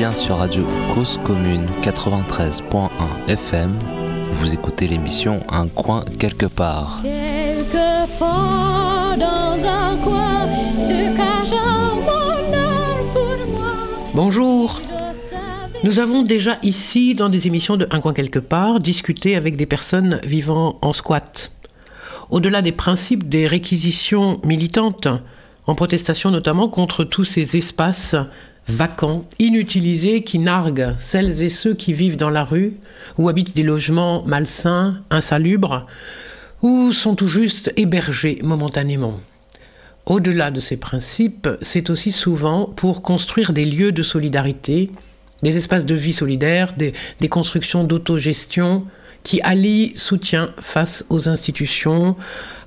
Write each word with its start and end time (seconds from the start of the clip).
bien 0.00 0.12
sur 0.12 0.38
Radio 0.38 0.64
Cause 0.94 1.20
Commune 1.24 1.66
93.1 1.82 2.88
FM. 3.28 3.78
Vous 4.38 4.54
écoutez 4.54 4.86
l'émission 4.86 5.42
Un 5.50 5.68
coin 5.68 6.06
quelque 6.18 6.46
part. 6.46 7.02
Bonjour. 14.14 14.80
Nous 15.84 15.98
avons 15.98 16.22
déjà 16.22 16.56
ici, 16.62 17.12
dans 17.12 17.28
des 17.28 17.46
émissions 17.46 17.76
de 17.76 17.86
Un 17.90 18.00
coin 18.00 18.14
quelque 18.14 18.38
part, 18.38 18.78
discuté 18.78 19.36
avec 19.36 19.56
des 19.56 19.66
personnes 19.66 20.18
vivant 20.24 20.78
en 20.80 20.94
squat. 20.94 21.52
Au-delà 22.30 22.62
des 22.62 22.72
principes 22.72 23.28
des 23.28 23.46
réquisitions 23.46 24.40
militantes, 24.46 25.08
en 25.66 25.74
protestation 25.74 26.30
notamment 26.30 26.68
contre 26.68 27.04
tous 27.04 27.26
ces 27.26 27.58
espaces 27.58 28.16
vacants, 28.68 29.24
inutilisés, 29.38 30.22
qui 30.22 30.38
narguent 30.38 30.94
celles 30.98 31.42
et 31.42 31.50
ceux 31.50 31.74
qui 31.74 31.92
vivent 31.92 32.16
dans 32.16 32.30
la 32.30 32.44
rue, 32.44 32.74
ou 33.18 33.28
habitent 33.28 33.56
des 33.56 33.62
logements 33.62 34.22
malsains, 34.26 35.02
insalubres, 35.10 35.86
ou 36.62 36.92
sont 36.92 37.14
tout 37.14 37.28
juste 37.28 37.72
hébergés 37.76 38.38
momentanément. 38.42 39.20
Au-delà 40.06 40.50
de 40.50 40.60
ces 40.60 40.76
principes, 40.76 41.48
c'est 41.62 41.90
aussi 41.90 42.12
souvent 42.12 42.66
pour 42.66 43.02
construire 43.02 43.52
des 43.52 43.64
lieux 43.64 43.92
de 43.92 44.02
solidarité, 44.02 44.90
des 45.42 45.56
espaces 45.56 45.86
de 45.86 45.94
vie 45.94 46.12
solidaire, 46.12 46.74
des, 46.76 46.92
des 47.20 47.28
constructions 47.28 47.84
d'autogestion 47.84 48.84
qui 49.22 49.40
allient 49.42 49.92
soutien 49.96 50.50
face 50.58 51.04
aux 51.10 51.28
institutions, 51.28 52.16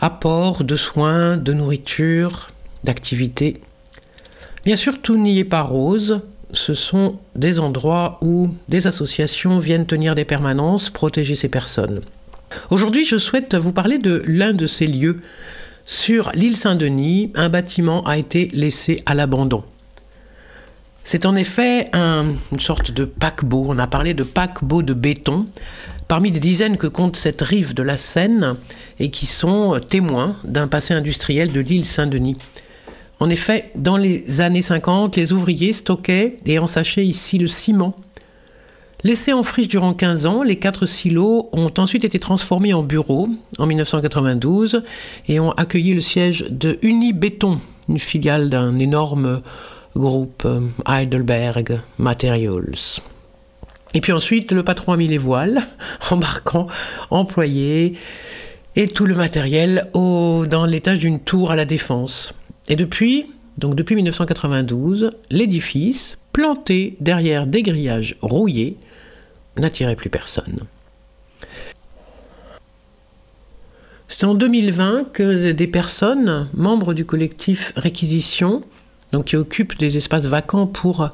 apport 0.01 0.63
de 0.63 0.75
soins, 0.75 1.37
de 1.37 1.53
nourriture, 1.53 2.47
d'activités. 2.83 3.61
Bien 4.65 4.77
sûr, 4.77 5.01
tout 5.01 5.17
n'y 5.17 5.39
est 5.39 5.45
pas 5.45 5.61
rose. 5.61 6.21
Ce 6.51 6.73
sont 6.73 7.19
des 7.35 7.59
endroits 7.59 8.17
où 8.21 8.49
des 8.69 8.87
associations 8.87 9.57
viennent 9.57 9.85
tenir 9.85 10.15
des 10.15 10.23
permanences, 10.23 10.89
protéger 10.89 11.35
ces 11.35 11.49
personnes. 11.49 12.01
Aujourd'hui, 12.69 13.03
je 13.03 13.17
souhaite 13.17 13.55
vous 13.55 13.73
parler 13.73 13.97
de 13.97 14.23
l'un 14.25 14.53
de 14.53 14.67
ces 14.67 14.87
lieux. 14.87 15.19
Sur 15.85 16.31
l'île 16.33 16.55
Saint-Denis, 16.55 17.31
un 17.35 17.49
bâtiment 17.49 18.03
a 18.05 18.17
été 18.17 18.47
laissé 18.53 19.03
à 19.05 19.15
l'abandon. 19.15 19.63
C'est 21.03 21.25
en 21.25 21.35
effet 21.35 21.89
une 21.93 22.59
sorte 22.59 22.91
de 22.91 23.03
paquebot, 23.03 23.65
on 23.67 23.77
a 23.77 23.87
parlé 23.87 24.13
de 24.13 24.23
paquebot 24.23 24.81
de 24.81 24.93
béton, 24.93 25.47
parmi 26.07 26.31
des 26.31 26.39
dizaines 26.39 26.77
que 26.77 26.87
compte 26.87 27.17
cette 27.17 27.41
rive 27.41 27.73
de 27.73 27.83
la 27.83 27.97
Seine 27.97 28.55
et 28.99 29.09
qui 29.09 29.25
sont 29.25 29.81
témoins 29.89 30.37
d'un 30.45 30.69
passé 30.69 30.93
industriel 30.93 31.51
de 31.51 31.59
l'île 31.59 31.85
Saint-Denis. 31.85 32.37
En 33.23 33.29
effet, 33.29 33.71
dans 33.75 33.95
les 33.95 34.41
années 34.41 34.61
50, 34.61 35.15
les 35.15 35.31
ouvriers 35.31 35.71
stockaient 35.71 36.35
et 36.45 36.59
ensachaient 36.59 37.05
ici 37.05 37.37
le 37.37 37.47
ciment. 37.47 37.95
Laissés 39.05 39.31
en 39.31 39.43
friche 39.43 39.69
durant 39.69 39.93
15 39.93 40.25
ans, 40.25 40.43
les 40.43 40.57
quatre 40.57 40.85
silos 40.85 41.47
ont 41.53 41.71
ensuite 41.77 42.03
été 42.03 42.19
transformés 42.19 42.73
en 42.73 42.83
bureaux 42.83 43.29
en 43.59 43.65
1992 43.65 44.83
et 45.29 45.39
ont 45.39 45.53
accueilli 45.53 45.93
le 45.93 46.01
siège 46.01 46.47
de 46.49 46.77
Unibéton, 46.81 47.61
une 47.87 47.97
filiale 47.97 48.49
d'un 48.49 48.77
énorme 48.77 49.41
groupe 49.95 50.43
euh, 50.43 50.59
Heidelberg 50.85 51.79
Materials. 51.97 52.99
Et 53.93 54.01
puis 54.01 54.11
ensuite, 54.11 54.51
le 54.51 54.63
patron 54.63 54.91
a 54.91 54.97
mis 54.97 55.07
les 55.07 55.17
voiles, 55.17 55.61
embarquant 56.11 56.67
employés 57.09 57.93
et 58.75 58.89
tout 58.89 59.05
le 59.05 59.15
matériel 59.15 59.89
dans 59.93 60.65
l'étage 60.67 60.99
d'une 60.99 61.21
tour 61.21 61.51
à 61.51 61.55
la 61.55 61.63
défense. 61.63 62.33
Et 62.67 62.75
depuis, 62.75 63.25
donc 63.57 63.75
depuis 63.75 63.95
1992, 63.95 65.11
l'édifice, 65.29 66.17
planté 66.31 66.97
derrière 66.99 67.45
des 67.47 67.63
grillages 67.63 68.15
rouillés, 68.21 68.77
n'attirait 69.57 69.95
plus 69.95 70.09
personne. 70.09 70.61
C'est 74.07 74.25
en 74.25 74.35
2020 74.35 75.11
que 75.11 75.51
des 75.51 75.67
personnes, 75.67 76.47
membres 76.53 76.93
du 76.93 77.05
collectif 77.05 77.73
Réquisition, 77.75 78.63
qui 79.25 79.35
occupent 79.35 79.77
des 79.77 79.97
espaces 79.97 80.25
vacants 80.25 80.65
pour 80.65 81.09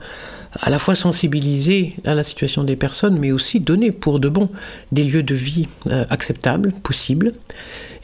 à 0.54 0.70
la 0.70 0.80
fois 0.80 0.96
sensibiliser 0.96 1.96
à 2.06 2.16
la 2.16 2.24
situation 2.24 2.64
des 2.64 2.76
personnes, 2.76 3.18
mais 3.20 3.32
aussi 3.32 3.60
donner 3.60 3.92
pour 3.92 4.20
de 4.20 4.30
bon 4.30 4.50
des 4.92 5.04
lieux 5.04 5.24
de 5.24 5.36
vie 5.36 5.68
euh, 5.88 6.06
acceptables, 6.10 6.72
possibles. 6.84 7.34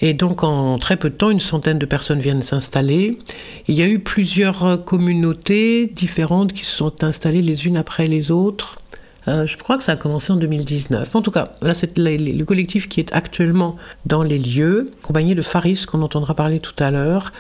Et 0.02 0.14
donc 0.14 0.44
en 0.44 0.78
très 0.78 0.98
peu 0.98 1.10
de 1.10 1.16
temps, 1.16 1.30
une 1.30 1.40
centaine 1.40 1.80
de 1.80 1.86
personnes 1.86 2.20
viennent 2.20 2.44
s'installer. 2.44 3.18
Il 3.68 3.76
y 3.76 3.82
a 3.82 3.88
eu 3.88 4.00
plusieurs 4.00 4.84
communautés 4.84 5.88
différentes 5.88 6.54
qui 6.54 6.66
se 6.66 6.76
sont 6.76 7.04
installées 7.04 7.42
les 7.42 7.66
unes 7.66 7.78
après 7.78 8.08
les 8.08 8.30
autres. 8.32 8.80
Euh, 9.28 9.46
je 9.46 9.58
crois 9.58 9.78
que 9.78 9.84
ça 9.84 9.94
a 9.94 9.96
commencé 9.96 10.32
en 10.32 10.36
2019. 10.36 11.16
En 11.16 11.22
tout 11.22 11.32
cas, 11.32 11.56
là, 11.62 11.74
c'est 11.74 11.98
le 11.98 12.44
collectif 12.44 12.88
qui 12.88 13.00
est 13.00 13.14
actuellement 13.14 13.76
dans 14.06 14.24
les 14.24 14.38
lieux, 14.38 14.92
accompagné 15.04 15.36
de 15.36 15.42
Faris, 15.42 15.86
qu'on 15.88 16.02
entendra 16.02 16.36
parler 16.36 16.60
tout 16.60 16.76
à 16.80 16.92
l'heure. 16.92 17.32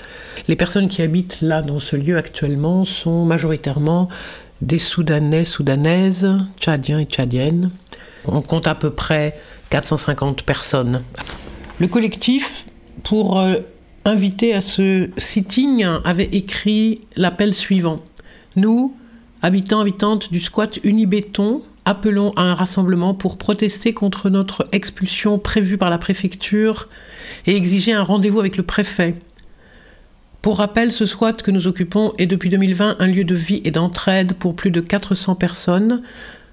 Les 0.47 0.55
personnes 0.55 0.89
qui 0.89 1.01
habitent 1.01 1.41
là, 1.41 1.61
dans 1.61 1.79
ce 1.79 1.95
lieu 1.95 2.17
actuellement, 2.17 2.85
sont 2.85 3.25
majoritairement 3.25 4.09
des 4.61 4.77
Soudanais, 4.77 5.45
Soudanaises, 5.45 6.27
Tchadiens 6.59 6.99
et 6.99 7.05
Tchadiennes. 7.05 7.71
On 8.25 8.41
compte 8.41 8.67
à 8.67 8.75
peu 8.75 8.89
près 8.89 9.37
450 9.69 10.43
personnes. 10.43 11.03
Le 11.79 11.87
collectif, 11.87 12.65
pour 13.03 13.39
euh, 13.39 13.57
inviter 14.05 14.53
à 14.53 14.61
ce 14.61 15.09
sitting, 15.17 15.85
avait 16.03 16.29
écrit 16.31 17.01
l'appel 17.15 17.53
suivant. 17.53 18.01
Nous, 18.55 18.95
habitants, 19.41 19.81
habitantes 19.81 20.31
du 20.31 20.39
squat 20.39 20.79
Unibéton, 20.83 21.61
appelons 21.85 22.31
à 22.35 22.43
un 22.43 22.55
rassemblement 22.55 23.13
pour 23.13 23.37
protester 23.37 23.93
contre 23.93 24.29
notre 24.29 24.67
expulsion 24.71 25.37
prévue 25.37 25.77
par 25.77 25.89
la 25.89 25.97
préfecture 25.97 26.89
et 27.45 27.55
exiger 27.55 27.93
un 27.93 28.03
rendez-vous 28.03 28.39
avec 28.39 28.57
le 28.57 28.63
préfet. 28.63 29.15
Pour 30.45 30.59
rappel, 30.59 30.91
ce 30.91 31.07
squat 31.07 31.41
que 31.41 31.49
nous 31.49 31.65
occupons 31.65 32.13
est 32.19 32.27
depuis 32.27 32.49
2020 32.49 32.97
un 32.99 33.07
lieu 33.07 33.23
de 33.23 33.33
vie 33.33 33.63
et 33.65 33.71
d'entraide 33.71 34.33
pour 34.33 34.55
plus 34.55 34.69
de 34.69 34.79
400 34.79 35.33
personnes. 35.33 36.03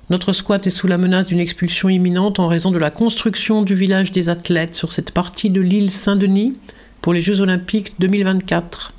Notre 0.09 0.33
squat 0.33 0.67
est 0.67 0.71
sous 0.71 0.87
la 0.87 0.97
menace 0.97 1.27
d'une 1.27 1.41
expulsion 1.41 1.91
imminente 1.91 2.41
en 2.41 2.49
raison 2.49 2.71
de 2.71 2.79
la 2.79 2.91
construction 2.91 3.61
du 3.61 3.75
village 3.75 4.11
des 4.11 4.31
athlètes 4.31 4.75
sur 4.75 4.93
cette 4.93 5.11
partie 5.11 5.51
de 5.51 5.61
l'île 5.61 5.91
Saint-Denis 5.91 6.55
pour 7.03 7.13
les 7.13 7.21
Jeux 7.21 7.43
olympiques 7.43 7.93
2024. 7.99 8.95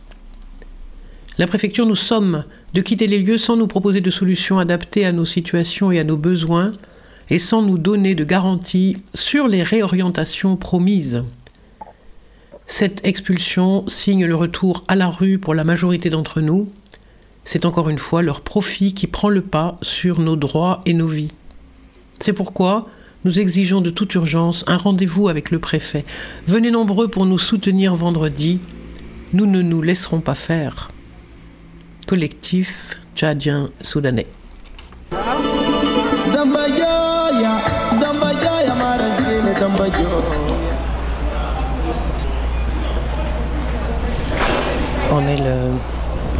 La 1.40 1.48
préfecture 1.48 1.88
nous 1.88 1.96
somme 1.96 2.44
de 2.75 2.81
quitter 2.81 3.08
les 3.08 3.18
lieux 3.18 3.40
sans 3.40 3.58
nous 3.58 3.66
proposer 3.66 4.00
de 4.00 4.12
solutions 4.12 4.60
adaptées 4.60 5.08
à 5.08 5.12
nos 5.12 5.25
situations 5.25 5.92
et 5.92 5.98
à 5.98 6.04
nos 6.04 6.18
besoins 6.18 6.72
et 7.31 7.40
sans 7.40 7.64
nous 7.64 7.80
donner 7.80 8.14
de 8.14 8.25
garanties 8.25 8.98
sur 9.16 9.48
les 9.48 9.64
réorientations 9.64 10.56
promises. 10.56 11.24
Cette 12.68 13.06
expulsion 13.06 13.88
signe 13.88 14.25
le 14.25 14.35
retour 14.35 14.84
à 14.88 14.96
la 14.96 15.07
rue 15.07 15.38
pour 15.38 15.53
la 15.53 15.63
majorité 15.63 16.09
d'entre 16.09 16.41
nous. 16.41 16.72
C'est 17.46 17.66
encore 17.66 17.90
une 17.90 18.00
fois 18.00 18.22
leur 18.22 18.41
profit 18.41 18.94
qui 18.94 19.07
prend 19.07 19.29
le 19.29 19.41
pas 19.41 19.78
sur 19.81 20.19
nos 20.19 20.35
droits 20.35 20.81
et 20.85 20.94
nos 20.94 21.07
vies. 21.07 21.31
C'est 22.19 22.34
pourquoi 22.34 22.88
nous 23.25 23.40
exigeons 23.40 23.81
de 23.81 23.90
toute 23.90 24.13
urgence 24.16 24.63
un 24.68 24.78
rendez-vous 24.78 25.28
avec 25.29 25.51
le 25.51 25.59
préfet. 25.59 26.06
Venez 26.47 26.72
nombreux 26.72 27.07
pour 27.07 27.25
nous 27.25 27.40
soutenir 27.40 27.96
vendredi. 27.96 28.59
Nous 29.34 29.45
ne 29.45 29.62
nous 29.62 29.81
laisserons 29.81 30.19
pas 30.19 30.35
faire. 30.35 30.90
Collectif 32.07 32.97
tchadien 33.16 33.72
soudanais. 33.81 34.28
On 45.15 45.27
est 45.27 45.38
le 45.38 45.69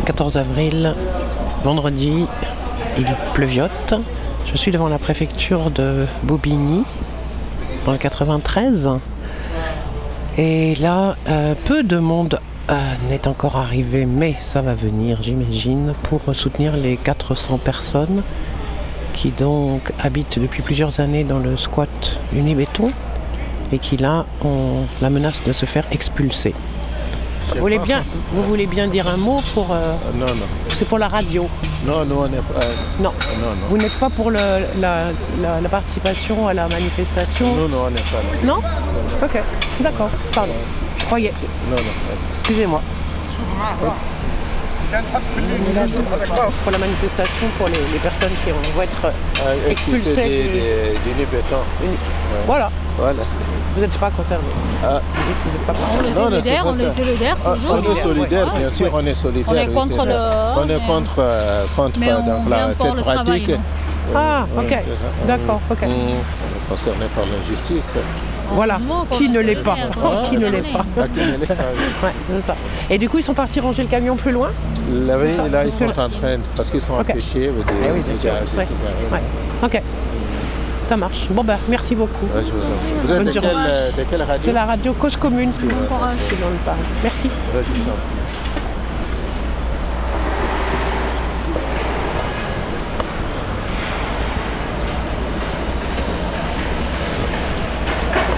14 0.06 0.36
avril, 0.36 0.96
vendredi, 1.64 2.26
il 2.98 3.06
pleuviote. 3.36 3.94
Je 4.48 4.58
suis 4.58 4.72
devant 4.72 4.90
la 4.90 4.98
préfecture 4.98 5.70
de 5.70 6.08
Bobigny, 6.24 6.82
dans 7.86 7.92
le 7.92 8.00
93. 8.00 8.90
Et 10.40 10.74
là, 10.82 11.16
euh, 11.30 11.54
peu 11.66 11.84
de 11.84 12.00
monde 12.00 12.40
euh, 12.72 12.74
n'est 13.10 13.28
encore 13.28 13.58
arrivé, 13.58 14.08
mais 14.08 14.34
ça 14.40 14.62
va 14.62 14.74
venir, 14.74 15.20
j'imagine, 15.22 15.94
pour 16.02 16.22
soutenir 16.34 16.76
les 16.76 16.98
400 16.98 17.60
personnes 17.60 18.24
qui 19.14 19.30
donc 19.30 19.92
habitent 20.00 20.40
depuis 20.40 20.64
plusieurs 20.64 21.00
années 21.00 21.24
dans 21.24 21.38
le 21.38 21.58
squat 21.58 22.20
Unibéton 22.36 22.92
et 23.72 23.78
qui 23.78 23.98
là 23.98 24.26
ont 24.44 24.88
la 25.00 25.12
menace 25.12 25.44
de 25.44 25.52
se 25.52 25.68
faire 25.68 25.86
expulser. 25.92 26.56
Vous 27.52 27.60
voulez, 27.60 27.80
bien, 27.80 28.02
vous 28.32 28.42
voulez 28.44 28.68
bien 28.68 28.88
dire 28.88 29.08
un 29.08 29.18
mot 29.18 29.42
pour. 29.54 29.72
Euh, 29.72 29.96
non, 30.16 30.28
non. 30.28 30.46
C'est 30.70 30.86
pour 30.86 30.98
la 30.98 31.08
radio. 31.08 31.48
Non, 31.86 32.06
non, 32.06 32.22
on 32.22 32.28
n'est 32.28 32.38
pas. 32.38 32.60
Non. 33.00 33.12
non, 33.40 33.50
non. 33.50 33.68
Vous 33.70 33.78
n'êtes 33.78 33.98
pas 34.00 34.10
pour 34.10 34.32
le, 34.32 34.40
la, 34.80 35.12
la, 35.42 35.70
participation 35.70 36.48
à 36.48 36.54
la 36.54 36.68
manifestation 36.68 37.56
Non, 37.56 37.68
non, 37.68 37.84
on 37.88 37.90
n'est 37.90 38.00
pas 38.00 38.22
là. 38.22 38.46
Non 38.46 38.60
Ok, 39.24 39.42
d'accord, 39.82 40.10
pardon. 40.34 40.54
Je 40.98 41.06
croyais. 41.06 41.32
Non, 41.70 41.76
non. 41.78 41.84
Excusez-moi. 42.32 42.82
Pour 46.64 46.72
la 46.72 46.78
manifestation 46.78 47.48
pour 47.58 47.68
les, 47.68 47.74
les 47.92 48.00
personnes 48.00 48.32
qui 48.44 48.52
vont 48.52 48.82
être 48.82 49.06
Euh, 49.46 49.70
du- 49.70 49.92
des, 49.92 50.16
des, 50.16 50.94
des 51.04 51.14
Libétans. 51.18 51.64
une- 51.84 51.90
Voilà, 52.46 52.70
Voilà. 52.98 53.24
vous 53.76 53.82
n'êtes 53.82 53.98
pas 53.98 54.12
concernés. 54.12 54.44
Ah. 54.84 55.00
Vous 55.14 55.24
dites 55.24 55.44
que 55.44 55.50
vous 55.50 55.58
n'êtes 55.58 55.66
pas 55.68 55.74
On 55.74 56.08
est 56.08 56.14
solidaire, 56.14 56.64
on 56.66 56.80
est 56.80 56.86
Ah, 57.46 57.52
toujours. 57.56 57.78
on 57.78 57.96
est 57.96 58.02
solidaire, 58.02 58.54
bien 58.56 58.74
sûr, 58.74 58.90
on 58.94 59.06
est 59.06 59.14
solidaire. 59.14 59.46
On 59.48 59.56
est 59.56 59.68
oui, 59.68 59.74
contre 59.74 59.92
c'est 59.92 59.98
ça. 59.98 60.56
le- 60.56 60.62
On 60.62 60.70
est 60.70 60.78
mais- 60.80 60.88
contre, 60.88 61.16
euh, 61.20 61.66
contre 61.76 62.00
Mais 62.00 62.14
on 62.14 62.26
donc, 62.26 62.48
vient 62.48 62.68
la, 62.68 62.74
pour 62.74 62.86
cette 62.88 62.98
travail, 62.98 63.26
pratique. 63.26 63.52
Ah, 64.16 64.46
ok. 64.58 64.78
D'accord, 65.28 65.62
ok. 65.72 65.82
Mm. 65.82 65.86
On 65.86 65.90
est 65.90 66.70
concerné 66.70 67.06
par 67.16 67.24
l'injustice. 67.26 67.96
Voilà, 68.54 68.76
Heureusement 68.76 69.06
qu'on 69.10 69.16
qui 69.16 69.30
ne 69.30 69.40
l'est 69.40 69.56
pas. 69.64 69.76
Qui 70.30 70.38
ne 70.38 70.48
l'est 70.50 70.62
pas. 70.74 70.86
Ouais, 72.04 72.42
ça. 72.46 72.56
Et 72.90 72.98
du 72.98 73.10
coup, 73.10 73.18
ils 73.18 73.24
sont 73.24 73.34
partis 73.34 73.60
ranger 73.60 73.84
le 73.84 73.88
camion 73.90 74.16
plus 74.16 74.32
loin 74.32 74.50
Là, 74.92 75.16
oui, 75.18 75.34
Ça, 75.34 75.44
là, 75.44 75.48
ils 75.48 75.52
parce 75.52 75.78
que 75.78 75.94
sont 75.94 76.02
en 76.02 76.10
train, 76.10 76.38
parce 76.56 76.70
qu'ils 76.70 76.82
sont 76.82 76.94
Ok. 76.94 77.10
empêchés 77.12 77.50
Eh 77.52 77.92
oui, 77.92 78.02
bien 78.02 78.14
de 78.14 78.20
sûr. 78.20 78.30
garder 78.34 78.58
Ouais. 78.58 78.66
ces 78.66 78.74
barrières. 78.74 79.12
Ouais. 79.12 79.22
Ok. 79.64 79.82
Ça 80.84 80.98
marche. 80.98 81.30
Bon, 81.30 81.44
ben, 81.44 81.58
merci 81.70 81.96
beaucoup. 81.96 82.26
Ouais, 82.26 82.44
je 82.46 82.52
vous 82.52 82.60
en 82.60 82.64
prie. 82.64 82.94
Vous 83.06 83.12
êtes 83.14 83.24
de 83.24 83.32
quelle, 83.40 83.52
euh, 83.56 83.90
de 83.98 84.04
quelle 84.04 84.22
radio 84.22 84.42
C'est 84.44 84.52
la 84.52 84.66
radio 84.66 84.94
Cause 84.94 85.16
Commune. 85.16 85.52
Bon 85.62 85.68
courage. 85.88 86.18
C'est 86.30 86.40
dans 86.42 86.50
le. 86.50 86.56
Merci. 87.02 87.28
Ouais, 87.28 87.62
je 87.64 87.82
vous 87.82 87.88
en 87.90 87.94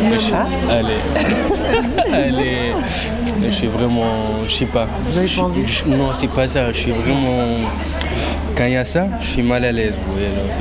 prie. 0.10 0.34
Allez, 0.70 2.14
allez, 2.14 2.74
je 3.44 3.50
suis 3.50 3.68
vraiment, 3.68 4.44
je 4.48 4.54
sais 4.54 4.66
pas. 4.66 4.88
Vous 5.08 5.18
avez 5.18 5.28
pas 5.28 5.96
Non, 5.98 6.10
c'est 6.20 6.30
pas 6.30 6.48
ça. 6.48 6.72
Je 6.72 6.78
suis 6.78 6.92
vraiment. 6.92 7.68
Quand 8.58 8.64
il 8.66 8.72
y 8.72 8.78
a 8.78 8.86
ça, 8.86 9.08
je 9.20 9.26
suis 9.28 9.44
mal 9.44 9.66
à 9.66 9.72
l'aise. 9.74 9.96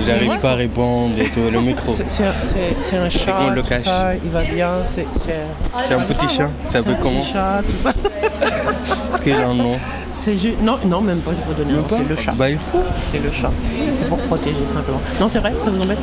J'arrive 0.05 0.31
Ouais. 0.31 0.39
pas 0.39 0.51
à 0.53 0.55
répondre 0.57 1.17
et 1.17 1.27
tout. 1.29 1.49
Le 1.53 1.61
micro, 1.61 1.93
C'est 1.97 2.11
c'est 2.11 2.25
un, 2.25 2.33
c'est- 2.49 2.77
c'est 2.91 2.97
un 2.97 3.09
chat. 3.09 3.33
qu'on 3.33 3.51
le 3.51 3.63
cache. 3.63 3.85
ça, 3.85 4.11
il 4.25 4.31
va 4.33 4.43
bien. 4.43 4.69
C'est 4.93 5.07
c'est- 5.25 5.87
c'est 5.87 5.95
un 5.95 6.01
petit 6.01 6.27
chat. 6.29 6.49
Ça 6.65 6.71
c'est 6.73 6.83
peut 6.83 6.91
un 6.91 6.95
comment 6.95 7.21
petit 7.21 7.33
chat, 7.33 7.63
tout 7.65 7.79
ça. 7.81 7.91
Est-ce 7.91 9.23
qu'il 9.23 9.33
a 9.35 9.47
un 9.47 9.55
nom 9.55 9.77
C'est 10.15 10.37
ju- 10.37 10.55
Non, 10.63 10.79
non, 10.87 11.01
même 11.01 11.19
pas. 11.19 11.33
Je 11.33 11.37
vais 11.37 11.43
pas 11.55 11.59
donner 11.63 11.73
un 11.73 11.83
nom. 11.83 11.87
C'est 11.91 12.09
le 12.09 12.17
chat. 12.17 12.33
Bah 12.33 12.49
il 12.49 12.59
faut. 12.59 12.83
C'est 13.11 13.23
le 13.23 13.31
chat. 13.31 13.51
C'est 13.93 14.09
pour 14.09 14.19
protéger 14.19 14.57
simplement. 14.73 15.01
Non, 15.21 15.29
c'est 15.29 15.39
vrai, 15.41 15.53
ça 15.63 15.71
vous 15.71 15.83
embête 15.83 15.99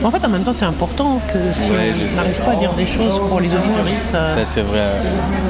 Mais 0.00 0.06
En 0.06 0.10
fait, 0.10 0.24
en 0.24 0.28
même 0.28 0.42
temps, 0.42 0.52
c'est 0.52 0.64
important 0.66 1.20
que 1.32 1.38
si 1.54 1.70
Ouais, 1.70 1.92
on 2.12 2.16
n'arrive 2.16 2.40
pas 2.42 2.52
à 2.52 2.56
dire 2.56 2.72
des 2.74 2.86
choses 2.86 3.20
pour 3.28 3.40
les 3.40 3.48
auditoristes, 3.48 4.14
euh, 4.14 4.34
Ça 4.36 4.44
c'est 4.44 4.60
vrai. 4.60 4.82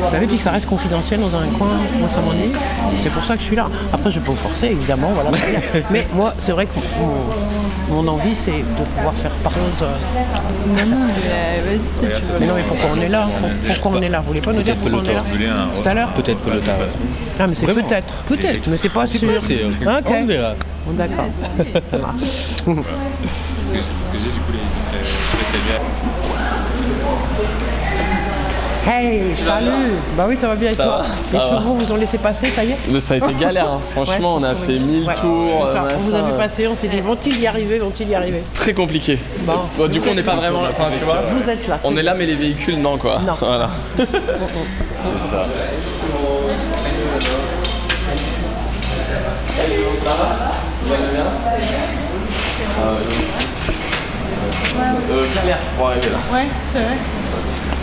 vous 0.01 0.11
savez, 0.11 0.27
puis 0.27 0.37
que 0.39 0.43
ça 0.43 0.53
reste 0.53 0.67
confidentiel 0.67 1.21
dans 1.21 1.27
un 1.37 1.47
coin, 1.59 1.69
moi 1.99 2.09
ça 2.09 2.21
m'ennuie. 2.21 2.53
C'est 3.01 3.11
pour 3.11 3.25
ça 3.25 3.35
que 3.35 3.41
je 3.41 3.47
suis 3.47 3.57
là. 3.57 3.69
Après, 3.93 4.11
je 4.11 4.21
peux 4.21 4.31
vous 4.31 4.37
forcer, 4.37 4.67
évidemment, 4.69 5.11
voilà. 5.13 5.31
Mais 5.91 6.07
moi, 6.15 6.33
c'est 6.41 6.53
vrai 6.53 6.67
que 6.67 6.75
mon, 7.91 8.03
mon 8.03 8.09
envie, 8.13 8.35
c'est 8.35 8.51
de 8.53 8.85
pouvoir 8.97 9.15
faire 9.15 9.33
part 9.43 9.53
chose. 9.53 9.83
euh, 9.83 10.77
Mais 12.41 12.47
non, 12.47 12.55
mais 12.55 12.63
pourquoi 12.63 12.91
on 12.97 13.01
est 13.01 13.09
là 13.09 13.27
Pour- 13.27 13.73
Pourquoi 13.75 13.99
on 13.99 14.03
est 14.03 14.09
là 14.09 14.21
Vous 14.21 14.27
voulez 14.29 14.41
pas 14.41 14.53
nous 14.53 14.63
dire 14.63 14.77
pourquoi 14.77 15.01
on 15.01 15.05
est 15.05 15.15
là 15.15 15.23
Tout 15.83 15.89
à 15.89 15.95
l'heure 15.95 16.13
Peut-être 16.13 16.43
que 16.45 16.51
le 16.51 16.61
Ah, 17.41 17.47
mais 17.47 17.55
c'est 17.55 17.67
Vraiment 17.67 17.87
peut-être. 17.87 18.13
Peut-être, 18.29 18.67
mais 18.69 18.77
c'est 18.77 18.89
pas 18.89 19.07
sûr. 19.07 19.21
pas 19.33 19.41
sûr. 19.41 19.69
Ok. 19.87 20.07
On 20.11 20.27
verra. 20.27 20.55
Bon, 20.87 20.93
D'accord. 20.95 21.25
Ça 21.91 21.99
marche. 21.99 22.19
Ce 22.19 22.65
que, 22.65 22.75
ce 22.75 24.11
que 24.11 24.19
j'ai 24.19 24.31
du 24.31 24.41
coup, 24.41 24.53
les, 24.53 24.59
ils 24.59 24.75
ont 24.75 24.87
fait, 24.91 25.05
je 25.05 25.09
sais 25.09 25.37
pas 25.37 25.45
si 25.45 25.53
t'as 25.53 25.59
vu, 25.59 25.81
Hey, 28.91 29.35
salut 29.35 29.71
Bah 30.17 30.25
oui, 30.27 30.37
ça 30.39 30.49
va 30.49 30.55
bien 30.57 30.71
et 30.71 30.75
toi 30.75 31.03
Les 31.31 31.39
chevaux 31.39 31.75
vous 31.75 31.93
ont 31.93 31.97
laissé 31.97 32.17
passer, 32.17 32.47
ça 32.47 32.65
y 32.65 32.71
est 32.71 32.77
Mais 32.91 33.01
ça 33.01 33.15
a 33.15 33.17
été 33.19 33.35
galère, 33.35 33.71
hein. 33.73 33.81
franchement, 33.93 34.37
on 34.37 34.43
a 34.43 34.55
fait 34.55 34.73
oui. 34.73 34.79
1000 34.79 35.07
Ouais, 35.09 35.15
tours. 35.15 35.67
c'est 35.69 35.75
ça. 35.77 35.85
euh, 35.85 35.89
On 35.95 35.99
vous 35.99 36.15
a 36.15 36.19
machin, 36.19 36.27
vu 36.29 36.33
euh, 36.33 36.37
passer, 36.39 36.69
on 36.69 36.75
s'est 36.77 36.89
dit 36.89 37.01
vont-ils 37.03 37.39
y 37.39 37.47
arriver, 37.47 37.79
vont-ils 37.81 38.09
y 38.09 38.15
arriver 38.15 38.43
Très 38.55 38.73
compliqué. 38.73 39.19
Bon. 39.41 39.53
Bon, 39.77 39.89
du 39.89 40.01
coup, 40.01 40.09
on 40.11 40.15
n'est 40.15 40.23
pas 40.23 40.37
vraiment 40.37 40.63
là. 40.63 40.71
Enfin, 40.73 40.89
tu 40.91 41.01
vois, 41.05 41.21
Vous 41.37 41.51
êtes 41.51 41.69
là. 41.69 41.79
on 41.85 41.95
est 41.99 42.03
là, 42.03 42.15
mais 42.15 42.25
les 42.25 42.37
véhicules, 42.37 42.81
non, 42.81 42.97
quoi. 42.97 43.19
Non. 43.27 43.35
Voilà. 43.39 43.69
C'est 43.99 45.23
ça. 45.23 45.45
Euh, 55.11 55.25
galère 55.35 55.59
pour 55.77 55.89
arriver 55.89 56.09
là. 56.11 56.19
Ouais, 56.33 56.47
c'est 56.73 56.79
vrai. 56.79 56.97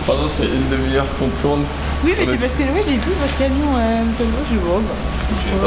Pardon, 0.07 0.23
c'est 0.37 0.45
une 0.45 0.69
demi-heure 0.69 1.05
qu'on 1.19 1.27
tourne. 1.41 1.63
Oui, 2.03 2.13
mais 2.17 2.25
c'est 2.25 2.33
est- 2.33 2.37
parce 2.37 2.55
que 2.55 2.63
ouais, 2.63 2.83
j'ai 2.87 2.93
vu 2.97 3.11
votre 3.19 3.37
camion 3.37 3.75
euh, 3.77 4.03
tellement 4.17 4.43
je 4.51 4.57
vois. 4.59 4.81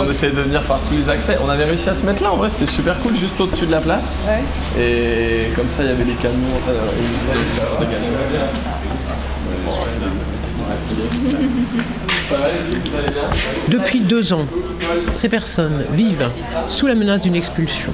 On 0.00 0.10
essaye 0.10 0.30
de 0.32 0.40
venir 0.40 0.62
par 0.62 0.78
tous 0.80 0.94
les 0.94 1.08
accès. 1.10 1.36
On 1.44 1.48
avait 1.48 1.64
réussi 1.64 1.88
à 1.90 1.94
se 1.94 2.06
mettre 2.06 2.22
là, 2.22 2.32
en 2.32 2.36
vrai, 2.36 2.48
c'était 2.48 2.70
super 2.70 2.96
cool, 3.00 3.16
juste 3.16 3.40
au-dessus 3.40 3.66
de 3.66 3.72
la 3.72 3.80
place. 3.80 4.14
Ouais. 4.26 4.42
Et 4.80 5.48
comme 5.56 5.68
ça, 5.68 5.82
il 5.82 5.88
y 5.88 5.92
avait 5.92 6.04
les 6.04 6.14
camions. 6.14 6.54
enfin, 6.56 6.72
et 6.72 7.02
ils 7.02 7.08
disaient, 7.18 7.44
ça 7.56 7.84
dégage. 7.84 8.02
Les 8.02 8.08
bien 8.38 8.46
Depuis 13.68 14.00
deux 14.00 14.32
ans, 14.32 14.46
ces 15.14 15.28
personnes 15.28 15.84
vivent 15.92 16.30
sous 16.68 16.86
la 16.86 16.94
menace 16.94 17.22
d'une 17.22 17.34
expulsion. 17.34 17.92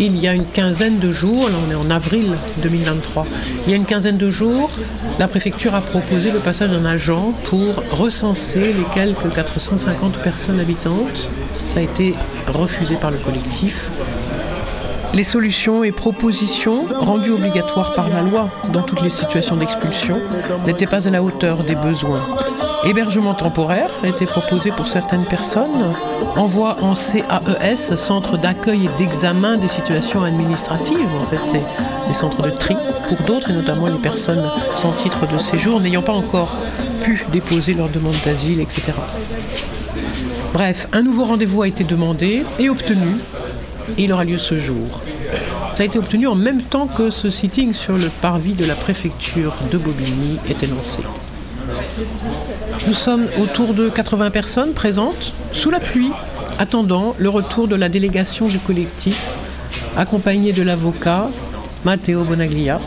Il 0.00 0.16
y 0.16 0.26
a 0.26 0.32
une 0.32 0.46
quinzaine 0.46 0.98
de 0.98 1.12
jours, 1.12 1.48
là 1.48 1.56
on 1.66 1.70
est 1.70 1.74
en 1.74 1.90
avril 1.90 2.32
2023, 2.62 3.26
il 3.66 3.70
y 3.70 3.74
a 3.74 3.76
une 3.76 3.84
quinzaine 3.84 4.16
de 4.16 4.30
jours, 4.30 4.70
la 5.18 5.28
préfecture 5.28 5.74
a 5.74 5.82
proposé 5.82 6.30
le 6.30 6.38
passage 6.38 6.70
d'un 6.70 6.86
agent 6.86 7.34
pour 7.44 7.82
recenser 7.90 8.72
les 8.72 8.84
quelques 8.94 9.34
450 9.34 10.18
personnes 10.18 10.60
habitantes. 10.60 11.28
Ça 11.66 11.80
a 11.80 11.82
été 11.82 12.14
refusé 12.46 12.94
par 12.94 13.10
le 13.10 13.18
collectif. 13.18 13.90
Les 15.14 15.24
solutions 15.24 15.84
et 15.84 15.92
propositions 15.92 16.84
rendues 17.00 17.32
obligatoires 17.32 17.94
par 17.94 18.08
la 18.08 18.22
loi 18.22 18.50
dans 18.72 18.82
toutes 18.82 19.02
les 19.02 19.10
situations 19.10 19.56
d'expulsion 19.56 20.18
n'étaient 20.66 20.86
pas 20.86 21.08
à 21.08 21.10
la 21.10 21.22
hauteur 21.22 21.64
des 21.64 21.74
besoins. 21.74 22.20
Hébergement 22.86 23.34
temporaire 23.34 23.90
a 24.04 24.08
été 24.08 24.26
proposé 24.26 24.70
pour 24.70 24.86
certaines 24.86 25.24
personnes, 25.24 25.94
envoi 26.36 26.76
en 26.82 26.94
CAES, 26.94 27.96
centre 27.96 28.36
d'accueil 28.36 28.86
et 28.86 28.98
d'examen 28.98 29.56
des 29.56 29.68
situations 29.68 30.22
administratives, 30.22 31.14
en 31.18 31.24
fait, 31.24 31.60
des 32.06 32.14
centres 32.14 32.42
de 32.42 32.50
tri 32.50 32.76
pour 33.08 33.26
d'autres, 33.26 33.50
et 33.50 33.54
notamment 33.54 33.86
les 33.86 33.98
personnes 33.98 34.48
sans 34.76 34.92
titre 34.92 35.26
de 35.26 35.38
séjour 35.38 35.80
n'ayant 35.80 36.02
pas 36.02 36.12
encore 36.12 36.56
pu 37.02 37.24
déposer 37.32 37.74
leur 37.74 37.88
demande 37.88 38.14
d'asile, 38.24 38.60
etc. 38.60 38.92
Bref, 40.52 40.86
un 40.92 41.02
nouveau 41.02 41.24
rendez-vous 41.24 41.62
a 41.62 41.68
été 41.68 41.84
demandé 41.84 42.44
et 42.58 42.70
obtenu 42.70 43.16
et 43.96 44.04
il 44.04 44.12
aura 44.12 44.24
lieu 44.24 44.38
ce 44.38 44.56
jour. 44.56 45.00
Ça 45.72 45.82
a 45.82 45.86
été 45.86 45.98
obtenu 45.98 46.26
en 46.26 46.34
même 46.34 46.62
temps 46.62 46.86
que 46.86 47.10
ce 47.10 47.30
sitting 47.30 47.72
sur 47.72 47.96
le 47.96 48.08
parvis 48.08 48.54
de 48.54 48.64
la 48.64 48.74
préfecture 48.74 49.54
de 49.70 49.78
Bobigny 49.78 50.38
était 50.48 50.66
lancé. 50.66 50.98
Nous 52.86 52.92
sommes 52.92 53.28
autour 53.40 53.74
de 53.74 53.88
80 53.88 54.30
personnes 54.30 54.72
présentes, 54.72 55.34
sous 55.52 55.70
la 55.70 55.80
pluie, 55.80 56.10
attendant 56.58 57.14
le 57.18 57.28
retour 57.28 57.68
de 57.68 57.76
la 57.76 57.88
délégation 57.88 58.46
du 58.46 58.58
collectif, 58.58 59.32
accompagnée 59.96 60.52
de 60.52 60.62
l'avocat 60.62 61.28
Matteo 61.84 62.24
Bonaglia. 62.24 62.80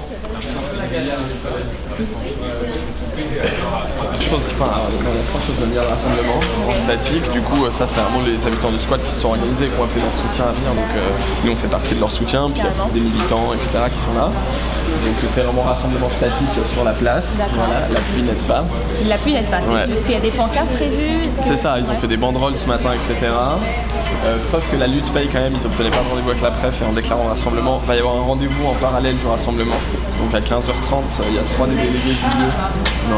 Que 4.31 4.35
enfin, 4.37 4.71
dans 5.03 5.11
la 5.11 5.23
France, 5.27 5.43
on 5.51 5.65
venir 5.65 5.81
le 5.81 5.87
rassemblement 5.89 6.39
en 6.69 6.73
statique. 6.73 7.29
Du 7.31 7.41
coup, 7.41 7.65
euh, 7.65 7.71
ça, 7.71 7.85
c'est 7.85 7.99
vraiment 7.99 8.23
les 8.25 8.39
habitants 8.47 8.71
du 8.71 8.79
squat 8.79 9.03
qui 9.03 9.11
se 9.11 9.19
sont 9.21 9.29
organisés 9.35 9.65
et 9.65 9.69
qui 9.69 9.75
ont 9.79 9.83
appelé 9.83 10.01
leur 10.01 10.15
soutien 10.15 10.45
à 10.47 10.51
venir. 10.55 10.71
Donc, 10.71 10.91
euh, 10.95 11.09
nous, 11.43 11.51
on 11.51 11.55
fait 11.57 11.67
partie 11.67 11.95
de 11.95 11.99
leur 11.99 12.11
soutien. 12.11 12.47
Puis, 12.49 12.61
il 12.61 12.63
y 12.63 12.67
a 12.67 12.93
des 12.93 12.99
militants, 13.01 13.51
etc., 13.53 13.91
qui 13.91 13.99
sont 13.99 14.15
là. 14.15 14.31
Donc, 14.31 15.17
euh, 15.19 15.27
c'est 15.27 15.41
vraiment 15.43 15.63
rassemblement 15.67 16.09
statique 16.09 16.55
euh, 16.57 16.63
sur 16.73 16.83
la 16.85 16.93
place. 16.93 17.27
Voilà, 17.35 17.87
la 17.91 17.99
pluie 17.99 18.21
n'aide 18.23 18.43
pas. 18.47 18.63
La 19.09 19.17
pluie 19.17 19.33
n'aide 19.33 19.49
pas. 19.51 19.59
Ouais. 19.67 19.83
Est-ce 19.91 20.03
qu'il 20.07 20.15
y 20.15 20.21
a 20.21 20.23
des 20.23 20.31
pancartes 20.31 20.71
prévues 20.79 21.27
que- 21.27 21.43
C'est 21.43 21.57
ça, 21.57 21.75
ils 21.77 21.91
ont 21.91 21.95
fait 21.99 22.07
des 22.07 22.17
banderoles 22.17 22.55
ce 22.55 22.67
matin, 22.67 22.91
etc. 22.95 23.27
Euh, 23.27 24.37
preuve 24.49 24.63
que 24.71 24.77
la 24.77 24.87
lutte 24.87 25.11
paye 25.11 25.27
quand 25.27 25.39
même, 25.39 25.53
ils 25.59 25.65
obtenaient 25.65 25.89
pas 25.89 26.03
de 26.05 26.09
rendez-vous 26.09 26.29
avec 26.29 26.41
la 26.41 26.51
préf 26.51 26.79
et 26.81 26.85
en 26.85 26.93
déclarant 26.93 27.23
le 27.25 27.29
rassemblement, 27.31 27.81
il 27.83 27.87
va 27.87 27.95
y 27.95 27.99
avoir 27.99 28.15
un 28.15 28.21
rendez-vous 28.21 28.65
en 28.67 28.75
parallèle 28.75 29.17
du 29.17 29.25
rassemblement. 29.27 29.75
Donc 30.21 30.33
à 30.35 30.39
15h30, 30.39 31.19
il 31.27 31.35
y 31.35 31.39
a 31.39 31.41
trois 31.55 31.65
des 31.67 31.75
délégués 31.75 31.99
du 31.99 32.11
lieu. 32.13 32.51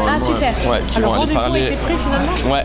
Ah, 0.08 0.18
super. 0.20 0.52
Ouais, 0.70 0.80
qui 0.88 0.96
Alors, 0.98 1.14
vont 1.14 1.22
aller 1.22 1.34
parler. 1.34 1.60
pris 1.84 1.94
finalement 1.94 2.54
Ouais, 2.54 2.64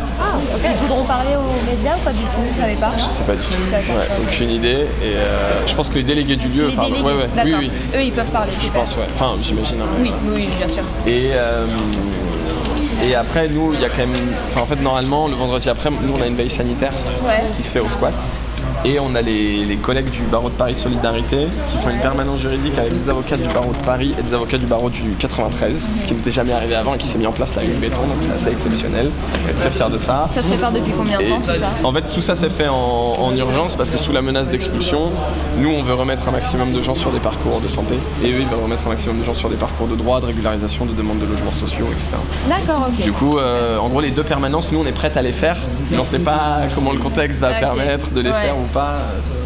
Ils 0.63 0.81
voudront 0.87 1.03
parler 1.03 1.31
aux 1.35 1.69
médias 1.69 1.95
ou 1.95 1.99
pas 1.99 2.11
du 2.11 2.19
tout? 2.23 2.41
Vous 2.51 2.59
savez 2.59 2.75
pas? 2.75 2.91
C'est 2.97 3.25
pas 3.25 3.33
du 3.35 3.41
tout. 3.41 3.93
Ouais, 3.93 4.07
aucune 4.21 4.49
idée. 4.49 4.87
Et 5.03 5.15
euh, 5.15 5.67
je 5.67 5.73
pense 5.75 5.89
que 5.89 5.95
les 5.95 6.03
délégués 6.03 6.35
du 6.37 6.47
lieu 6.47 6.67
Les 6.67 6.75
parlent. 6.75 6.87
délégués, 6.91 7.07
Ouais, 7.07 7.13
ouais. 7.13 7.29
d'accord. 7.35 7.51
Oui, 7.59 7.69
oui. 7.93 7.99
Eux, 7.99 8.03
ils 8.03 8.11
peuvent 8.11 8.29
parler. 8.31 8.51
Je 8.61 8.69
pense, 8.69 8.95
ouais. 8.95 9.07
Enfin, 9.13 9.35
j'imagine. 9.41 9.81
hein, 9.81 9.85
Oui, 9.99 10.11
oui, 10.25 10.31
oui, 10.35 10.49
bien 10.57 10.67
sûr. 10.67 10.83
Et, 11.05 11.29
euh, 11.33 11.65
et 13.03 13.15
après, 13.15 13.47
nous, 13.47 13.73
il 13.73 13.81
y 13.81 13.85
a 13.85 13.89
quand 13.89 13.97
même. 13.99 14.13
Enfin, 14.51 14.61
en 14.61 14.65
fait, 14.65 14.81
normalement, 14.81 15.27
le 15.27 15.35
vendredi 15.35 15.69
après, 15.69 15.89
nous, 15.89 16.15
on 16.17 16.21
a 16.21 16.27
une 16.27 16.35
veille 16.35 16.49
sanitaire 16.49 16.91
Ouais. 17.23 17.43
qui 17.55 17.63
se 17.63 17.71
fait 17.71 17.79
au 17.79 17.89
squat. 17.89 18.13
Et 18.85 18.97
on 18.99 19.13
a 19.13 19.21
les, 19.21 19.65
les 19.65 19.75
collègues 19.75 20.09
du 20.09 20.21
barreau 20.23 20.49
de 20.49 20.53
Paris 20.55 20.75
Solidarité 20.75 21.47
qui 21.71 21.77
font 21.79 21.89
une 21.89 21.99
permanence 21.99 22.39
juridique 22.39 22.77
avec 22.77 22.93
des 22.93 23.09
avocats 23.09 23.35
du 23.35 23.43
barreau 23.53 23.73
de 23.73 23.85
Paris 23.85 24.15
et 24.17 24.21
des 24.21 24.33
avocats 24.33 24.57
du 24.57 24.65
barreau 24.67 24.89
du 24.89 25.01
93, 25.19 25.99
ce 26.01 26.05
qui 26.05 26.13
n'était 26.13 26.31
jamais 26.31 26.53
arrivé 26.53 26.75
avant 26.75 26.93
et 26.95 26.97
qui 26.97 27.05
s'est 27.07 27.17
mis 27.17 27.27
en 27.27 27.33
place 27.33 27.55
là 27.55 27.61
avec 27.61 27.73
le 27.73 27.79
béton, 27.79 28.01
donc 28.03 28.17
c'est 28.21 28.31
assez 28.31 28.49
exceptionnel. 28.49 29.11
On 29.45 29.49
est 29.49 29.53
très 29.53 29.69
fiers 29.69 29.89
de 29.91 29.97
ça. 29.97 30.29
Ça 30.33 30.41
se 30.41 30.47
prépare 30.47 30.71
depuis 30.71 30.93
combien 30.93 31.19
de 31.19 31.25
temps 31.27 31.39
tout 31.39 31.45
ça? 31.59 31.71
En 31.83 31.91
fait, 31.91 32.03
tout 32.13 32.21
ça 32.21 32.35
s'est 32.37 32.49
fait 32.49 32.69
en, 32.69 32.73
en 32.75 33.35
urgence 33.35 33.75
parce 33.75 33.89
que 33.89 33.97
sous 33.97 34.13
la 34.13 34.21
menace 34.21 34.49
d'expulsion, 34.49 35.09
nous, 35.57 35.69
on 35.71 35.83
veut 35.83 35.93
remettre 35.95 36.29
un 36.29 36.31
maximum 36.31 36.71
de 36.71 36.81
gens 36.81 36.95
sur 36.95 37.11
des 37.11 37.19
parcours 37.19 37.59
de 37.59 37.67
santé 37.67 37.95
et 38.23 38.27
eux, 38.31 38.39
ils 38.39 38.47
veulent 38.47 38.63
remettre 38.63 38.83
un 38.87 38.91
maximum 38.91 39.19
de 39.19 39.25
gens 39.25 39.33
sur 39.33 39.49
des 39.49 39.57
parcours 39.57 39.87
de 39.87 39.95
droit, 39.97 40.21
de 40.21 40.25
régularisation, 40.27 40.85
de 40.85 40.93
demande 40.93 41.19
de 41.19 41.25
logements 41.25 41.51
sociaux, 41.51 41.87
etc. 41.91 42.11
D'accord, 42.47 42.87
ok. 42.87 43.03
Du 43.03 43.11
coup, 43.11 43.37
euh, 43.39 43.77
en 43.77 43.89
gros, 43.89 43.99
les 43.99 44.11
deux 44.11 44.23
permanences, 44.23 44.71
nous, 44.71 44.79
on 44.79 44.85
est 44.85 44.93
prêts 44.93 45.11
à 45.17 45.21
les 45.21 45.33
faire, 45.33 45.57
mais 45.91 45.97
on 45.97 46.05
sait 46.05 46.19
pas 46.19 46.59
comment 46.73 46.93
le 46.93 46.99
contexte 46.99 47.41
va 47.41 47.53
permettre 47.55 48.11
de 48.11 48.21
les 48.21 48.29
Ouais. 48.29 48.35
faire 48.43 48.55
ou 48.57 48.63
pas. 48.69 48.97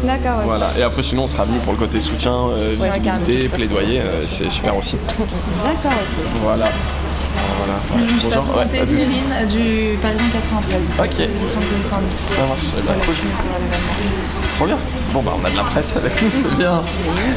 D'accord, 0.04 0.38
ok. 0.38 0.44
Voilà. 0.46 0.70
Et 0.78 0.82
après, 0.82 1.02
sinon, 1.02 1.24
on 1.24 1.26
sera 1.26 1.44
venu 1.44 1.58
pour 1.58 1.72
le 1.72 1.78
côté 1.78 2.00
soutien, 2.00 2.32
euh, 2.32 2.76
Ouais, 2.76 2.88
visibilité, 2.88 3.48
plaidoyer, 3.48 4.00
euh, 4.00 4.24
c'est 4.26 4.50
super 4.50 4.76
aussi. 4.76 4.96
D'accord, 5.18 5.92
ok. 5.92 6.24
Voilà. 6.42 6.66
Voilà. 7.58 7.78
Je 7.96 8.28
vais 8.28 8.36
Bonjour. 8.36 8.56
Ouais. 8.56 8.64
Cyrine 8.70 9.32
euh, 9.32 9.46
du 9.46 9.98
Parisien 9.98 10.28
93. 10.32 10.80
Ok. 10.98 11.20
Édition 11.20 11.60
de 11.60 11.88
Saint-Denis. 11.88 12.16
Ça 12.16 12.46
marche. 12.46 12.64
Eh 12.78 12.82
ben, 12.82 12.94
Voilà, 12.96 13.12
je. 13.12 14.56
Trop 14.56 14.66
bien. 14.66 14.78
Bon 15.12 15.22
bah 15.22 15.32
on 15.40 15.44
a 15.44 15.50
de 15.50 15.56
la 15.56 15.64
presse 15.64 15.96
avec 15.96 16.20
nous, 16.22 16.30
c'est 16.32 16.56
bien. 16.56 16.80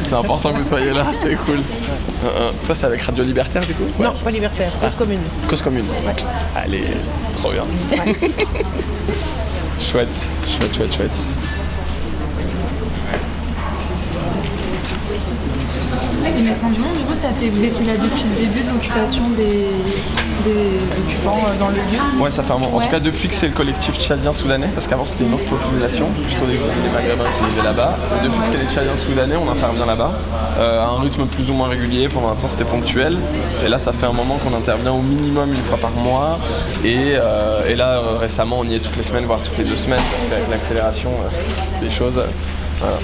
C'est 0.04 0.14
important 0.14 0.52
que 0.52 0.58
vous 0.58 0.64
soyez 0.64 0.92
là, 0.92 1.08
c'est 1.14 1.36
cool. 1.36 1.58
Euh, 1.58 2.28
euh, 2.28 2.52
toi 2.66 2.76
c'est 2.76 2.86
avec 2.86 3.02
Radio 3.02 3.24
Libertaire 3.24 3.64
du 3.66 3.74
coup? 3.74 3.84
Non, 4.00 4.14
pas 4.24 4.32
libertaire, 4.32 4.72
cause 4.80 4.96
commune. 4.96 5.20
Cause 5.48 5.62
commune. 5.62 5.86
Allez, 6.56 6.84
trop 7.40 7.52
bien. 7.52 7.64
chouette, 9.80 10.28
chouette, 10.48 10.76
chouette, 10.76 10.96
chouette. 10.96 11.12
Les 16.38 16.44
médecins 16.44 16.70
du 16.70 16.80
monde, 16.80 16.94
du 16.94 17.04
coup, 17.04 17.16
ça 17.16 17.30
fait. 17.40 17.50
Vous 17.50 17.64
étiez 17.64 17.84
là 17.86 17.94
depuis 17.98 18.24
le 18.30 18.46
début 18.46 18.62
de 18.62 18.70
l'occupation 18.72 19.24
des, 19.36 19.68
des 20.46 21.00
occupants 21.00 21.40
euh, 21.50 21.60
dans 21.60 21.70
le 21.70 21.76
lieu 21.76 22.22
Ouais, 22.22 22.30
ça 22.30 22.44
fait 22.44 22.52
un 22.54 22.58
moment. 22.60 22.76
En 22.76 22.78
Ouais. 22.78 22.86
tout 22.86 22.92
cas, 22.92 23.00
depuis 23.00 23.28
que 23.28 23.34
c'est 23.34 23.48
le 23.48 23.54
collectif 23.54 23.98
tchadien 23.98 24.34
soudanais, 24.36 24.68
parce 24.76 24.86
qu'avant 24.86 25.04
c'était 25.04 25.24
une 25.24 25.34
autre 25.34 25.46
population, 25.46 26.06
plutôt 26.28 26.46
des, 26.46 26.54
des 26.58 26.90
maghrébins 26.94 27.24
qui 27.40 27.50
vivaient 27.50 27.64
là-bas. 27.64 27.98
Et 28.22 28.24
depuis 28.28 28.38
que 28.40 28.46
c'est 28.52 28.58
les 28.64 28.70
tchadiens 28.70 28.98
soudanais, 28.98 29.36
on 29.36 29.52
intervient 29.52 29.86
là-bas, 29.88 30.12
euh, 30.60 30.80
à 30.84 30.86
un 30.86 31.00
rythme 31.02 31.26
plus 31.26 31.50
ou 31.50 31.54
moins 31.54 31.70
régulier. 31.70 32.08
Pendant 32.08 32.30
un 32.30 32.36
temps, 32.36 32.50
c'était 32.50 32.66
ponctuel. 32.66 33.18
Et 33.66 33.68
là, 33.68 33.80
ça 33.80 33.92
fait 33.92 34.06
un 34.06 34.14
moment 34.14 34.38
qu'on 34.38 34.54
intervient 34.56 34.92
au 34.94 35.02
minimum 35.02 35.50
une 35.50 35.56
fois 35.64 35.78
par 35.78 35.92
mois. 35.92 36.38
Et, 36.86 37.14
euh, 37.16 37.66
et 37.68 37.74
là, 37.76 37.98
euh, 37.98 38.18
récemment, 38.20 38.58
on 38.60 38.64
y 38.66 38.76
est 38.76 38.80
toutes 38.80 38.98
les 38.98 39.04
semaines, 39.04 39.26
voire 39.26 39.40
toutes 39.40 39.58
les 39.58 39.64
deux 39.64 39.76
semaines, 39.76 40.02
parce 40.12 40.30
qu'avec 40.30 40.50
l'accélération 40.52 41.10
euh, 41.10 41.82
des 41.84 41.90
choses. 41.90 42.20
euh, 42.20 42.28
voilà. 42.80 42.98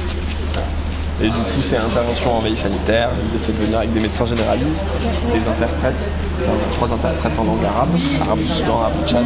Et 1.21 1.27
du 1.27 1.31
coup, 1.31 1.61
c'est 1.65 1.77
intervention 1.77 2.37
en 2.37 2.39
veille 2.39 2.57
sanitaire. 2.57 3.09
C'est 3.39 3.57
de 3.57 3.65
venir 3.65 3.77
avec 3.79 3.93
des 3.93 3.99
médecins 3.99 4.25
généralistes, 4.25 4.87
des 5.33 5.47
interprètes, 5.49 6.09
trois 6.71 6.91
interprètes 6.91 7.39
en 7.39 7.43
langue 7.43 7.63
arabe, 7.65 7.89
arabe 8.25 8.39
du 8.39 8.45
Soudan, 8.47 8.79
arabe 8.81 8.93
du 9.03 9.07
Tchad, 9.09 9.23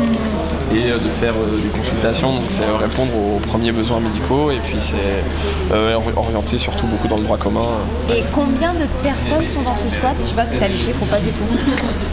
et 0.74 0.92
euh, 0.92 0.98
de 0.98 1.10
faire 1.10 1.34
euh, 1.34 1.60
des 1.62 1.70
consultations. 1.70 2.32
Donc, 2.34 2.44
c'est 2.50 2.64
euh, 2.64 2.78
répondre 2.78 3.12
aux 3.16 3.40
premiers 3.48 3.72
besoins 3.72 4.00
médicaux, 4.00 4.52
et 4.52 4.58
puis 4.66 4.78
c'est 4.80 5.76
ori- 5.76 6.14
orienté 6.16 6.58
surtout 6.58 6.88
beaucoup 6.88 7.08
dans 7.08 7.16
le 7.18 7.24
droit 7.24 7.38
commun. 7.38 7.62
Et 8.10 8.24
combien 8.34 8.74
de 8.74 8.86
personnes 9.04 9.46
sont 9.46 9.62
dans 9.62 9.76
ce 9.76 9.90
squat? 9.90 10.16
Je 10.24 10.28
sais 10.30 10.36
pas 10.36 10.46
si 10.46 10.58
t'as 10.58 10.68
les 10.68 10.78
chiffres 10.78 11.02
ou 11.02 11.06
pas 11.06 11.20
du 11.20 11.30
tout. 11.30 11.44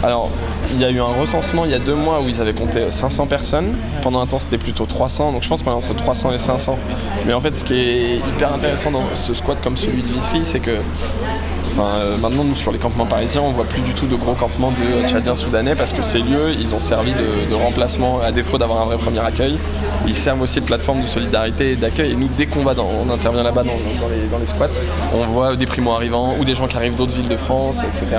Alors, 0.03 0.29
il 0.71 0.81
y 0.81 0.85
a 0.85 0.89
eu 0.89 0.99
un 0.99 1.13
recensement 1.19 1.63
il 1.65 1.71
y 1.71 1.75
a 1.75 1.79
deux 1.79 1.93
mois 1.95 2.21
où 2.21 2.27
ils 2.29 2.41
avaient 2.41 2.53
compté 2.53 2.89
500 2.89 3.27
personnes. 3.27 3.75
Pendant 4.01 4.19
un 4.21 4.25
temps, 4.27 4.39
c'était 4.39 4.57
plutôt 4.57 4.85
300. 4.85 5.31
Donc, 5.33 5.43
je 5.43 5.49
pense 5.49 5.61
qu'on 5.61 5.71
est 5.71 5.75
entre 5.75 5.93
300 5.95 6.31
et 6.33 6.37
500. 6.37 6.77
Mais 7.25 7.33
en 7.33 7.41
fait, 7.41 7.55
ce 7.57 7.63
qui 7.63 7.73
est 7.75 8.15
hyper 8.17 8.53
intéressant 8.53 8.91
dans 8.91 9.03
ce 9.13 9.33
squat 9.33 9.57
comme 9.63 9.77
celui 9.77 10.01
de 10.01 10.07
Vitry, 10.07 10.39
c'est 10.43 10.59
que 10.59 10.77
euh, 11.79 12.17
maintenant, 12.17 12.43
nous, 12.43 12.55
sur 12.55 12.71
les 12.71 12.79
campements 12.79 13.05
parisiens, 13.05 13.41
on 13.41 13.51
voit 13.51 13.65
plus 13.65 13.81
du 13.81 13.93
tout 13.93 14.07
de 14.07 14.15
gros 14.15 14.33
campements 14.33 14.71
de 14.71 15.07
Tchadiens 15.07 15.35
soudanais 15.35 15.75
parce 15.75 15.93
que 15.93 16.01
ces 16.01 16.19
lieux, 16.19 16.51
ils 16.51 16.73
ont 16.73 16.79
servi 16.79 17.11
de, 17.11 17.55
remplacement 17.55 18.19
à 18.21 18.31
défaut 18.31 18.57
d'avoir 18.57 18.81
un 18.81 18.85
vrai 18.85 18.97
premier 18.97 19.19
accueil. 19.19 19.57
Ils 20.07 20.13
servent 20.13 20.41
aussi 20.41 20.59
de 20.59 20.65
plateforme 20.65 21.01
de 21.01 21.07
solidarité 21.07 21.71
et 21.71 21.75
d'accueil. 21.75 22.11
Et 22.11 22.15
nous, 22.15 22.27
dès 22.37 22.45
qu'on 22.45 22.61
va 22.61 22.73
dans, 22.73 22.87
on 22.87 23.11
intervient 23.11 23.43
là-bas 23.43 23.63
dans, 23.63 24.39
les, 24.39 24.45
squats, 24.45 24.67
on 25.13 25.25
voit 25.25 25.55
des 25.55 25.65
primo-arrivants 25.65 26.35
ou 26.39 26.45
des 26.45 26.53
gens 26.53 26.67
qui 26.67 26.77
arrivent 26.77 26.95
d'autres 26.95 27.13
villes 27.13 27.27
de 27.27 27.37
France, 27.37 27.77
etc. 27.79 28.17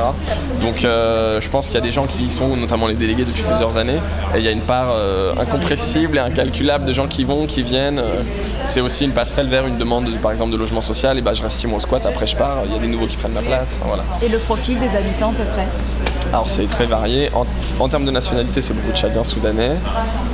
Donc, 0.60 0.84
euh, 0.84 1.40
je 1.40 1.48
pense 1.48 1.66
qu'il 1.66 1.76
y 1.76 1.78
a 1.78 1.82
des 1.82 1.92
gens 1.92 2.06
qui 2.06 2.24
y 2.24 2.30
sont, 2.30 2.56
notamment 2.56 2.88
les 2.88 2.94
délégués 2.94 3.24
depuis 3.24 3.42
plusieurs 3.42 3.76
années. 3.76 4.00
Et 4.34 4.38
il 4.38 4.44
y 4.44 4.48
a 4.48 4.50
une 4.52 4.62
part 4.62 4.88
euh, 4.90 5.34
incompressible 5.40 6.16
et 6.16 6.20
incalculable 6.20 6.86
de 6.86 6.92
gens 6.92 7.06
qui 7.06 7.24
vont, 7.24 7.46
qui 7.46 7.62
viennent. 7.62 8.02
C'est 8.66 8.80
aussi 8.80 9.04
une 9.04 9.12
passerelle 9.12 9.48
vers 9.48 9.66
une 9.66 9.76
demande, 9.76 10.10
par 10.20 10.32
exemple, 10.32 10.52
de 10.52 10.56
logement 10.56 10.80
social. 10.80 11.18
Et 11.18 11.20
bah, 11.20 11.34
je 11.34 11.42
reste 11.42 11.58
six 11.58 11.68
mois 11.68 11.78
au 11.78 11.80
squat, 11.80 12.04
après 12.04 12.26
je 12.26 12.36
pars. 12.36 12.62
Il 12.66 12.72
y 12.72 12.76
a 12.76 12.80
des 12.80 12.88
nouveaux 12.88 13.06
qui 13.06 13.16
prennent 13.16 13.32
ma 13.32 13.42
Et 14.22 14.28
le 14.28 14.38
profil 14.38 14.78
des 14.78 14.96
habitants 14.96 15.30
à 15.30 15.34
peu 15.34 15.44
près 15.44 15.66
Alors 16.32 16.48
c'est 16.48 16.66
très 16.68 16.86
varié. 16.86 17.30
En, 17.34 17.46
en 17.82 17.88
termes 17.88 18.04
de 18.04 18.10
nationalité, 18.10 18.60
c'est 18.60 18.74
beaucoup 18.74 18.90
de 18.92 18.96
Tchadiens 18.96 19.24
soudanais. 19.24 19.72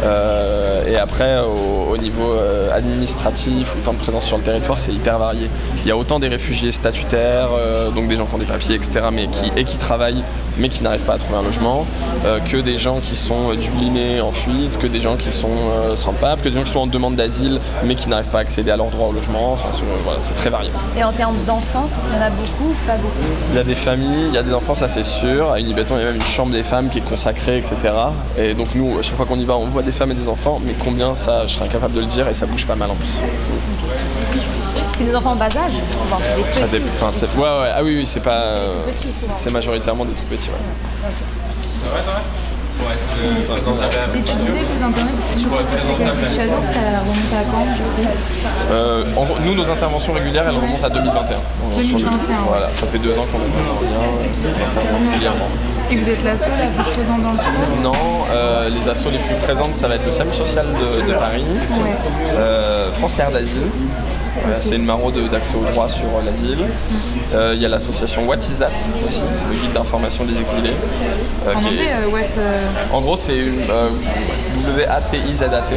Euh, 0.04 0.84
et 0.86 0.96
après, 0.96 1.40
au, 1.40 1.92
au 1.92 1.96
niveau 1.96 2.32
euh, 2.32 2.74
administratif 2.74 3.74
ou 3.76 3.80
temps 3.84 3.92
de 3.92 3.98
présence 3.98 4.24
sur 4.24 4.36
le 4.36 4.42
territoire, 4.42 4.78
c'est 4.78 4.92
hyper 4.92 5.18
varié. 5.18 5.48
Il 5.84 5.88
y 5.88 5.90
a 5.90 5.96
autant 5.96 6.18
des 6.18 6.28
réfugiés 6.28 6.72
statutaires, 6.72 7.48
euh, 7.56 7.90
donc 7.90 8.08
des 8.08 8.16
gens 8.16 8.26
qui 8.26 8.34
ont 8.34 8.38
des 8.38 8.44
papiers, 8.46 8.74
etc., 8.74 9.06
mais 9.12 9.28
qui, 9.28 9.52
et 9.56 9.64
qui 9.64 9.76
travaillent, 9.76 10.24
mais 10.58 10.68
qui 10.68 10.82
n'arrivent 10.82 11.02
pas 11.04 11.14
à 11.14 11.18
trouver 11.18 11.38
un 11.38 11.42
logement, 11.42 11.86
que 12.50 12.56
des 12.58 12.76
gens 12.78 13.00
qui 13.00 13.16
sont 13.16 13.54
dublinés 13.54 14.20
en 14.20 14.32
fuite, 14.32 14.78
que 14.78 14.86
des 14.86 15.00
gens 15.00 15.16
qui 15.16 15.32
sont 15.32 15.48
sans 15.96 16.12
pape, 16.12 16.42
que 16.42 16.48
des 16.48 16.56
gens 16.56 16.64
qui 16.64 16.72
sont 16.72 16.80
en 16.80 16.86
demande 16.86 17.16
d'asile, 17.16 17.60
mais 17.84 17.94
qui 17.94 18.08
n'arrivent 18.08 18.28
pas 18.30 18.38
à 18.38 18.42
accéder 18.42 18.70
à 18.70 18.76
leur 18.76 18.86
droit 18.88 19.08
au 19.08 19.12
logement. 19.12 19.52
Enfin, 19.52 19.68
c'est- 19.72 19.80
voilà, 20.04 20.18
très 20.36 20.50
varié. 20.50 20.70
Et 20.96 21.04
en 21.04 21.12
termes 21.12 21.36
d'enfants, 21.46 21.88
il 22.10 22.16
y 22.16 22.22
en 22.22 22.26
a 22.26 22.30
beaucoup 22.30 22.70
ou 22.70 22.86
pas 22.86 22.96
beaucoup? 22.96 23.12
Il 23.50 23.56
y 23.56 23.60
a 23.60 23.64
des 23.64 23.74
familles, 23.74 24.26
il 24.28 24.34
y 24.34 24.38
a 24.38 24.42
des 24.42 24.52
enfants, 24.54 24.74
ça 24.74 24.88
c'est 24.88 25.02
sûr. 25.04 25.50
À 25.52 25.58
Il 25.90 25.98
y 25.98 26.02
a 26.02 26.04
même 26.06 26.16
une 26.16 26.22
chambre 26.22 26.50
des 26.52 26.62
femmes 26.62 26.88
qui 26.88 26.98
est 26.98 27.02
consacrée, 27.08 27.58
etc. 27.58 27.76
Et 28.38 28.54
donc 28.54 28.68
nous, 28.74 28.98
à 28.98 29.02
chaque 29.02 29.16
fois 29.16 29.26
qu'on 29.26 29.38
y 29.38 29.44
va, 29.44 29.56
on 29.56 29.66
voit 29.66 29.82
des 29.82 29.92
femmes 29.92 30.12
et 30.12 30.14
des 30.14 30.28
enfants, 30.28 30.60
mais 30.64 30.74
combien 30.82 31.14
ça, 31.14 31.46
je 31.46 31.54
serais 31.54 31.66
incapable 31.66 31.94
de 31.94 32.00
le 32.00 32.06
dire 32.06 32.28
et 32.28 32.34
ça 32.34 32.46
bouge 32.46 32.66
pas 32.66 32.76
mal 32.76 32.90
en 32.90 32.94
plus. 32.94 33.08
C'est 34.98 35.04
des 35.04 35.14
enfants 35.16 35.32
en 35.32 35.36
bas 35.36 35.46
âge? 35.46 35.72
Enfin, 36.04 36.18
c'est 36.20 36.36
des 36.36 36.42
Ça 36.60 36.66
petits. 36.66 36.84
dé- 36.84 36.90
enfin, 36.96 37.10
c'est- 37.12 37.34
ouais, 37.36 37.42
ouais, 37.42 37.70
ah 37.74 37.82
oui, 37.82 37.96
oui, 37.98 38.06
c'est 38.06 38.20
pas. 38.20 38.30
euh, 38.42 38.74
souvent. 38.96 39.32
c'est 39.36 39.50
majoritairement 39.52 40.04
des 40.04 40.12
tout 40.12 40.22
petits, 40.30 40.48
ouais. 40.48 40.54
Et 44.14 44.20
tu 44.22 44.34
disais 44.34 44.58
que 44.58 44.76
vous 44.76 44.82
intervenez 44.84 45.12
surtout 45.36 45.54
pour 45.54 45.80
ces 45.80 45.86
collectifs 45.94 46.34
tchadiens, 46.36 46.62
ça 46.62 46.80
remonte 47.00 47.32
à 47.32 47.44
quand 47.50 47.64
du 47.64 47.82
coup? 47.82 48.08
Euh, 48.72 49.04
en 49.16 49.26
nous, 49.44 49.54
nos 49.54 49.70
interventions 49.70 50.12
régulières, 50.12 50.44
elles 50.48 50.56
remontent 50.56 50.84
à 50.84 50.90
2021. 50.90 51.36
On- 51.36 51.74
sur 51.74 51.82
le- 51.82 51.86
2021. 51.88 52.36
Voilà, 52.48 52.68
ça 52.74 52.86
fait 52.86 52.98
deux 52.98 53.12
ans 53.12 53.26
qu'on 53.30 53.38
intervient 53.38 54.02
euh, 54.02 55.10
régulièrement. 55.12 55.48
Et 55.92 55.96
vous 55.96 56.08
êtes 56.08 56.24
la 56.24 56.38
seule 56.38 56.52
à 56.52 56.82
vous 56.82 56.90
présenter 56.90 57.22
dans 57.22 57.32
le 57.32 57.38
squat 57.38 57.82
Non, 57.82 57.92
euh, 58.32 58.68
les 58.70 58.88
assos 58.88 59.10
les 59.10 59.18
plus 59.18 59.34
présentes, 59.44 59.76
ça 59.76 59.88
va 59.88 59.96
être 59.96 60.06
le 60.06 60.10
SAMU 60.10 60.32
social 60.32 60.64
de, 60.66 61.06
de 61.12 61.14
Paris, 61.18 61.44
euh, 62.34 62.90
France 62.92 63.14
Terre 63.14 63.30
d'Asile, 63.30 63.58
c'est 64.60 64.76
une 64.76 64.86
maraude 64.86 65.14
d'accès 65.30 65.54
au 65.56 65.64
droit 65.70 65.88
sur 65.90 66.04
euh, 66.06 66.22
l'asile. 66.24 66.58
Euh, 67.34 67.52
Il 67.54 67.60
y 67.60 67.66
a 67.66 67.68
l'association 67.68 68.24
Watisat 68.26 68.70
aussi, 69.06 69.20
le 69.50 69.54
guide 69.60 69.72
d'information 69.72 70.24
des 70.24 70.40
exilés. 70.40 70.72
En 71.46 71.50
est- 71.50 71.54
anglais, 71.56 71.90
euh, 71.90 72.08
what 72.08 72.96
en 72.96 73.00
gros, 73.02 73.16
c'est 73.16 73.36
une 73.36 73.56
W-A-T-I-Z-A-T. 74.66 75.74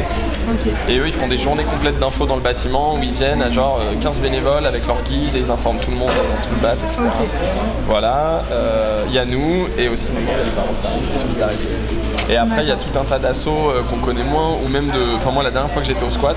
Et 0.88 0.98
eux, 0.98 1.06
ils 1.06 1.12
font 1.12 1.28
des 1.28 1.38
journées 1.38 1.64
complètes 1.64 1.98
d'infos 1.98 2.26
dans 2.26 2.36
le 2.36 2.42
bâtiment 2.42 2.94
où 2.94 3.02
ils 3.02 3.12
viennent 3.12 3.42
à 3.42 3.50
genre 3.50 3.80
euh, 3.80 3.94
15 4.00 4.20
bénévoles 4.20 4.66
avec 4.66 4.86
leur 4.86 5.02
guide 5.02 5.34
et 5.34 5.40
ils 5.40 5.50
informent 5.50 5.78
tout 5.78 5.90
le 5.90 5.96
monde 5.96 6.10
dans 6.10 6.48
tout 6.48 6.54
le 6.54 6.60
bat, 6.60 6.74
etc. 6.74 7.02
Voilà, 7.86 8.42
euh, 8.52 9.04
il 9.08 9.14
y 9.14 9.18
a 9.18 9.24
nous 9.24 9.66
et 9.78 9.88
aussi 9.88 10.10
Solidarité. 11.20 11.68
Et 12.28 12.36
après, 12.36 12.62
il 12.62 12.68
y 12.68 12.72
a 12.72 12.76
tout 12.76 12.98
un 12.98 13.04
tas 13.04 13.18
d'assauts 13.18 13.70
euh, 13.70 13.82
qu'on 13.88 13.98
connaît 13.98 14.24
moins 14.24 14.56
ou 14.64 14.68
même 14.68 14.86
de. 14.86 15.16
Enfin, 15.16 15.30
moi, 15.30 15.42
la 15.42 15.50
dernière 15.50 15.70
fois 15.70 15.82
que 15.82 15.88
j'étais 15.88 16.04
au 16.04 16.10
squat, 16.10 16.36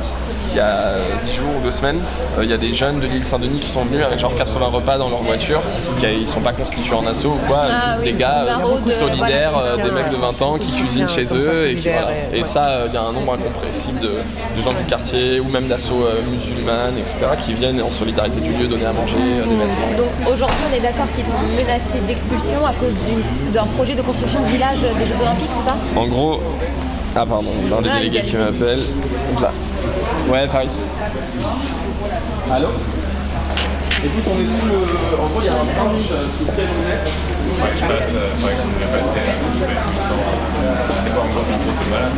il 0.52 0.58
y 0.58 0.60
a 0.60 0.94
10 1.26 1.34
jours 1.36 1.48
ou 1.60 1.64
2 1.64 1.72
semaines, 1.72 2.00
euh, 2.38 2.44
il 2.44 2.50
y 2.50 2.54
a 2.54 2.58
des 2.58 2.74
jeunes 2.74 3.00
de 3.00 3.08
l'île 3.08 3.24
Saint-Denis 3.24 3.60
qui 3.60 3.68
sont 3.68 3.84
venus 3.86 4.04
avec 4.06 4.20
genre 4.20 4.36
80 4.36 4.66
repas 4.68 4.98
dans 4.98 5.10
leur 5.10 5.20
voiture, 5.22 5.62
qui 6.00 6.06
ils 6.22 6.28
sont 6.28 6.40
pas 6.42 6.54
constitués 6.54 6.96
en 6.96 7.06
assaut 7.06 7.30
ou 7.30 7.48
quoi, 7.48 7.62
Ah 7.70 7.96
oui, 8.00 8.06
des 8.06 8.14
gars 8.18 8.46
euh, 8.60 8.90
solidaires, 8.92 9.52
voilà, 9.52 9.70
euh, 9.70 9.76
des 9.78 9.92
mecs 9.92 10.10
de 10.10 10.16
20 10.18 10.42
ans 10.42 10.58
qui 10.58 10.72
cuisinent 10.72 11.10
chez 11.10 11.26
eux 11.34 11.42
ça, 11.42 11.52
et, 11.52 11.76
qui, 11.76 11.84
solidaire, 11.84 12.02
voilà. 12.04 12.18
et- 12.34 12.36
Et 12.38 12.42
ouais. 12.42 12.44
ça, 12.48 12.84
il 12.88 12.94
y 12.94 12.98
a 12.98 13.02
un 13.02 13.12
nombre 13.14 13.34
incompressible 13.34 14.00
de, 14.00 14.08
de 14.58 14.62
gens 14.64 14.74
du 14.74 14.84
quartier 14.86 15.40
ou 15.40 15.50
même 15.50 15.68
d'assauts 15.68 16.08
musulmanes, 16.32 16.98
etc., 16.98 17.18
qui 17.42 17.54
viennent 17.54 17.82
en 17.82 17.90
solidarité 17.92 18.40
du 18.40 18.52
lieu 18.54 18.68
donner 18.68 18.86
à 18.86 18.92
manger, 18.94 19.16
des 19.16 19.56
vêtements. 19.56 19.66
etc. 19.66 19.78
Donc 19.98 20.34
aujourd'hui, 20.34 20.58
on 20.72 20.76
est 20.76 20.82
d'accord 20.82 21.08
qu'ils 21.16 21.26
sont 21.26 21.42
menacés 21.56 22.00
d'expulsion 22.08 22.66
à 22.66 22.74
cause 22.74 22.96
d'un 23.54 23.66
projet 23.78 23.96
de 23.96 24.02
construction 24.02 24.42
de 24.42 24.48
village 24.48 24.80
des 24.80 25.06
Jeux 25.06 25.22
Olympiques, 25.22 25.50
c'est 25.60 25.70
ça? 25.70 25.76
En 25.96 26.08
gros, 26.08 26.42
ah 27.16 27.26
pardon, 27.26 27.50
un 27.78 27.82
des 27.82 27.90
Ah, 27.92 27.98
délégués 28.00 28.22
qui 28.22 28.36
m'appelle. 28.38 28.80
Là. 29.42 29.52
Ouais, 30.30 30.48
Faris. 30.48 30.70
Allô 32.52 32.68
Écoute, 34.04 34.24
on 34.28 34.40
est 34.40 34.46
sous 34.46 34.66
le. 34.66 35.20
En 35.20 35.28
gros, 35.28 35.42
il 35.42 35.46
y 35.46 35.50
a 35.50 35.54
un 35.54 35.66
branche 35.66 36.08
sous 36.38 36.46
lequel 36.52 36.70
on. 36.70 36.84
Ouais, 37.62 37.74
je 37.76 37.82
passe, 37.82 38.12
euh, 38.14 38.30
que 38.32 38.48
je 38.48 38.88
euh. 38.90 39.26
C'est 41.04 41.14
pas 41.14 41.20
encore 41.20 41.46
c'est. 41.48 41.58
C'est 41.60 41.86
de 41.86 41.90
malades. 41.90 42.18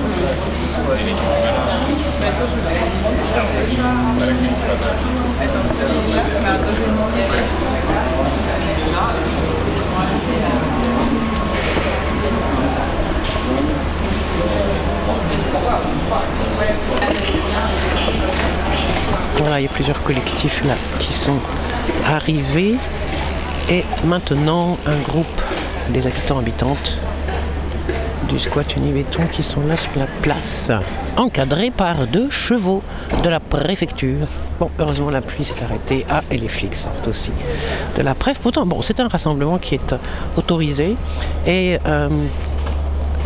Voilà, 19.38 19.60
il 19.60 19.64
y 19.64 19.66
a 19.66 19.72
plusieurs 19.72 20.02
collectifs 20.04 20.64
là 20.66 20.76
qui 21.00 21.14
sont 21.14 21.40
arrivés. 22.08 22.76
Et 23.70 23.84
maintenant, 24.04 24.78
un 24.86 24.98
groupe 25.00 25.42
des 25.90 26.06
habitants 26.08 26.40
habitantes 26.40 26.98
du 28.30 28.40
squat 28.40 28.76
Unibéton 28.76 29.24
qui 29.32 29.44
sont 29.44 29.62
là 29.68 29.76
sur 29.76 29.92
la 29.98 30.08
place, 30.22 30.72
encadrés 31.18 31.70
par 31.70 32.08
deux 32.08 32.30
chevaux 32.30 32.82
de 33.24 33.30
la 33.30 33.40
préfecture. 33.40 34.28
Bon, 34.60 34.70
heureusement 34.80 35.10
la 35.10 35.22
pluie 35.22 35.44
s'est 35.44 35.62
arrêtée. 35.62 36.06
Ah, 36.10 36.22
et 36.32 36.38
les 36.38 36.48
flics 36.48 36.76
sortent 36.76 37.08
aussi 37.08 37.32
de 37.98 38.02
la 38.02 38.16
préf. 38.16 38.40
Pourtant, 38.40 38.66
bon, 38.66 38.82
c'est 38.82 39.00
un 39.00 39.08
rassemblement 39.08 39.58
qui 39.58 39.76
est 39.76 39.96
autorisé. 40.38 40.96
Et 41.46 41.78
euh, 41.86 42.10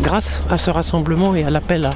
grâce 0.00 0.42
à 0.50 0.58
ce 0.58 0.70
rassemblement 0.70 1.34
et 1.34 1.44
à 1.44 1.50
l'appel 1.50 1.84
à 1.86 1.90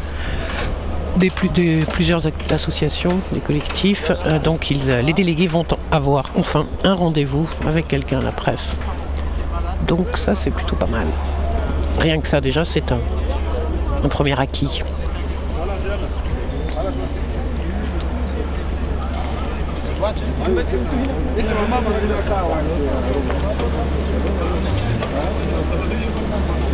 des, 1.16 1.30
plus, 1.30 1.48
des- 1.48 1.84
plusieurs 1.92 2.22
associations, 2.50 3.18
des 3.32 3.40
collectifs, 3.40 4.10
euh, 4.26 4.38
donc 4.38 4.70
ils, 4.70 4.86
les 5.04 5.12
délégués 5.12 5.48
vont 5.48 5.66
avoir 5.90 6.30
enfin 6.36 6.66
un 6.84 6.94
rendez-vous 6.94 7.48
avec 7.66 7.88
quelqu'un 7.88 8.20
à 8.20 8.22
la 8.22 8.32
préf. 8.32 8.76
Donc 9.86 10.16
ça, 10.16 10.34
c'est 10.34 10.50
plutôt 10.50 10.76
pas 10.76 10.86
mal. 10.86 11.06
Rien 11.98 12.20
que 12.20 12.28
ça, 12.28 12.40
déjà, 12.40 12.64
c'est 12.64 12.92
un 12.92 14.08
premier 14.08 14.38
acquis. 14.38 14.80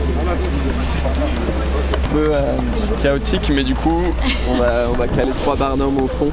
Un 0.06 0.14
peu 2.14 2.28
euh, 2.32 2.54
chaotique, 3.02 3.50
mais 3.54 3.64
du 3.64 3.74
coup, 3.74 4.02
on 4.50 4.54
va, 4.58 4.66
on 4.90 4.94
va 4.96 5.06
caler 5.08 5.32
trois 5.42 5.56
barnums 5.56 5.98
au 6.02 6.06
fond. 6.06 6.28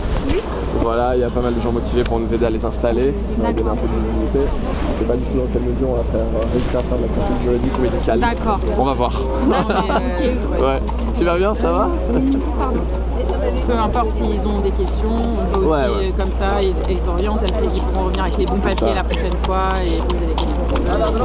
Voilà, 0.79 1.15
il 1.15 1.21
y 1.21 1.23
a 1.23 1.29
pas 1.29 1.39
mal 1.41 1.53
de 1.55 1.61
gens 1.61 1.71
motivés 1.71 2.03
pour 2.03 2.19
nous 2.19 2.33
aider 2.33 2.45
à 2.45 2.49
les 2.49 2.65
installer, 2.65 3.13
on 3.39 3.43
va 3.43 3.53
donner 3.53 3.69
un 3.69 3.75
peu 3.75 3.87
de 3.87 3.93
visibilité. 3.93 4.39
Pas 5.07 5.15
du 5.15 5.23
tout 5.23 5.37
dans 5.37 5.45
quelle 5.53 5.61
mesure 5.61 5.89
on 5.89 5.95
va 5.95 6.03
faire 6.03 6.21
euh, 6.21 6.45
réussir 6.51 6.79
à 6.79 6.83
faire 6.83 6.97
de 6.97 7.03
la 7.03 7.09
consulte 7.09 7.41
juridique 7.43 7.71
ou 7.77 7.81
médicale. 7.81 8.19
D'accord. 8.19 8.59
On 8.77 8.83
va 8.85 8.93
voir. 8.93 9.13
Ouais. 10.63 10.79
Tu 11.17 11.23
vas 11.25 11.37
bien, 11.37 11.53
ça 11.53 11.71
va? 11.71 11.89
Peu 13.67 13.73
importe 13.77 14.11
s'ils 14.11 14.45
ont 14.47 14.59
des 14.59 14.71
questions, 14.71 15.11
on 15.41 15.45
peut 15.53 15.59
aussi, 15.65 15.69
Ouais, 15.69 15.81
ouais. 15.81 16.09
euh, 16.09 16.11
comme 16.17 16.31
ça, 16.31 16.61
ils, 16.61 16.73
ils 16.89 17.09
orientent, 17.09 17.41
ils 17.73 17.81
pourront 17.81 18.05
revenir 18.05 18.23
avec 18.23 18.37
les 18.37 18.45
bons 18.45 18.59
papiers 18.59 18.93
la 18.95 19.03
prochaine 19.03 19.35
fois 19.43 19.63
et 19.81 20.01
poser. 20.01 20.32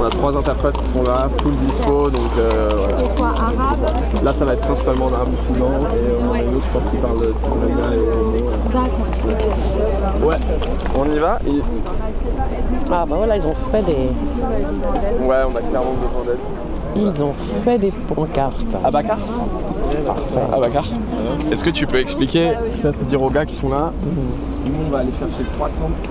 On 0.00 0.04
a 0.04 0.10
trois 0.10 0.36
interprètes 0.36 0.76
qui 0.78 0.92
sont 0.92 1.02
là, 1.02 1.28
full 1.42 1.52
dispo, 1.66 2.10
donc 2.10 2.30
euh, 2.38 2.70
voilà. 2.76 2.96
C'est 2.98 3.16
quoi, 3.16 3.28
arabe 3.28 4.24
Là, 4.24 4.32
ça 4.32 4.44
va 4.44 4.52
être 4.54 4.60
principalement 4.66 5.06
en 5.06 5.12
arabe 5.14 5.28
musulman 5.30 5.68
et 5.68 5.96
euh, 5.96 6.28
on 6.28 6.32
a 6.34 6.38
une 6.42 6.54
autre, 6.56 6.64
je 6.72 6.78
pense, 6.78 6.90
qui 6.90 6.96
parle 6.98 7.20
tigrénien 7.20 7.92
et 7.92 7.96
hébreu. 7.96 8.52
D'accord. 8.72 10.28
Ouais, 10.28 10.36
on 10.96 11.04
y 11.14 11.18
va 11.18 11.38
et- 11.46 11.62
Ah 12.90 13.04
bah 13.08 13.16
voilà, 13.16 13.36
ils 13.36 13.46
ont 13.46 13.54
fait 13.54 13.82
des, 13.82 13.92
Ouais, 13.92 15.36
on 15.46 15.56
a 15.56 15.60
clairement 15.60 15.94
besoin 15.94 16.24
d'aide. 16.26 16.38
ils 16.96 17.24
ont 17.24 17.32
fait 17.64 17.78
des 17.78 17.90
pancartes. 17.92 18.66
Abacar 18.84 19.18
Abacar 20.52 20.84
Est-ce 21.50 21.64
que 21.64 21.70
tu 21.70 21.86
peux 21.86 21.98
expliquer, 21.98 22.52
peut-être 22.82 22.98
dire 23.06 23.22
aux 23.22 23.30
gars 23.30 23.46
qui 23.46 23.54
sont 23.54 23.68
là, 23.70 23.92
nous 24.66 24.72
on 24.86 24.90
va 24.90 24.98
aller 25.00 25.12
chercher 25.12 25.44
trois 25.52 25.68
tentes, 25.68 26.10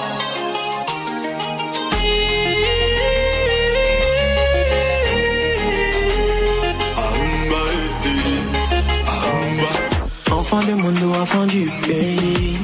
Enfant 10.53 10.67
du 10.67 10.73
monde 10.73 10.99
ou 11.01 11.13
enfant 11.15 11.45
du 11.45 11.63
pays. 11.87 12.57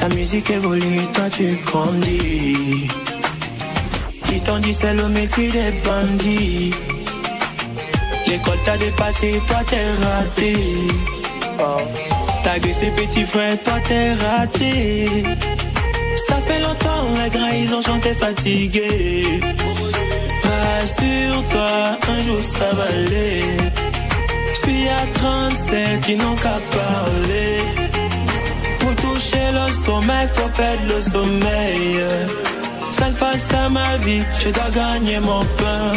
La 0.00 0.08
musique 0.08 0.50
évolue, 0.50 1.02
toi 1.14 1.30
tu 1.30 1.46
grandis. 1.64 2.88
Qui 4.26 4.40
t'en 4.40 4.58
dit 4.58 4.74
c'est 4.74 4.94
le 4.94 5.08
métier 5.10 5.48
des 5.48 5.70
bandits. 5.84 6.74
L'école 8.26 8.58
t'a 8.64 8.76
dépassé, 8.76 9.40
toi 9.46 9.58
t'es 9.64 9.84
raté. 10.02 10.56
T'as 12.42 12.72
ses 12.72 12.90
petits 12.90 13.24
frères, 13.24 13.62
toi 13.62 13.74
t'es 13.86 14.14
raté. 14.14 15.22
Ça 16.26 16.40
fait 16.40 16.58
longtemps, 16.58 17.04
les 17.22 17.30
grands 17.30 17.48
ils 17.48 17.72
ont 17.72 17.82
chanté 17.82 18.12
fatigué. 18.14 19.40
Rassure-toi, 20.42 21.96
un 22.08 22.20
jour 22.22 22.42
ça 22.42 22.74
va 22.74 22.86
aller. 22.86 23.67
Suis 24.88 24.96
à 24.96 25.06
37, 25.12 26.08
ils 26.08 26.16
n'ont 26.16 26.34
qu'à 26.36 26.58
parler. 26.78 27.58
Pour 28.80 28.94
toucher 28.96 29.46
le 29.52 29.66
sommeil, 29.84 30.26
faut 30.34 30.48
perdre 30.56 30.94
le 30.94 31.00
sommeil. 31.02 32.00
Seule 32.92 33.12
face 33.12 33.52
à 33.52 33.68
ma 33.68 33.98
vie, 33.98 34.22
je 34.40 34.48
dois 34.48 34.70
gagner 34.74 35.20
mon 35.20 35.44
pain. 35.60 35.92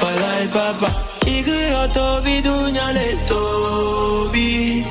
Voilà 0.00 0.30
et 0.42 0.48
papa. 0.48 0.90
Iggy 1.24 1.62
otobi 1.84 2.42
dunya 2.42 2.86
le 2.98 3.08
tobi. 3.28 4.84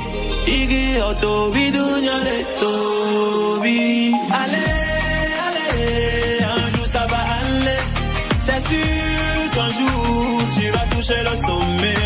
Iggy 0.48 1.02
otobi 1.10 1.72
dunya 1.72 2.18
le 2.28 2.38
tobi. 2.62 4.14
Allez, 4.42 4.78
allez, 5.46 6.44
un 6.56 6.68
jour 6.74 6.86
ça 6.86 7.06
va 7.12 7.22
aller. 7.40 7.82
C'est 8.46 8.62
sûr 8.72 9.52
qu'un 9.54 9.72
jour 9.80 10.42
tu 10.56 10.66
vas 10.72 10.86
toucher 10.96 11.22
le 11.30 11.36
sommet. 11.48 12.01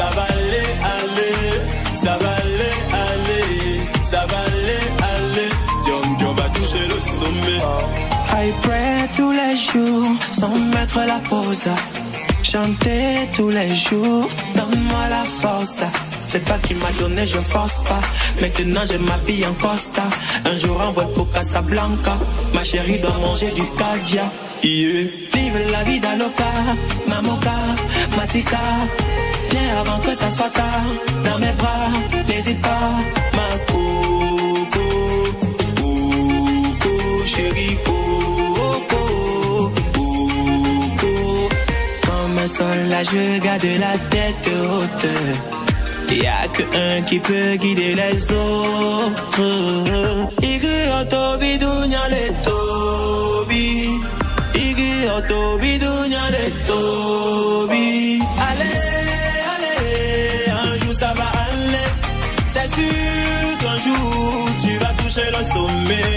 Ça 0.00 0.08
va 0.16 0.22
aller, 0.22 0.68
aller, 0.96 1.36
ça 1.94 2.16
va 2.22 2.30
aller, 2.44 2.74
aller, 3.06 3.80
ça 4.02 4.24
va 4.30 4.38
aller, 4.50 4.84
aller. 5.14 5.50
Tiens, 5.84 6.16
tu 6.18 6.24
vas 6.24 6.48
toucher 6.58 6.84
le 6.92 6.98
sommet. 7.18 7.60
I 8.32 8.50
pray 8.62 9.08
tous 9.14 9.32
les 9.32 9.54
jours 9.58 10.10
sans 10.30 10.56
mettre 10.74 11.00
la 11.00 11.20
pause. 11.28 11.66
Chanter 12.42 13.28
tous 13.36 13.50
les 13.50 13.74
jours, 13.74 14.26
donne-moi 14.54 15.08
la 15.10 15.24
force. 15.42 15.82
C'est 16.30 16.46
pas 16.46 16.58
qui 16.60 16.72
m'a 16.76 16.92
donné, 16.98 17.26
je 17.26 17.40
force 17.52 17.78
pas. 17.84 18.00
Maintenant 18.40 18.84
je 18.90 18.96
m'habille 18.96 19.44
en 19.44 19.52
Costa. 19.52 20.04
Un 20.46 20.56
jour 20.56 20.80
en 20.80 20.92
voie 20.92 21.12
pour 21.14 21.30
Casablanca. 21.30 22.16
Ma 22.54 22.64
chérie 22.64 23.00
doit 23.00 23.18
manger 23.18 23.50
du 23.50 23.64
caviar. 23.76 24.30
Yeah. 24.62 25.08
Vive 25.34 25.58
la 25.72 25.82
vie 25.84 26.00
d'Aloca, 26.00 26.52
Mamoka, 27.06 27.56
Matika. 28.16 28.60
Viens 29.50 29.70
avant 29.80 29.98
que 30.00 30.14
ça 30.14 30.30
soit 30.30 30.50
tard. 30.50 30.90
Dans 31.24 31.38
mes 31.38 31.52
bras, 31.60 31.90
n'hésite 32.28 32.60
pas. 32.62 32.90
Ma 33.36 33.48
coco, 33.70 34.88
coco, 36.82 36.96
chérie, 37.32 37.76
coco, 37.86 39.04
coco. 39.94 41.18
Comme 42.06 42.38
un 42.44 42.50
soldat, 42.58 43.04
je 43.12 43.38
garde 43.44 43.70
la 43.86 43.94
tête 44.12 44.48
haute. 44.48 45.08
Y 46.10 46.26
a 46.26 46.48
que 46.48 46.64
un 46.84 47.02
qui 47.02 47.18
peut 47.20 47.54
guider 47.56 47.94
les 47.94 48.18
autres. 48.32 49.50
Iggy 50.42 50.78
otobi 51.00 51.52
dunya 51.58 52.04
le 52.14 52.24
tobi. 52.44 53.70
Otobi 55.16 55.69
sûr 62.74 63.58
qu'un 63.60 63.78
jour 63.78 64.48
tu 64.62 64.72
vas 64.78 64.94
toucher 65.02 65.28
le 65.36 65.42
sommet. 65.54 66.12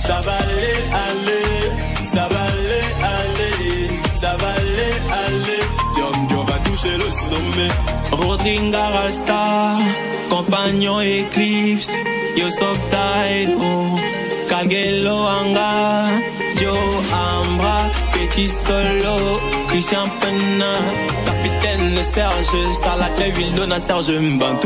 Ça 0.00 0.20
va 0.26 0.32
aller, 0.32 0.78
aller, 1.06 2.06
ça 2.06 2.28
va 2.32 2.42
aller, 2.54 2.86
aller, 3.18 3.90
ça 4.14 4.36
va 4.40 4.48
aller, 4.48 4.94
aller. 5.26 5.62
Diom, 5.94 6.26
Diom 6.28 6.44
va 6.44 6.58
toucher 6.68 6.96
le 6.96 7.10
sommet. 7.28 7.72
Rodringa 8.10 8.88
Rasta, 8.88 9.78
compagnon 10.28 11.00
Eclipse, 11.00 11.90
Yosef 12.36 12.78
Taido, 12.90 13.96
Kagelo 14.48 15.18
Anga, 15.38 16.06
Joe 16.58 16.76
Ambra, 17.12 17.90
Petit 18.12 18.48
Solo, 18.48 19.40
Christian 19.68 20.08
Penna, 20.20 20.74
Capitaine 21.24 22.02
Serge, 22.12 23.56
donne 23.56 23.72
à 23.72 23.80
Serge, 23.80 24.10
m'ban. 24.10 24.58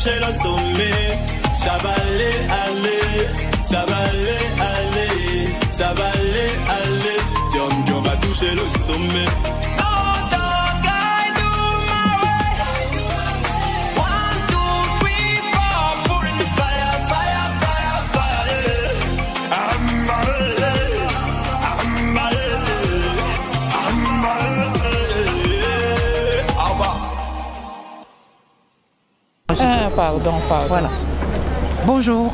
Toucher 0.00 0.18
le 0.18 0.32
sommet. 0.42 1.18
Ça 1.58 1.76
va 1.82 1.90
aller, 1.90 2.36
aller, 2.64 3.42
ça 3.62 3.84
va 3.86 3.96
aller, 3.96 4.44
aller, 4.74 5.48
ça 5.70 5.92
va 5.92 6.06
aller, 6.08 6.50
aller. 6.68 7.20
Tiens, 7.52 7.94
on 7.96 8.00
va 8.00 8.16
toucher 8.16 8.54
le 8.54 8.62
sommet. 8.86 9.89
Pardon, 30.00 30.32
pardon. 30.48 30.66
Voilà. 30.68 30.88
Bonjour. 31.84 32.32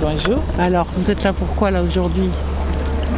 Bonjour. 0.00 0.38
Alors, 0.60 0.86
vous 0.96 1.10
êtes 1.10 1.24
là 1.24 1.32
pourquoi 1.32 1.72
là 1.72 1.82
aujourd'hui? 1.82 2.30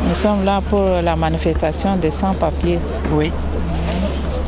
Nous 0.09 0.15
sommes 0.15 0.47
là 0.47 0.63
pour 0.63 0.81
la 0.81 1.15
manifestation 1.15 1.97
des 1.97 2.11
sans-papiers. 2.11 2.79
Oui. 3.13 3.31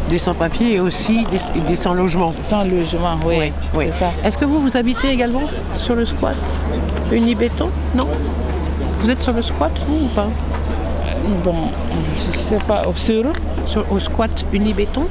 Des 0.09 0.17
sans-papiers 0.17 0.77
et 0.77 0.81
aussi 0.81 1.25
des, 1.25 1.61
des 1.61 1.77
sans-logement. 1.77 2.33
Sans-logement, 2.41 3.19
oui. 3.27 3.53
oui. 3.75 3.85
C'est 3.88 3.99
ça. 3.99 4.11
Est-ce 4.25 4.38
que 4.38 4.47
vous, 4.47 4.61
vous 4.61 4.79
habitez 4.79 5.11
également 5.11 5.43
sur 5.75 5.95
le 5.95 6.07
squat? 6.07 6.37
Unibéton 7.12 7.69
Non? 7.95 8.09
Vous 8.99 9.11
êtes 9.11 9.21
sur 9.21 9.35
le 9.35 9.43
squat, 9.43 9.73
vous 9.87 10.07
ou 10.07 10.09
pas? 10.14 10.29
Bon, 11.45 11.69
je 12.17 12.35
sais 12.35 12.59
pas. 12.67 12.83
Sur 12.97 13.25
Sur, 13.67 13.93
Au 13.93 14.01
squat 14.01 14.47
Unibéton 14.55 15.05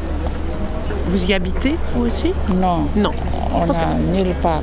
Vous 1.08 1.24
y 1.24 1.34
habitez, 1.36 1.76
vous 1.92 2.06
aussi? 2.08 2.34
Non. 2.60 2.86
Non. 2.96 3.12
On 3.54 3.66
n'a 3.66 3.94
nulle 4.14 4.34
part. 4.42 4.62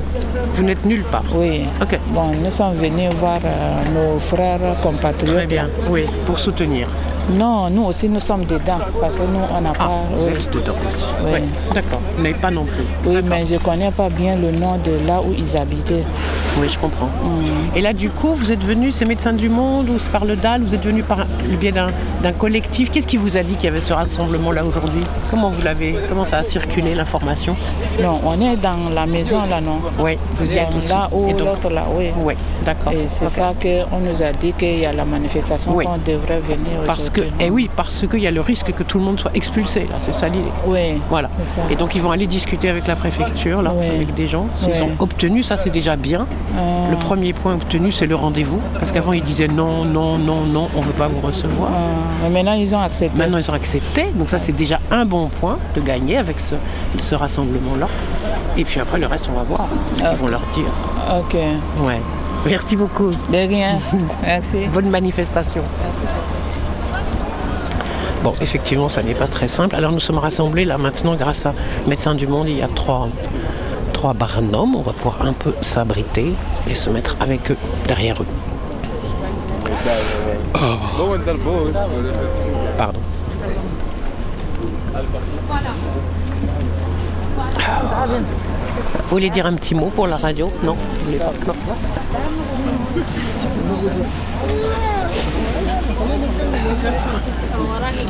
Vous 0.53 0.63
n'êtes 0.63 0.85
nulle 0.85 1.03
part 1.03 1.23
Oui. 1.33 1.65
Ok. 1.81 1.99
Bon, 2.09 2.31
nous 2.31 2.51
sommes 2.51 2.73
venus 2.73 3.13
voir 3.15 3.39
euh, 3.43 4.13
nos 4.13 4.19
frères 4.19 4.59
compatriotes. 4.81 5.35
Très 5.35 5.47
bien, 5.47 5.67
oui, 5.89 6.05
pour 6.25 6.37
soutenir. 6.39 6.87
Non, 7.33 7.69
nous 7.69 7.83
aussi 7.85 8.07
nous 8.07 8.19
sommes 8.19 8.45
dedans 8.45 8.77
parce 9.01 9.13
que 9.15 9.21
nous 9.21 9.39
on 9.57 9.61
n'a 9.61 9.73
Ah, 9.79 9.83
pas. 9.85 9.91
vous 10.15 10.25
oui. 10.27 10.33
êtes 10.33 10.51
dedans 10.53 10.73
aussi. 10.87 11.05
Oui. 11.25 11.39
D'accord. 11.73 11.99
N'avez 12.17 12.33
pas 12.35 12.51
non 12.51 12.65
plus. 12.65 12.83
Oui, 13.05 13.21
mais 13.27 13.45
je 13.47 13.55
ne 13.55 13.59
connais 13.59 13.91
pas 13.91 14.09
bien 14.09 14.35
le 14.35 14.51
nom 14.51 14.75
de 14.77 15.05
là 15.07 15.21
où 15.21 15.33
ils 15.37 15.57
habitaient. 15.57 16.03
Oui, 16.59 16.67
je 16.71 16.79
comprends. 16.79 17.09
Et 17.75 17.81
là, 17.81 17.91
du 17.91 18.09
coup, 18.09 18.33
vous 18.33 18.51
êtes 18.51 18.63
venu, 18.63 18.91
c'est 18.91 19.03
Médecins 19.05 19.33
du 19.33 19.49
Monde 19.49 19.89
ou 19.89 19.97
par 20.09 20.23
le 20.23 20.35
DAL, 20.37 20.61
vous 20.61 20.73
êtes 20.73 20.85
venu 20.85 21.03
par 21.03 21.25
le 21.49 21.57
biais 21.57 21.73
d'un 21.73 22.31
collectif. 22.33 22.89
Qu'est-ce 22.91 23.07
qui 23.07 23.17
vous 23.17 23.35
a 23.35 23.43
dit 23.43 23.55
qu'il 23.55 23.65
y 23.65 23.67
avait 23.67 23.81
ce 23.81 23.91
rassemblement-là 23.91 24.63
aujourd'hui? 24.63 25.01
Comment 25.29 25.49
vous 25.49 25.61
l'avez 25.63 25.95
Comment 26.07 26.23
ça 26.23 26.37
a 26.37 26.43
circulé 26.43 26.95
l'information? 26.95 27.57
Non, 28.01 28.15
on 28.25 28.39
est 28.39 28.55
dans 28.55 28.89
la 28.93 29.05
maison 29.05 29.45
là, 29.49 29.59
non? 29.59 29.79
Oui, 29.99 30.17
vous 30.35 30.53
y 30.53 30.57
êtes 30.57 30.69
aussi. 30.77 30.87
Là 30.89 31.09
donc- 31.11 31.39
l'autre 31.39 31.69
là, 31.69 31.85
oui. 31.93 32.11
Oui, 32.23 32.35
d'accord. 32.63 32.93
Et 32.93 33.07
c'est 33.07 33.27
ça 33.29 33.53
qu'on 33.61 33.99
nous 33.99 34.21
a 34.23 34.31
dit 34.31 34.53
qu'il 34.53 34.79
y 34.79 34.85
a 34.85 34.93
la 34.93 35.03
manifestation 35.05 35.75
Oui. 35.75 35.83
qu'on 35.85 35.97
devrait 35.97 36.39
venir 36.39 36.79
Parce 36.87 37.09
que, 37.15 37.21
eh 37.39 37.49
oui, 37.49 37.69
parce 37.75 38.05
qu'il 38.07 38.19
y 38.19 38.27
a 38.27 38.31
le 38.31 38.41
risque 38.41 38.71
que 38.73 38.83
tout 38.83 38.97
le 38.99 39.03
monde 39.05 39.19
soit 39.19 39.31
expulsé, 39.33 39.81
là, 39.89 39.95
c'est 39.99 40.13
ça 40.13 40.27
l'idée. 40.27 40.51
Oui. 40.65 41.01
Voilà. 41.09 41.29
Ça. 41.45 41.61
Et 41.69 41.75
donc 41.75 41.95
ils 41.95 42.01
vont 42.01 42.11
aller 42.11 42.27
discuter 42.27 42.69
avec 42.69 42.85
la 42.87 42.95
préfecture, 42.95 43.61
là, 43.61 43.71
avec 43.71 44.13
des 44.13 44.27
gens. 44.27 44.47
S'ils 44.55 44.73
Oui. 44.73 44.81
ont 44.81 44.91
obtenu, 45.03 45.41
ça 45.43 45.57
c'est 45.57 45.69
déjà 45.69 45.95
bien. 45.95 46.27
Euh, 46.57 46.91
Le 46.91 46.97
premier 46.97 47.33
point 47.33 47.53
obtenu, 47.53 47.91
c'est 47.91 48.05
le 48.05 48.15
rendez-vous. 48.15 48.61
Parce 48.77 48.91
qu'avant, 48.91 49.13
ils 49.13 49.23
disaient 49.23 49.47
non, 49.47 49.85
non, 49.85 50.17
non, 50.17 50.41
non, 50.45 50.67
on 50.75 50.79
ne 50.81 50.85
veut 50.85 50.93
pas 50.93 51.07
vous 51.07 51.21
recevoir. 51.21 51.69
euh, 51.71 51.75
mais 52.23 52.29
maintenant 52.29 52.53
ils 52.53 52.75
ont 52.75 52.79
accepté. 52.81 53.17
Maintenant, 53.19 53.37
ils 53.37 53.49
ont 53.49 53.53
accepté. 53.53 54.05
Donc 54.15 54.29
ça, 54.29 54.37
c'est 54.39 54.51
déjà 54.51 54.79
un 54.91 55.05
bon 55.05 55.27
point 55.27 55.57
de 55.75 55.81
gagner 55.81 56.17
avec 56.17 56.39
ce, 56.39 56.55
ce 56.99 57.15
rassemblement-là. 57.15 57.87
Et 58.57 58.63
puis 58.65 58.79
après, 58.79 58.99
le 58.99 59.07
reste, 59.07 59.29
on 59.33 59.37
va 59.37 59.43
voir. 59.43 59.67
Ah. 60.03 60.09
Ils 60.11 60.17
vont 60.17 60.27
leur 60.27 60.41
dire. 60.53 60.65
Ok. 61.19 61.33
Ouais. 61.85 62.01
Merci 62.45 62.75
beaucoup. 62.75 63.09
De 63.31 63.47
rien. 63.47 63.79
Merci. 64.23 64.67
Bonne 64.73 64.89
manifestation. 64.89 65.63
Bon, 68.23 68.33
effectivement, 68.41 68.89
ça 68.89 69.03
n'est 69.03 69.13
pas 69.13 69.27
très 69.27 69.47
simple. 69.47 69.75
Alors, 69.75 69.91
nous 69.91 69.99
sommes 69.99 70.17
rassemblés 70.17 70.65
là 70.65 70.77
maintenant 70.77 71.15
grâce 71.15 71.45
à 71.45 71.53
Médecins 71.87 72.15
du 72.15 72.25
Monde. 72.27 72.47
Il 72.47 72.57
y 72.57 72.61
a 72.63 72.67
trois, 72.67 73.07
trois 73.93 74.13
barnums. 74.13 74.75
On 74.75 74.81
va 74.81 74.93
pouvoir 74.93 75.21
un 75.21 75.33
peu 75.33 75.53
s'abriter 75.61 76.33
et 76.67 76.75
se 76.75 76.89
mettre 76.89 77.15
avec 77.19 77.51
eux, 77.51 77.57
derrière 77.87 78.21
eux. 78.21 78.27
Pardon. 82.77 82.99
Vous 89.03 89.09
voulez 89.09 89.29
dire 89.29 89.45
un 89.45 89.53
petit 89.53 89.75
mot 89.75 89.91
pour 89.95 90.07
la 90.07 90.17
radio? 90.17 90.51
Non? 90.63 90.75
Vous 96.05 96.11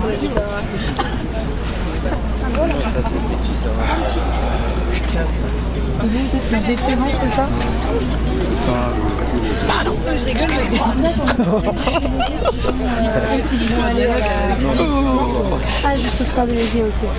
voulez 0.02 0.30
pas 0.30 0.62
Non. 2.54 2.66
Vous, 5.16 6.10
vous 6.10 6.36
êtes 6.36 6.52
le 6.52 6.58
référent, 6.68 7.08
c'est 7.10 7.36
ça 7.36 7.48
Pardon. 9.68 9.96
Si 13.42 13.56
vous 13.56 13.66
voulez 13.66 13.84
aller 13.84 14.08
Ah, 15.86 15.96
juste 15.96 16.32
pas 16.36 16.46
délégué, 16.46 16.84
ok. 16.84 17.10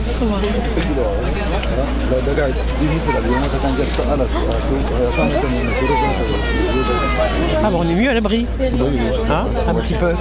Ah 7.65 7.71
bon, 7.71 7.81
on 7.85 7.89
est 7.89 7.95
mieux 7.95 8.11
à 8.11 8.15
l'abri. 8.15 8.47
Hein 9.31 9.47
un 9.69 9.75
petit 9.75 9.95
peu. 9.95 10.13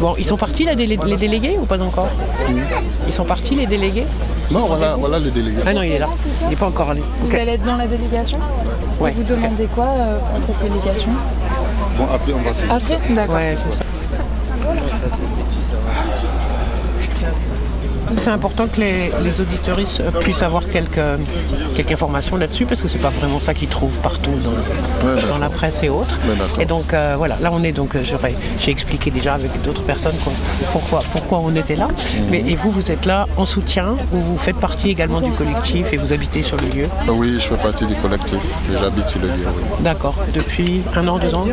Bon, 0.00 0.14
ils 0.18 0.24
sont 0.24 0.36
partis 0.36 0.64
là, 0.64 0.74
les, 0.74 0.86
les 0.86 1.16
délégués 1.16 1.56
ou 1.58 1.66
pas 1.66 1.80
encore 1.80 2.08
Ils 3.06 3.12
sont 3.12 3.24
partis 3.24 3.54
les 3.54 3.66
délégués? 3.66 4.06
Non, 4.50 4.66
voilà, 4.66 4.96
voilà 4.96 5.18
le 5.18 5.30
délégué. 5.30 5.58
Ah 5.66 5.72
non, 5.74 5.82
il 5.82 5.92
est 5.92 5.98
là. 5.98 6.08
Il 6.42 6.48
n'est 6.50 6.56
pas 6.56 6.66
encore 6.66 6.90
allé. 6.90 7.02
Vous 7.22 7.34
allez 7.34 7.52
être 7.52 7.64
dans 7.64 7.76
la 7.76 7.86
délégation 7.86 8.38
Ouais, 9.00 9.12
vous 9.16 9.24
demandez 9.24 9.66
quoi 9.74 9.86
euh, 9.86 10.18
pour 10.18 10.40
cette 10.44 10.60
délégation 10.62 11.10
Bon, 11.98 12.04
après, 12.12 12.32
on 12.32 12.42
va 12.42 12.52
faire. 12.52 12.72
Après 12.72 13.14
D'accord. 13.14 13.34
Ouais, 13.34 13.54
c'est 13.56 13.76
ça. 13.76 13.84
C'est 18.24 18.30
important 18.30 18.66
que 18.66 18.80
les, 18.80 19.12
les 19.22 19.38
auditeuristes 19.38 20.00
euh, 20.00 20.10
puissent 20.10 20.40
avoir 20.40 20.66
quelques, 20.66 20.98
quelques 21.74 21.92
informations 21.92 22.38
là-dessus 22.38 22.64
parce 22.64 22.80
que 22.80 22.88
c'est 22.88 22.96
pas 22.98 23.10
vraiment 23.10 23.38
ça 23.38 23.52
qu'ils 23.52 23.68
trouvent 23.68 24.00
partout 24.00 24.30
dans, 24.42 24.48
Ouais, 25.06 25.16
dans 25.16 25.20
d'accord. 25.20 25.38
la 25.40 25.50
presse 25.50 25.82
et 25.82 25.90
autres. 25.90 26.18
Ouais, 26.26 26.62
et 26.62 26.64
donc 26.64 26.94
euh, 26.94 27.16
voilà, 27.18 27.36
là 27.42 27.50
on 27.52 27.62
est 27.62 27.72
donc, 27.72 27.94
euh, 27.94 28.02
j'ai 28.58 28.70
expliqué 28.70 29.10
déjà 29.10 29.34
avec 29.34 29.50
d'autres 29.62 29.82
personnes 29.82 30.16
quoi, 30.24 30.32
pourquoi, 30.72 31.02
pourquoi 31.12 31.40
on 31.40 31.54
était 31.54 31.76
là. 31.76 31.88
Mhm. 31.88 32.24
Mais, 32.30 32.38
et 32.46 32.56
vous, 32.56 32.70
vous 32.70 32.90
êtes 32.90 33.04
là 33.04 33.26
en 33.36 33.44
soutien 33.44 33.88
ou 34.14 34.16
vous 34.18 34.38
faites 34.38 34.56
partie 34.56 34.88
également 34.88 35.20
du 35.20 35.30
collectif 35.32 35.92
et 35.92 35.98
vous 35.98 36.14
habitez 36.14 36.42
sur 36.42 36.56
le 36.56 36.68
lieu? 36.68 36.88
Ah 37.06 37.12
Oui, 37.12 37.34
je 37.34 37.40
fais 37.46 37.56
partie 37.56 37.84
du 37.86 37.94
collectif. 37.96 38.38
J'habite 38.80 39.06
sur 39.06 39.20
le 39.20 39.26
lieu. 39.28 39.34
oui. 39.46 39.64
D'accord. 39.80 40.14
Depuis 40.34 40.80
un 40.96 41.06
an, 41.08 41.18
deux 41.18 41.34
ans? 41.34 41.44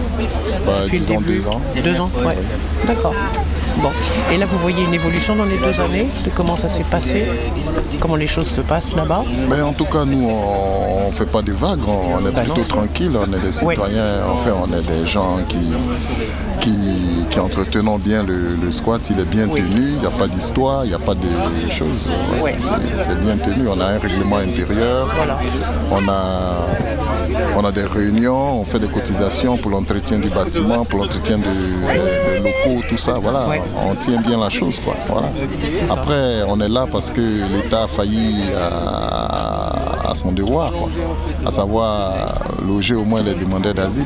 Bah, 0.66 0.72
Depuis 0.86 1.00
le 1.00 1.04
disons 1.06 1.20
début? 1.20 1.34
deux 1.40 1.48
ans. 1.48 1.62
Deux 1.84 2.00
ans, 2.00 2.10
ouais. 2.26 2.38
D'accord. 2.88 3.14
Bon. 3.78 3.90
Et 4.32 4.38
là, 4.38 4.46
vous 4.46 4.58
voyez 4.58 4.84
une 4.84 4.94
évolution 4.94 5.36
dans 5.36 5.46
les 5.46 5.58
deux 5.58 5.80
années 5.82 6.08
de 6.24 6.30
comment 6.30 6.56
ça 6.56 6.70
s'est 6.70 6.84
passé 6.84 7.28
Comment 8.00 8.16
les 8.16 8.28
choses 8.28 8.48
se 8.48 8.62
passent 8.62 8.94
là-bas 8.96 9.24
Mais 9.50 9.62
en 9.62 9.74
tout 9.74 9.86
cas, 9.86 10.06
nous, 10.06 10.30
on 10.30 11.08
ne 11.08 11.14
fait 11.14 11.26
pas 11.26 11.42
de 11.42 11.52
vagues. 11.54 11.80
On 11.88 12.16
on 12.16 12.28
est 12.28 12.32
Bah 12.32 12.44
non. 12.46 12.54
plutôt 12.54 12.68
tranquille. 12.68 13.12
On 13.16 13.34
est 13.34 13.40
des 13.40 13.52
citoyens. 13.52 14.18
Enfin, 14.34 14.52
on 14.62 14.78
est 14.78 14.82
des 14.82 15.06
gens 15.08 15.38
qui, 15.48 15.72
qui, 16.60 16.74
qui 17.32 17.39
entretenons 17.39 17.98
bien 17.98 18.24
le, 18.24 18.56
le 18.62 18.72
squat. 18.72 19.02
Il 19.10 19.20
est 19.20 19.26
bien 19.26 19.48
tenu. 19.48 19.94
Il 19.96 20.00
n'y 20.00 20.06
a 20.06 20.12
pas 20.12 20.28
d'histoire. 20.28 20.86
Il 20.86 20.89
n'y 20.89 20.94
a 20.94 21.00
pas 21.00 21.15
de 21.15 21.28
choses. 21.70 22.08
Ouais. 22.44 22.56
C'est- 22.96 23.15
bien 23.24 23.38
tenu. 23.38 23.67
On 23.67 23.80
a 23.80 23.86
un 23.86 24.00
règlement 24.00 24.38
intérieur. 24.38 25.08
On 25.91 26.08
a, 26.08 26.67
on 27.58 27.65
a 27.65 27.72
des 27.72 27.84
réunions. 27.86 28.60
On 28.62 28.65
fait 28.65 28.80
des 28.80 28.88
cotisations 28.88 29.58
pour 29.58 29.72
l'entretien 29.72 30.20
du 30.20 30.30
bâtiment, 30.30 30.86
pour 30.86 31.00
l'entretien 31.00 31.38
de- 31.38 31.44
des, 31.44 32.39
locaux, 32.39 32.84
tout 32.89 32.98
ça. 32.98 33.13
Voilà. 33.22 33.46
On 33.89 33.96
tient 33.96 34.20
bien 34.22 34.38
la 34.39 34.50
chose. 34.50 34.76
Quoi. 34.84 34.96
Voilà. 35.08 35.30
Après, 35.89 36.44
on 36.48 36.60
est 36.60 36.70
là 36.70 36.86
parce 36.91 37.10
que 37.10 37.22
l'État 37.22 37.84
a 37.84 37.88
failli 37.88 38.36
à, 38.58 39.41
à 40.12 40.15
son 40.15 40.32
devoir, 40.32 40.71
quoi. 40.71 40.89
à 41.45 41.52
savoir 41.52 42.34
loger 42.65 42.95
au 42.95 43.04
moins 43.04 43.21
les 43.21 43.34
demandeurs 43.34 43.74
d'asile. 43.74 44.06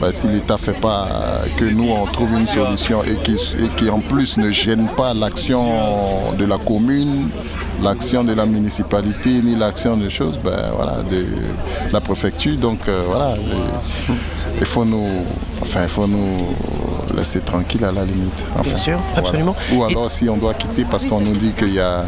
Ben, 0.00 0.12
si 0.12 0.26
l'État 0.28 0.54
ne 0.54 0.58
fait 0.58 0.80
pas 0.80 1.08
que 1.56 1.64
nous 1.64 1.88
on 1.90 2.06
trouve 2.06 2.32
une 2.34 2.46
solution 2.46 3.02
et 3.02 3.16
qui, 3.16 3.34
et 3.34 3.68
qui 3.76 3.90
en 3.90 4.00
plus 4.00 4.36
ne 4.36 4.50
gêne 4.50 4.88
pas 4.96 5.14
l'action 5.14 6.32
de 6.38 6.44
la 6.44 6.58
commune, 6.58 7.28
l'action 7.82 8.24
de 8.24 8.32
la 8.32 8.46
municipalité, 8.46 9.42
ni 9.42 9.56
l'action 9.56 9.96
des 9.96 10.10
choses, 10.10 10.38
ben, 10.42 10.70
voilà, 10.74 11.02
de 11.10 11.26
la 11.92 12.00
préfecture. 12.00 12.56
Donc 12.58 12.80
euh, 12.88 13.02
voilà, 13.06 13.34
il 14.58 14.66
faut 14.66 14.84
nous, 14.84 15.06
enfin, 15.62 15.82
il 15.84 15.88
faut 15.88 16.06
nous 16.06 16.54
laisser 17.16 17.40
tranquille 17.40 17.84
à 17.84 17.92
la 17.92 18.04
limite. 18.04 18.44
Enfin, 18.52 18.62
Bien 18.68 18.76
sûr, 18.76 18.98
voilà. 19.12 19.28
absolument. 19.28 19.56
Ou 19.72 19.84
alors 19.84 20.10
si 20.10 20.28
on 20.28 20.36
doit 20.36 20.54
quitter 20.54 20.84
parce 20.90 21.06
qu'on 21.06 21.20
nous 21.20 21.36
dit 21.36 21.52
qu'il 21.52 21.74
y 21.74 21.80
a, 21.80 22.04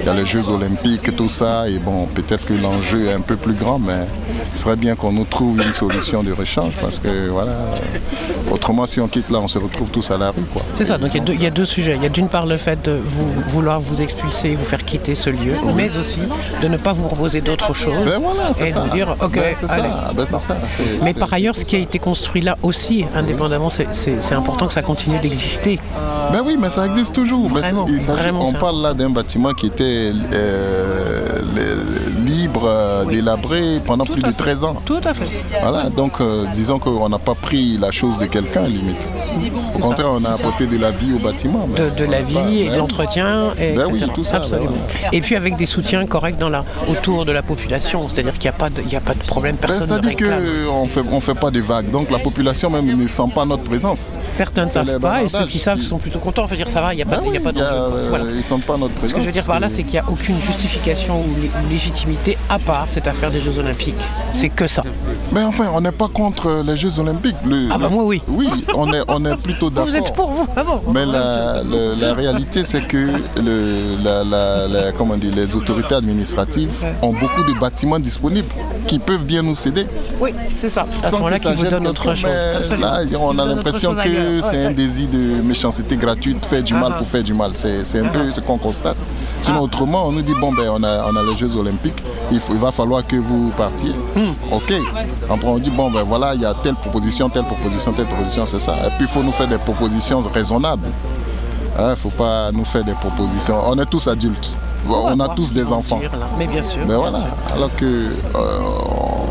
il 0.00 0.06
y 0.06 0.08
a 0.08 0.14
les 0.14 0.26
Jeux 0.26 0.48
Olympiques, 0.48 1.14
tout 1.16 1.28
ça, 1.28 1.68
et 1.68 1.78
bon, 1.78 2.06
peut-être 2.06 2.46
que 2.46 2.54
l'enjeu 2.54 3.06
est 3.08 3.12
un 3.12 3.20
peu 3.20 3.36
plus 3.36 3.54
grand, 3.54 3.78
mais 3.78 4.00
ce 4.54 4.62
serait 4.62 4.76
bien 4.76 4.94
qu'on 4.96 5.12
nous 5.12 5.24
trouve 5.24 5.58
une 5.58 5.72
solution 5.72 6.22
de 6.22 6.32
rechange 6.32 6.72
parce 6.80 6.98
que 6.98 7.28
voilà, 7.28 7.52
autrement 8.50 8.86
si 8.86 9.00
on 9.00 9.08
quitte 9.08 9.30
là, 9.30 9.38
on 9.40 9.48
se 9.48 9.58
retrouve 9.58 9.88
tous 9.88 10.10
à 10.10 10.18
la 10.18 10.30
rue. 10.30 10.42
C'est 10.74 10.84
ça, 10.84 10.98
donc 10.98 11.10
il 11.14 11.18
y, 11.18 11.20
a 11.20 11.24
deux, 11.24 11.34
il 11.34 11.42
y 11.42 11.46
a 11.46 11.50
deux 11.50 11.64
sujets. 11.66 11.96
Il 11.96 12.02
y 12.02 12.06
a 12.06 12.10
d'une 12.10 12.28
part 12.28 12.46
le 12.46 12.56
fait 12.56 12.80
de 12.84 12.98
vous, 13.04 13.26
vouloir 13.48 13.80
vous 13.80 14.02
expulser, 14.02 14.54
vous 14.54 14.64
faire 14.64 14.84
quitter 14.84 15.14
ce 15.14 15.30
lieu, 15.30 15.54
mais 15.76 15.96
aussi 15.96 16.20
de 16.62 16.68
ne 16.68 16.76
pas 16.76 16.92
vous 16.92 17.04
proposer 17.04 17.40
d'autres 17.40 17.74
choses. 17.74 18.04
Ben 18.04 18.20
voilà, 18.22 18.52
c'est 18.52 18.68
et 18.68 18.72
ça. 18.72 18.80
de 18.84 18.90
dire, 18.90 19.14
ok, 19.20 19.32
Ben, 19.32 19.54
c'est 19.54 19.68
ça. 19.68 19.74
allez. 19.74 19.88
Ben, 20.14 20.26
ça. 20.26 20.38
Mais 21.02 21.14
par 21.14 21.32
ailleurs, 21.32 21.56
ce 21.56 21.64
qui 21.64 21.76
a 21.76 21.78
été 21.78 21.98
construit 21.98 22.40
là 22.42 22.56
aussi, 22.62 23.04
indépendamment, 23.14 23.70
c'est- 23.70 23.86
c'est 23.92 24.16
c'est 24.20 24.34
important 24.38 24.66
que 24.66 24.72
ça 24.72 24.82
continue 24.82 25.18
d'exister. 25.18 25.78
Ben 26.32 26.42
oui, 26.44 26.56
mais 26.58 26.70
ça 26.70 26.86
existe 26.86 27.14
toujours. 27.14 27.50
Mais 27.50 27.60
il 27.88 27.98
vraiment, 27.98 28.44
on 28.46 28.52
ça. 28.52 28.58
parle 28.58 28.82
là 28.82 28.94
d'un 28.94 29.10
bâtiment 29.10 29.52
qui 29.52 29.66
était 29.66 30.12
euh, 30.32 31.42
libre, 32.58 32.68
euh, 32.68 33.04
délabré 33.04 33.80
pendant 33.84 34.04
plus 34.04 34.22
de 34.22 34.30
13 34.32 34.64
ans. 34.64 34.74
Tout 34.84 35.00
à 35.04 35.14
fait. 35.14 35.26
Voilà, 35.62 35.90
donc 35.90 36.20
euh, 36.20 36.44
disons 36.54 36.78
qu'on 36.78 37.08
n'a 37.08 37.18
pas 37.18 37.34
pris 37.34 37.78
la 37.78 37.90
chose 37.90 38.18
de 38.18 38.26
quelqu'un, 38.26 38.62
limite. 38.62 39.10
Au 39.74 39.78
contraire, 39.78 40.08
on 40.12 40.24
a 40.24 40.30
apporté 40.30 40.66
de 40.66 40.76
la 40.78 40.90
vie 40.90 41.12
au 41.14 41.18
bâtiment. 41.18 41.68
De, 41.68 41.90
de 41.98 42.10
la 42.10 42.18
pas- 42.18 42.22
vie 42.24 42.62
et 42.62 42.66
Ben 42.66 42.72
de 42.74 42.78
l'entretien, 42.78 43.52
et 43.60 43.74
Ben 43.74 43.86
oui, 43.90 43.98
etc. 43.98 44.12
tout 44.14 44.24
ça, 44.24 44.38
ben 44.38 44.44
Absolument. 44.44 44.70
voilà. 44.70 45.08
Et 45.12 45.20
puis 45.20 45.36
avec 45.36 45.56
des 45.56 45.66
soutiens 45.66 46.06
corrects 46.06 46.38
dans 46.38 46.48
la, 46.48 46.64
autour 46.88 47.24
de 47.24 47.32
la 47.32 47.42
population, 47.42 48.08
c'est-à-dire 48.08 48.34
qu'il 48.34 48.42
n'y 48.50 48.56
a, 48.56 48.58
pas 48.58 48.70
de- 48.70 48.82
il 48.84 48.92
y 48.92 48.96
a 48.96 49.00
pas 49.00 49.14
de 49.14 49.18
problème, 49.20 49.56
Ben, 49.60 49.68
personne 49.68 49.82
ne 49.82 50.02
C'est-à-dire 50.08 50.16
qu'on 50.68 50.84
ne 50.84 50.88
fait, 50.88 51.02
on 51.12 51.20
fait 51.20 51.34
pas 51.34 51.50
de 51.50 51.60
vagues, 51.60 51.90
donc 51.90 52.10
la 52.10 52.18
population 52.18 52.70
même 52.70 52.86
ne 52.86 53.06
sent 53.06 53.22
pas 53.34 53.44
notre 53.44 53.64
présence. 53.64 54.16
Certains 54.18 54.64
ne 54.64 54.70
savent 54.70 54.98
pas 55.00 55.22
et 55.22 55.28
ceux 55.28 55.46
qui 55.46 55.58
savent 55.58 55.80
sont 55.80 55.98
plutôt 55.98 56.18
contents. 56.18 56.44
Enfin, 56.44 56.56
dire 56.56 56.68
ça 56.68 56.80
va, 56.82 56.92
il 56.94 56.96
n'y 56.96 57.02
a 57.02 57.06
pas, 57.06 57.16
Ben 57.18 57.24
y 57.24 57.28
a 57.28 57.30
oui, 57.32 57.38
pas 57.40 57.52
d'enjeu. 57.52 57.66
euh, 57.70 58.06
Voilà. 58.08 58.24
Ils 58.30 58.38
ne 58.38 58.42
sentent 58.42 58.64
pas 58.66 58.76
notre 58.76 58.94
présence. 58.94 59.10
Ce 59.10 59.14
que 59.14 59.20
je 59.20 59.26
veux 59.26 59.32
dire 59.32 59.44
par 59.44 59.60
là, 59.60 59.68
c'est 59.68 59.82
qu'il 59.82 59.92
n'y 59.92 59.98
a 59.98 60.04
aucune 60.10 60.38
justification 60.40 61.20
ou 61.20 61.70
légitimité 61.70 62.36
à 62.48 62.58
part 62.58 62.86
cette 62.88 63.06
affaire 63.06 63.30
des 63.30 63.40
Jeux 63.40 63.58
Olympiques. 63.58 64.00
C'est 64.32 64.48
que 64.48 64.66
ça. 64.68 64.82
Mais 65.32 65.42
enfin, 65.42 65.66
on 65.74 65.80
n'est 65.80 65.92
pas 65.92 66.08
contre 66.08 66.62
les 66.66 66.76
Jeux 66.76 66.98
Olympiques. 66.98 67.36
Le- 67.44 67.68
Ah 67.70 67.78
bah 67.78 67.88
moi 67.90 68.04
oui. 68.04 68.22
Oui, 68.28 68.48
on 68.74 68.92
est, 68.92 69.02
on 69.08 69.24
est 69.24 69.36
plutôt 69.36 69.68
d'accord. 69.70 69.90
Vous 69.90 69.96
êtes 69.96 70.14
pour 70.14 70.30
vous 70.30 70.46
ah 70.56 70.62
bon. 70.64 70.80
Mais 70.92 71.04
la, 71.04 71.62
le- 71.62 71.94
la 72.00 72.14
réalité, 72.14 72.64
c'est 72.64 72.82
que 72.86 73.08
le, 73.42 73.96
la, 74.02 74.24
la- 74.24 74.68
la- 74.68 74.92
comment 74.92 75.16
dire, 75.16 75.32
les 75.34 75.54
autorités 75.54 75.94
administratives 75.94 76.70
ont 77.02 77.12
beaucoup 77.12 77.42
de 77.52 77.58
bâtiments 77.60 77.98
disponibles 77.98 78.48
qui 78.88 78.98
peuvent 78.98 79.22
bien 79.24 79.42
nous 79.42 79.54
céder. 79.54 79.86
Oui, 80.20 80.30
c'est 80.54 80.70
ça. 80.70 80.86
À 81.04 81.08
Sans 81.10 81.22
que 81.22 81.30
ça 81.32 81.38
qui 81.38 81.54
vous 81.54 81.62
gêne 81.62 81.70
donne 81.70 81.86
autre 81.88 82.14
chose. 82.14 82.30
Là, 82.80 83.02
on 83.20 83.38
a 83.38 83.44
l'impression 83.44 83.94
que 83.94 84.40
c'est 84.42 84.64
un 84.64 84.70
désir 84.72 85.08
de 85.08 85.40
méchanceté 85.42 85.96
gratuite, 85.96 86.44
faire 86.44 86.62
du 86.62 86.74
mal 86.74 86.92
Ah. 86.94 86.98
pour 86.98 87.06
faire 87.06 87.22
du 87.22 87.34
mal. 87.34 87.52
C'est 87.54 87.84
c'est 87.84 88.00
un 88.00 88.08
peu 88.08 88.30
ce 88.30 88.40
qu'on 88.40 88.58
constate. 88.58 88.96
Sinon, 89.42 89.60
autrement, 89.60 90.06
on 90.08 90.12
nous 90.12 90.22
dit 90.22 90.34
bon, 90.40 90.50
ben, 90.52 90.68
on 90.72 90.82
a, 90.82 91.04
on 91.12 91.14
a 91.16 91.22
les 91.30 91.36
Jeux 91.38 91.54
Olympiques, 91.54 92.02
il, 92.32 92.40
faut- 92.40 92.54
il 92.54 92.58
va 92.58 92.72
falloir 92.72 93.06
que 93.06 93.16
vous 93.16 93.50
partiez. 93.56 93.92
Hmm. 94.16 94.32
Ok. 94.50 94.72
Après, 95.30 95.46
on 95.48 95.58
dit 95.58 95.70
bon, 95.70 95.90
ben 95.90 96.02
voilà, 96.02 96.34
il 96.34 96.40
y 96.40 96.46
a 96.46 96.54
telle 96.54 96.74
proposition, 96.74 97.28
telle 97.28 97.44
proposition, 97.44 97.92
telle 97.92 98.06
proposition, 98.06 98.46
c'est 98.46 98.58
ça. 98.58 98.72
Et 98.86 98.90
puis, 98.96 99.02
il 99.02 99.08
faut 99.08 99.22
nous 99.22 99.32
faire 99.32 99.48
des 99.48 99.58
propositions 99.58 100.20
raisonnables. 100.20 100.88
Il 101.78 101.84
ne 101.84 101.94
faut 101.94 102.08
pas 102.10 102.50
nous 102.52 102.64
faire 102.64 102.82
des 102.84 102.92
propositions. 102.94 103.56
On 103.66 103.78
est 103.78 103.86
tous 103.86 104.08
adultes. 104.08 104.50
On 104.86 105.20
a 105.20 105.28
tous 105.34 105.52
des 105.52 105.72
enfants. 105.72 105.98
dire. 105.98 106.10
Mais 106.38 106.46
bien 106.46 106.62
sûr. 106.62 106.80
Mais 106.80 106.86
bien 106.86 106.96
voilà, 106.98 107.18
sûr. 107.18 107.54
alors 107.54 107.74
que 107.76 107.84
euh, 107.84 108.58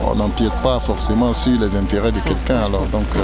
on 0.09 0.15
n'empiète 0.15 0.53
pas 0.63 0.79
forcément 0.79 1.33
sur 1.33 1.59
les 1.59 1.75
intérêts 1.75 2.11
de 2.11 2.19
quelqu'un, 2.19 2.57
alors 2.57 2.85
donc 2.87 3.05
euh, 3.15 3.21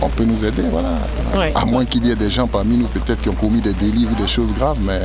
on 0.00 0.08
peut 0.08 0.24
nous 0.24 0.44
aider, 0.44 0.62
voilà. 0.70 0.90
Ouais. 1.36 1.52
À 1.54 1.64
moins 1.64 1.84
qu'il 1.84 2.06
y 2.06 2.10
ait 2.10 2.16
des 2.16 2.30
gens 2.30 2.46
parmi 2.46 2.76
nous 2.76 2.86
peut-être 2.86 3.22
qui 3.22 3.28
ont 3.28 3.34
commis 3.34 3.60
des 3.60 3.74
délits 3.74 4.06
ou 4.10 4.14
des 4.14 4.28
choses 4.28 4.52
graves, 4.52 4.78
mais 4.82 5.00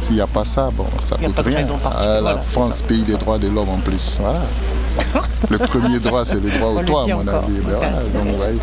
s'il 0.00 0.16
n'y 0.16 0.20
a 0.20 0.26
pas 0.26 0.44
ça, 0.44 0.70
bon, 0.72 0.86
ça 1.00 1.16
Il 1.18 1.22
y 1.22 1.26
a 1.26 1.28
coûte 1.28 1.46
rien. 1.46 1.64
Ah, 1.84 2.04
la 2.04 2.20
voilà, 2.20 2.38
France, 2.40 2.76
ça, 2.76 2.84
pays 2.84 3.02
des 3.02 3.16
droits 3.16 3.38
de 3.38 3.48
l'homme 3.48 3.70
en 3.70 3.78
plus, 3.78 4.18
voilà. 4.20 4.40
Le 5.50 5.58
premier 5.58 5.98
droit, 5.98 6.24
c'est 6.24 6.40
le 6.40 6.50
droit 6.50 6.68
au 6.70 6.82
toit, 6.84 7.02
à 7.04 7.06
mon 7.08 7.22
encore. 7.22 7.44
avis. 7.44 7.54
Ben 7.60 7.74
voilà, 7.76 7.90
donc, 7.90 8.36
voyez, 8.36 8.58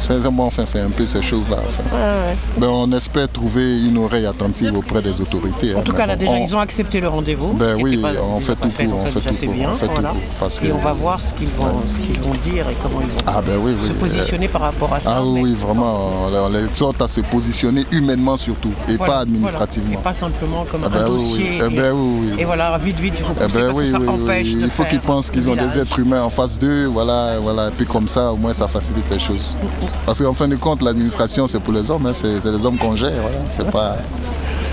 c'est- 0.00 0.28
bon, 0.30 0.44
enfin, 0.44 0.64
c'est 0.66 0.80
un 0.80 0.90
peu 0.90 1.04
ces 1.04 1.20
choses-là. 1.22 1.58
enfin. 1.66 1.96
Ouais, 1.96 2.02
ouais. 2.02 2.36
Ben, 2.56 2.66
on 2.68 2.90
espère 2.92 3.28
trouver 3.30 3.80
une 3.82 3.98
oreille 3.98 4.26
attentive 4.26 4.74
auprès 4.76 5.02
des 5.02 5.20
autorités. 5.20 5.74
En 5.74 5.78
hein, 5.78 5.82
tout 5.84 5.92
mais 5.92 5.98
cas, 5.98 6.06
là, 6.06 6.16
déjà, 6.16 6.32
on- 6.32 6.36
ils 6.44 6.56
ont 6.56 6.58
accepté 6.58 7.00
le 7.00 7.08
rendez-vous. 7.08 7.52
Ben 7.52 7.76
oui, 7.80 7.98
pas- 7.98 8.08
on 8.22 8.40
fait 8.40 8.56
tout 8.56 8.68
pour, 8.68 8.96
on 8.98 9.02
fait 9.02 9.20
tout 9.20 9.44
pour, 9.44 9.54
bien, 9.54 9.70
on 9.72 9.76
fait 9.76 9.86
tout 9.86 9.92
voilà. 9.92 10.08
pour, 10.10 10.18
parce 10.40 10.58
que- 10.58 10.66
Et 10.66 10.72
on 10.72 10.78
va 10.78 10.92
voir 10.92 11.22
ce 11.22 11.34
qu'ils 11.34 11.48
vont, 11.48 11.82
ce 11.86 12.00
qu'ils 12.00 12.18
vont 12.20 12.32
dire 12.32 12.68
et 12.70 12.76
comment 12.82 13.00
ils 13.02 13.06
vont 13.08 13.20
Ah 13.26 13.42
se, 13.44 13.50
ben 13.50 13.58
oui, 13.62 13.74
se 13.74 13.92
oui. 13.92 13.98
positionner 13.98 14.48
par 14.48 14.62
rapport 14.62 14.92
à 14.94 15.00
ça. 15.00 15.14
Ah 15.18 15.24
oui, 15.24 15.54
vraiment, 15.54 16.10
on 16.32 16.48
les 16.48 16.64
exhorte 16.64 17.00
à 17.02 17.06
se 17.06 17.20
positionner 17.20 17.84
humainement 17.92 18.36
surtout, 18.36 18.72
et 18.88 18.96
Voilà, 18.96 19.12
pas 19.14 19.18
administrativement. 19.20 19.86
voilà. 19.88 20.00
Et 20.00 20.04
pas 20.04 20.12
simplement 20.14 20.64
comme 20.70 20.82
Ah 20.84 20.98
un 20.98 21.06
dossier. 21.06 21.60
Eh 21.60 22.40
et, 22.40 22.44
voilà, 22.44 22.76
vite, 22.78 22.98
vite, 22.98 23.14
il 23.18 23.24
faut 23.24 23.34
Eh 23.40 23.44
que 23.44 23.86
ça 23.86 23.98
empêche 24.10 24.48
Il 24.52 24.68
faut 24.70 24.84
qu'ils 24.84 25.00
pensent 25.00 25.30
qu'ils 25.30 25.48
ont 25.50 25.56
des 25.66 25.78
êtres 25.78 25.98
humains 25.98 26.22
en 26.22 26.30
face 26.30 26.58
d'eux, 26.58 26.86
voilà, 26.86 27.38
voilà. 27.40 27.68
Et 27.68 27.70
puis 27.70 27.86
comme 27.86 28.08
ça, 28.08 28.32
au 28.32 28.36
moins, 28.36 28.52
ça 28.52 28.68
facilite 28.68 29.08
les 29.10 29.18
choses. 29.18 29.56
Parce 30.06 30.20
qu'en 30.22 30.34
fin 30.34 30.48
de 30.48 30.56
compte, 30.56 30.82
l'administration, 30.82 31.46
c'est 31.46 31.60
pour 31.60 31.72
les 31.72 31.90
hommes, 31.90 32.06
hein, 32.06 32.12
c'est 32.12 32.40
c'est 32.40 32.50
les 32.50 32.64
hommes 32.66 32.76
qu'on 32.78 32.96
gère, 32.96 33.12
voilà. 33.20 33.38
C'est 33.50 33.70
pas. 33.70 33.96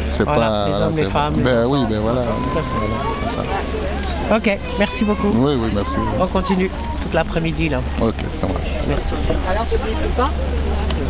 C'est 0.10 0.26
Voilà, 0.26 0.40
pas. 0.50 0.66
les 0.66 0.72
voilà, 0.72 0.86
hommes, 0.88 0.98
les 0.98 1.04
femmes, 1.06 1.34
les 1.38 1.44
Ben 1.44 1.66
oui, 1.68 1.80
ben 1.90 2.00
voilà. 2.02 2.22
Tout 2.22 2.60
à 2.60 2.62
fait. 2.62 2.68
Voilà, 2.80 2.96
c'est 3.30 3.36
ça. 3.36 4.36
Ok, 4.36 4.60
merci 4.78 5.06
beaucoup. 5.06 5.28
Oui, 5.34 5.54
oui, 5.58 5.70
merci. 5.74 5.98
On 6.20 6.28
continue 6.28 6.70
toute 7.02 7.14
l'après-midi 7.14 7.70
là. 7.70 7.80
Ok, 8.02 8.16
ça 8.34 8.48
marche. 8.48 8.62
Merci. 8.90 9.14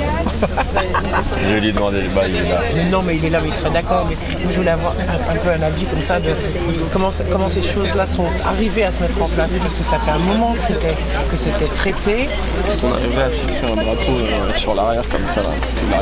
Je 1.47 1.53
vais 1.53 1.59
lui 1.59 1.71
demander, 1.73 2.01
bah, 2.15 2.21
il 2.27 2.35
est 2.37 2.49
là. 2.49 2.89
Non, 2.91 3.01
mais 3.05 3.17
il 3.17 3.25
est 3.25 3.29
là, 3.29 3.39
mais 3.41 3.49
il 3.49 3.53
serait 3.53 3.69
d'accord. 3.71 4.07
Mais 4.09 4.15
je 4.49 4.55
voulais 4.57 4.71
avoir 4.71 4.93
un, 4.93 5.33
un 5.33 5.35
peu 5.37 5.49
un 5.49 5.61
avis 5.61 5.85
comme 5.85 6.01
ça 6.01 6.19
de 6.19 6.29
comment, 6.91 7.09
comment 7.31 7.49
ces 7.49 7.61
choses-là 7.61 8.05
sont 8.05 8.25
arrivées 8.45 8.83
à 8.83 8.91
se 8.91 8.99
mettre 9.01 9.21
en 9.21 9.27
place. 9.27 9.51
Parce 9.61 9.73
que 9.73 9.83
ça 9.83 9.99
fait 9.99 10.11
un 10.11 10.19
moment 10.19 10.53
que 10.53 10.61
c'était, 10.61 10.95
que 11.29 11.37
c'était 11.37 11.65
traité. 11.75 12.29
Est-ce 12.67 12.77
qu'on 12.81 12.93
arrivait 12.93 13.23
à 13.23 13.29
fixer 13.29 13.65
un 13.65 13.75
drapeau 13.75 14.11
euh, 14.11 14.49
sur 14.55 14.73
l'arrière 14.73 15.07
comme 15.09 15.25
ça 15.33 15.41
là 15.41 15.49
Parce 15.59 15.73
qu'il 15.73 15.93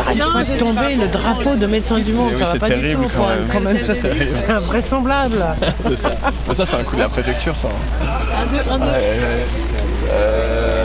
arrête 0.00 0.18
pas 0.18 0.44
de 0.44 0.58
tomber, 0.58 0.94
le 0.96 1.08
drapeau 1.08 1.54
de 1.54 1.66
Médecins 1.66 1.98
du 1.98 2.12
Monde. 2.12 2.30
Oui, 2.32 2.44
ça 2.44 2.52
va 2.52 2.58
pas 2.58 2.66
terrible, 2.68 3.02
du 3.02 3.08
tout. 3.08 3.12
quand 3.16 3.28
même. 3.28 3.46
Quand 3.52 3.60
même, 3.60 3.78
ça, 3.78 3.94
c'est, 3.94 4.12
c'est 4.34 4.50
invraisemblable. 4.50 5.44
C'est 5.88 5.98
ça. 5.98 6.10
Mais 6.48 6.54
ça, 6.54 6.66
c'est 6.66 6.76
un 6.76 6.82
coup 6.84 6.96
de 6.96 7.00
la 7.02 7.08
préfecture, 7.08 7.54
ça. 7.56 7.68
Ouais, 7.68 8.58
ouais, 8.58 8.78
ouais. 8.78 9.46
Euh, 10.12 10.83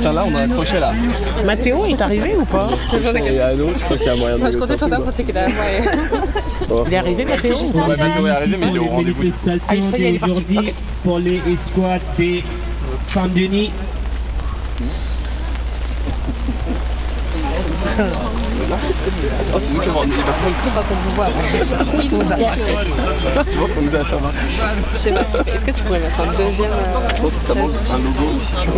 Tiens, 0.00 0.12
là, 0.12 0.24
on 0.26 0.34
a 0.36 0.42
accroché 0.42 0.78
là. 0.78 0.92
Mathéo 1.44 1.84
est 1.86 2.00
arrivé 2.00 2.36
ou 2.38 2.44
pas? 2.44 2.68
Et 3.26 3.40
à 3.40 3.52
l'autre, 3.52 3.78
je 3.78 3.84
crois 3.84 3.96
qu'il 3.96 4.06
y 4.06 4.10
a 4.10 4.16
moyen 4.16 4.36
de. 4.36 4.40
Quando 4.56 4.66
descendre, 4.66 4.94
eu 4.94 4.98
quoi. 5.02 5.10
você 5.12 5.24
que 5.24 5.32
dá, 5.32 5.46
vai. 5.46 5.82
Il 6.86 6.92
est 6.94 6.96
arrivé, 6.96 7.24
Mathéo 7.24 7.56
Ouais, 7.56 7.86
Mathéo 7.96 8.26
est 8.26 8.30
arrivé, 8.30 8.56
mais 8.58 8.66
il 8.68 8.76
est 8.76 8.78
au 8.78 8.82
les 8.84 8.88
rendez-vous. 8.90 9.22
manifestations 9.22 9.64
Ah, 9.68 9.74
y 9.74 9.78
il 9.78 10.06
est 10.14 10.18
parti. 10.18 10.34
d'aujourd'hui 10.34 10.58
Ok. 10.58 10.74
pour 11.04 11.18
les 11.18 11.40
escouades 11.52 12.00
de 12.18 12.40
Saint-Denis. 13.12 13.72
C'est 19.58 19.72
nous 19.72 19.80
qui 19.80 19.88
avons 19.88 20.00
organisé 20.00 20.20
la 23.34 23.44
Tu 23.44 23.56
penses 23.58 23.72
qu'on 23.72 23.80
nous 23.82 23.96
a 23.96 24.00
à 24.00 24.04
ça 24.04 24.16
Je 24.92 24.98
sais 24.98 25.12
pas, 25.12 25.20
est-ce 25.54 25.64
que 25.64 25.70
tu 25.70 25.82
pourrais 25.82 26.00
mettre 26.00 26.20
un 26.20 26.32
deuxième 26.32 26.70
Je 27.16 27.22
pense 27.22 27.36
que 27.36 27.42
ça 27.42 27.54
manque 27.54 27.70
un 27.90 27.98
logo 27.98 28.38
ici, 28.38 28.52
tu 28.60 28.68
bah 28.68 28.74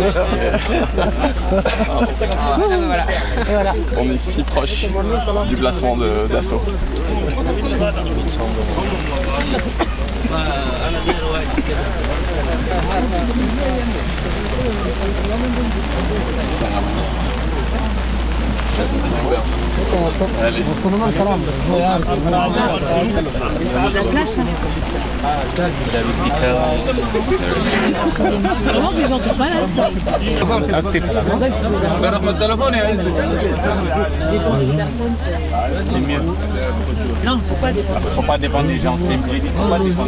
voilà. 2.85 3.05
Voilà. 3.45 3.73
On 3.97 4.09
est 4.11 4.17
si 4.17 4.43
proche 4.43 4.85
du 5.47 5.55
placement 5.55 5.95
Non, 37.25 37.39
faut 38.13 38.21
pas. 38.21 38.37
Dépendre 38.37 38.67
des 38.67 38.77
gens, 38.79 38.97
c'est 38.99 39.17
gens. 39.91 40.05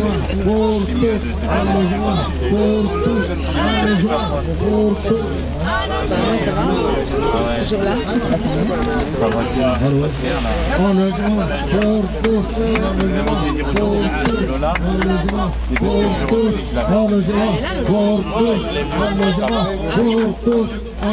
Toujours 7.70 7.84
là. 7.84 7.96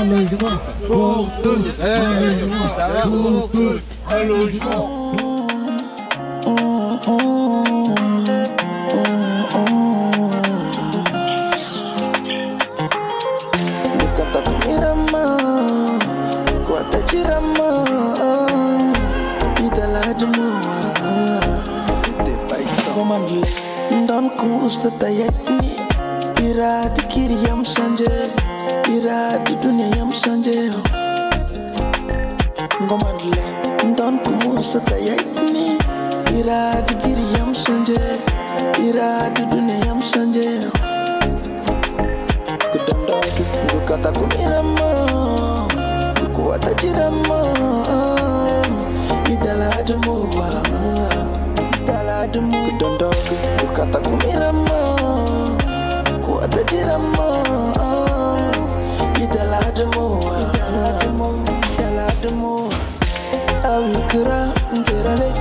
Logement 0.04 0.58
pour 3.02 3.50
tous, 3.52 3.94
un 4.10 4.24
logement. 4.24 4.95
Dayetni 25.00 25.76
İradi 26.42 27.08
kiriyam 27.08 27.66
sence 27.66 28.04
İradi 28.94 29.62
dünyayam 29.62 30.12
sence 30.12 30.70
Ngomandle 32.80 33.44
Ndan 33.84 34.24
kumusta 34.24 34.80
dayetni 34.90 35.78
sanje 36.38 37.00
kiriyam 37.02 37.54
sence 37.54 37.96
İradi 38.88 39.52
dünyayam 39.52 40.02
sence 40.02 40.48
Kudandaki 42.72 43.44
Kukata 43.72 44.12
kumirama 44.12 44.90
Kukuata 46.20 46.72
jirama 46.82 47.42
Idala 49.32 49.70
adumuwa 49.80 50.46
kuzidadumu 52.16 52.64
kudondoka 52.64 53.16
kukata 53.60 53.98
kumirama 54.00 54.70
kuwatajirama 56.24 57.26
idaladumu 59.22 60.24
idaladumu 60.74 61.44
idaladumu 61.74 62.72
awikira 63.64 64.48
mgerale 64.76 65.32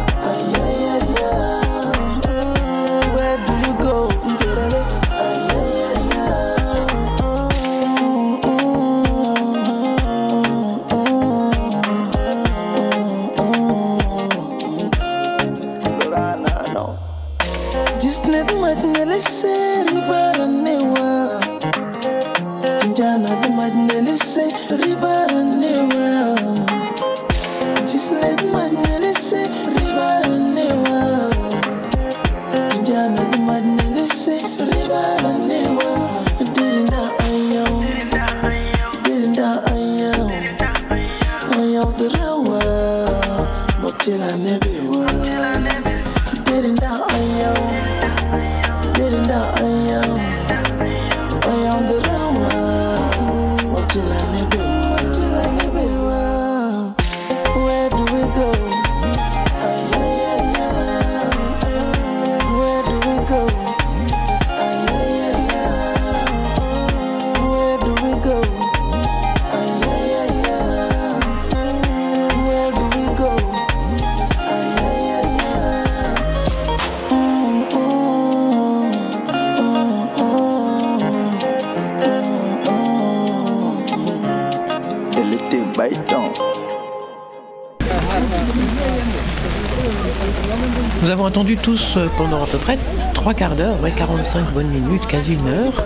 Nous 91.06 91.12
avons 91.12 91.26
attendu 91.28 91.56
tous 91.56 91.98
euh, 91.98 92.08
pendant 92.18 92.42
à 92.42 92.48
peu 92.48 92.58
près 92.58 92.80
trois 93.14 93.36
quarts 93.36 93.56
d'heure, 93.56 93.80
ouais, 93.84 93.92
45 93.96 94.52
bonnes 94.54 94.70
minutes, 94.70 95.06
quasi 95.06 95.34
une 95.34 95.48
heure, 95.48 95.84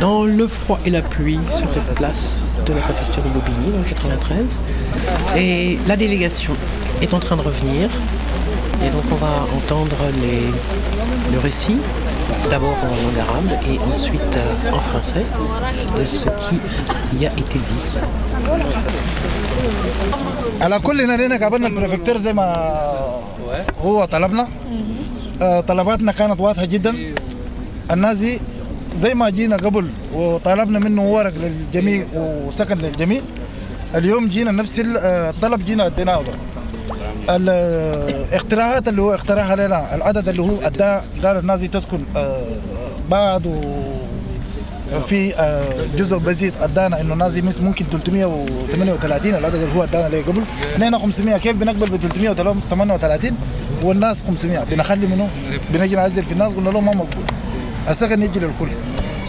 dans 0.00 0.24
le 0.24 0.46
froid 0.46 0.80
et 0.86 0.88
la 0.88 1.02
pluie 1.02 1.38
sur 1.50 1.68
cette 1.68 1.94
place 1.94 2.38
de 2.64 2.72
la 2.72 2.80
préfecture 2.80 3.22
de 3.22 3.28
Bobigny 3.28 3.70
dans 3.70 3.80
le 3.80 3.84
93. 3.84 4.58
Et 5.36 5.78
la 5.86 5.98
délégation 5.98 6.54
est 7.02 7.12
en 7.12 7.18
train 7.18 7.36
de 7.36 7.42
revenir. 7.42 7.90
Et 8.82 8.88
donc 8.88 9.02
on 9.12 9.16
va 9.16 9.44
entendre 9.54 9.96
le 11.30 11.38
récit, 11.38 11.76
d'abord 12.48 12.78
en 12.82 12.86
langue 12.86 13.18
arabe 13.28 13.52
et 13.70 13.78
ensuite 13.92 14.38
euh, 14.38 14.72
en 14.72 14.80
français, 14.80 15.26
de 15.98 16.04
ce 16.06 16.24
qui 16.24 17.26
a 17.26 17.30
été 17.32 17.58
dit. 17.58 17.98
هو 23.86 24.04
طلبنا. 24.04 24.48
آه، 25.42 25.60
طلباتنا 25.60 26.12
كانت 26.12 26.40
واضحة 26.40 26.64
جدا. 26.64 26.96
النازي 27.90 28.40
زي 29.00 29.14
ما 29.14 29.30
جينا 29.30 29.56
قبل 29.56 29.90
وطلبنا 30.14 30.78
منه 30.78 31.02
ورق 31.12 31.32
للجميع 31.36 32.06
وسكن 32.14 32.78
للجميع. 32.78 33.22
اليوم 33.94 34.28
جينا 34.28 34.50
نفس 34.50 34.80
آه، 34.80 35.30
الطلب 35.30 35.64
جينا 35.64 35.86
أديناه. 35.86 36.24
الاقتراحات 37.30 38.88
اللي 38.88 39.02
هو 39.02 39.14
اقترحها 39.14 39.56
لنا 39.56 39.94
العدد 39.94 40.28
اللي 40.28 40.42
هو 40.42 40.60
أداه 40.62 41.02
قال 41.24 41.36
النازي 41.36 41.68
تسكن 41.68 42.00
آه، 42.16 42.46
بعد 43.10 43.46
و 43.46 43.60
في 45.08 45.34
آه، 45.34 45.64
جزء 45.96 46.16
بسيط 46.18 46.54
أدانا 46.62 47.00
إنه 47.00 47.14
نازي 47.14 47.42
مس 47.42 47.60
ممكن 47.60 47.86
338 47.90 49.34
العدد 49.34 49.54
اللي 49.54 49.74
هو 49.74 49.82
أدانا 49.82 50.08
ليه 50.08 50.22
قبل. 50.22 50.42
إحنا 50.72 50.98
500 50.98 51.38
كيف 51.38 51.56
بنقبل 51.56 51.86
ب 51.86 51.96
338 51.96 53.36
والناس 53.82 54.22
500 54.28 54.64
بنخلي 54.70 55.06
منه. 55.06 55.28
بنجي 55.70 55.96
نعزل 55.96 56.24
في 56.24 56.32
الناس. 56.32 56.52
قلنا 56.52 56.70
له 56.70 56.80
ما 56.80 56.94
مقبول. 56.94 57.24
السكن 57.88 58.22
يجي 58.22 58.40
للكل. 58.40 58.68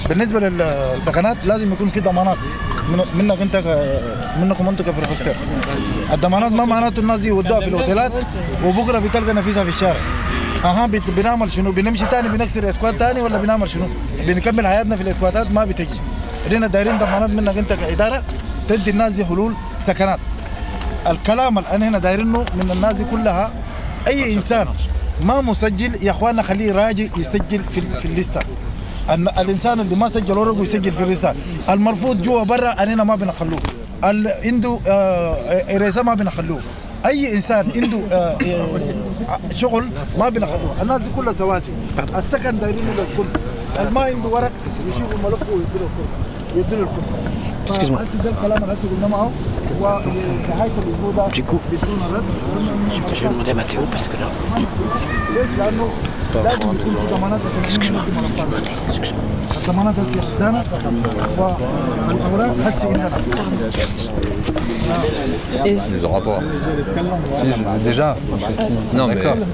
بالنسبة 0.10 0.40
للسكنات 0.40 1.38
لازم 1.46 1.72
يكون 1.74 1.88
في 1.88 2.00
ضمانات. 2.00 2.38
من- 2.92 3.06
منك 3.16 3.42
انت 3.42 3.56
منكم 4.42 4.68
أنتم 4.68 4.84
كبروفيكتور 4.84 5.34
الضمانات 6.14 6.52
ما 6.52 6.66
معناته 6.66 7.00
الناس 7.00 7.26
يودوها 7.26 7.60
في 7.60 7.68
الأوتيلات 7.68 8.12
وبكرة 8.66 9.00
بتلقى 9.00 9.34
نفيسها 9.34 9.64
في 9.64 9.70
الشارع. 9.70 10.00
أها 10.66 10.86
بنعمل 10.88 11.52
شنو؟ 11.52 11.72
بنمشي 11.72 12.06
تاني 12.06 12.30
بنكسر 12.30 12.70
اسكوات 12.70 12.96
تاني 13.00 13.22
ولا 13.22 13.38
بنعمل 13.38 13.70
شنو؟ 13.70 13.88
بنكمل 14.20 14.68
حياتنا 14.68 14.96
في 14.96 15.02
الإسكواتات 15.02 15.52
ما 15.52 15.66
بتجي. 15.66 16.00
لنا 16.52 16.68
دايرين 16.68 16.98
ضمانات 16.98 17.30
منك 17.30 17.58
انت 17.58 17.74
كإدارة 17.74 18.24
تدي 18.70 18.92
الناس 18.92 19.12
دي 19.14 19.26
حلول 19.26 19.54
سكنات. 19.86 20.20
الكلام 21.08 21.58
اللي 21.58 21.70
أنا 21.76 21.88
هنا 21.90 21.98
دايرينه 22.00 22.46
من 22.56 22.72
الناس 22.72 22.94
دي 22.96 23.04
كلها 23.12 23.52
أي 24.08 24.34
إنسان 24.34 24.68
ما 25.24 25.42
مسجل 25.42 26.04
يا 26.06 26.12
إخواننا 26.12 26.42
خليه 26.42 26.72
راجع 26.72 27.06
يسجل 27.18 27.62
في 27.74 27.82
في 27.82 28.06
الليستة. 28.06 28.40
الإنسان 29.14 29.80
اللي 29.80 29.96
ما 29.96 30.10
سجل 30.10 30.38
ورقه 30.38 30.62
يسجل 30.62 30.92
في 30.92 31.04
الليسته 31.04 31.34
المرفوض 31.70 32.22
جوا 32.22 32.44
برا 32.44 32.84
أننا 32.84 33.04
ما 33.04 33.16
بنخلوه. 33.16 33.60
ال- 34.04 34.34
عنده 34.46 34.80
آه 34.88 35.78
رئيسه 35.78 36.02
ما 36.04 36.14
بنخلوه. 36.14 36.60
أي 37.06 37.34
إنسان 37.36 37.72
عنده 37.76 37.98
آه 38.12 38.38
آه 38.46 39.40
شغل 39.56 39.90
ما 40.20 40.30
بنخلوه. 40.30 40.82
الناس 40.82 41.02
دي 41.02 41.10
كلها 41.16 41.34
سواسي 41.34 41.72
السكن 42.18 42.60
دايرينه 42.60 42.92
للكل 42.98 43.30
اللي 43.80 43.92
ما 43.92 44.02
عنده 44.02 44.30
ورق 44.30 44.52
يشوف 44.68 45.14
ملفه 45.26 45.46
ويديله 45.52 45.88
الكل 45.88 46.60
يديله 46.60 46.82
الكل 46.82 47.02
Excuse-moi. 47.68 48.02
Du 51.32 51.44
coup, 51.44 51.60
je 53.14 53.22
vais 53.22 53.30
demander 53.30 53.52
à 53.52 53.54
Mathéo 53.54 53.82
parce 53.92 54.08
que 54.08 54.18
là. 54.18 54.28
Excuse-moi. 57.66 58.02
Les 65.66 65.78
déjà. 67.84 68.16
Non. 68.96 69.10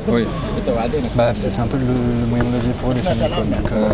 Oui. 0.07 0.25
Bah, 1.15 1.31
c'est 1.35 1.59
un 1.59 1.67
peu 1.67 1.77
le, 1.77 1.85
moyen 2.27 2.43
de 2.43 2.49
levier 2.49 2.73
pour 2.79 2.91
eux, 2.91 2.93
les 2.95 3.01
familles. 3.01 3.29
Euh... 3.71 3.89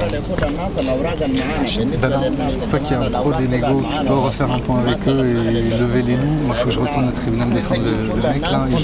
des 3.38 3.48
négos, 3.48 3.82
dois 4.10 4.22
refaire 4.26 4.52
un 4.52 4.60
point 4.60 4.80
avec 4.80 4.98
eux 5.08 5.26
et 5.26 5.80
lever 5.80 6.02
les 6.04 6.16
loups. 6.16 6.40
Moi, 6.46 6.56
il 6.56 6.60
faut 6.60 6.66
que 6.68 6.74
je 6.74 6.80
retourne 6.80 7.08
au 7.08 7.12
tribunal 7.12 7.50
défendre 7.50 7.82
le, 7.84 7.92
le 8.08 8.30
mec 8.34 8.42
là. 8.42 8.66
et 8.70 8.84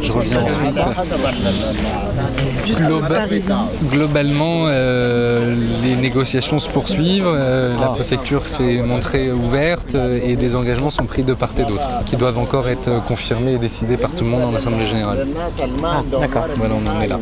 je, 0.00 0.06
je 0.06 0.12
reviens 0.12 0.42
ensuite. 0.42 0.76
Globa- 2.80 3.26
globalement, 3.90 4.64
euh, 4.66 5.54
les 5.82 5.96
négociations 5.96 6.58
se 6.58 6.68
poursuivent. 6.68 7.24
euh, 7.26 7.76
la 7.78 7.88
préfecture 7.88 8.46
s'est 8.46 8.82
montrée 8.82 9.32
ouverte 9.32 9.94
euh, 9.94 10.20
et 10.22 10.36
des 10.36 10.56
engagements 10.56 10.90
sont 10.90 11.04
pris 11.04 11.22
de 11.22 11.34
part 11.34 11.50
et 11.58 11.62
d'autre, 11.64 11.86
qui 12.06 12.16
doivent 12.16 12.38
encore 12.38 12.68
être 12.68 13.04
confirmés 13.06 13.54
et 13.54 13.58
décidés 13.58 13.96
par 13.96 14.10
tout 14.10 14.24
le 14.24 14.30
monde 14.30 14.42
en 14.44 14.54
assemblée 14.54 14.86
générale. 14.86 15.26
D'accord. 16.20 16.46
Voilà, 16.56 16.74
on 16.74 16.98
en 16.98 17.00
est 17.00 17.08
là. 17.08 17.18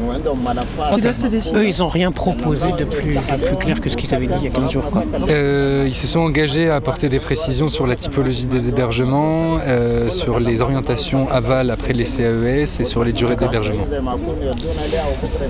Eux, 1.55 1.67
ils 1.67 1.79
n'ont 1.79 1.89
rien 1.89 2.13
proposé 2.13 2.67
de 2.79 2.85
plus, 2.85 3.15
de 3.15 3.47
plus 3.47 3.57
clair 3.57 3.81
que 3.81 3.89
ce 3.89 3.97
qu'ils 3.97 4.15
avaient 4.15 4.27
dit 4.27 4.35
il 4.39 4.45
y 4.45 4.49
a 4.49 4.51
15 4.51 4.71
jours. 4.71 4.91
Quoi. 4.91 5.05
Euh, 5.31 5.85
ils 5.87 5.95
se 5.95 6.07
sont 6.07 6.21
engagés 6.21 6.71
à 6.71 6.81
apporter 6.89 7.11
des 7.11 7.21
précisions 7.21 7.69
sur 7.69 7.87
la 7.87 7.97
typologie 7.97 8.47
des 8.47 8.71
hébergements, 8.71 9.59
euh, 9.67 10.09
sur 10.09 10.41
les 10.41 10.63
orientations 10.63 11.29
aval 11.31 11.71
après 11.71 11.93
les 11.93 12.05
CAES 12.05 12.81
et 12.81 12.85
sur 12.87 13.05
les 13.05 13.13
durées 13.13 13.37
d'hébergement. 13.37 13.85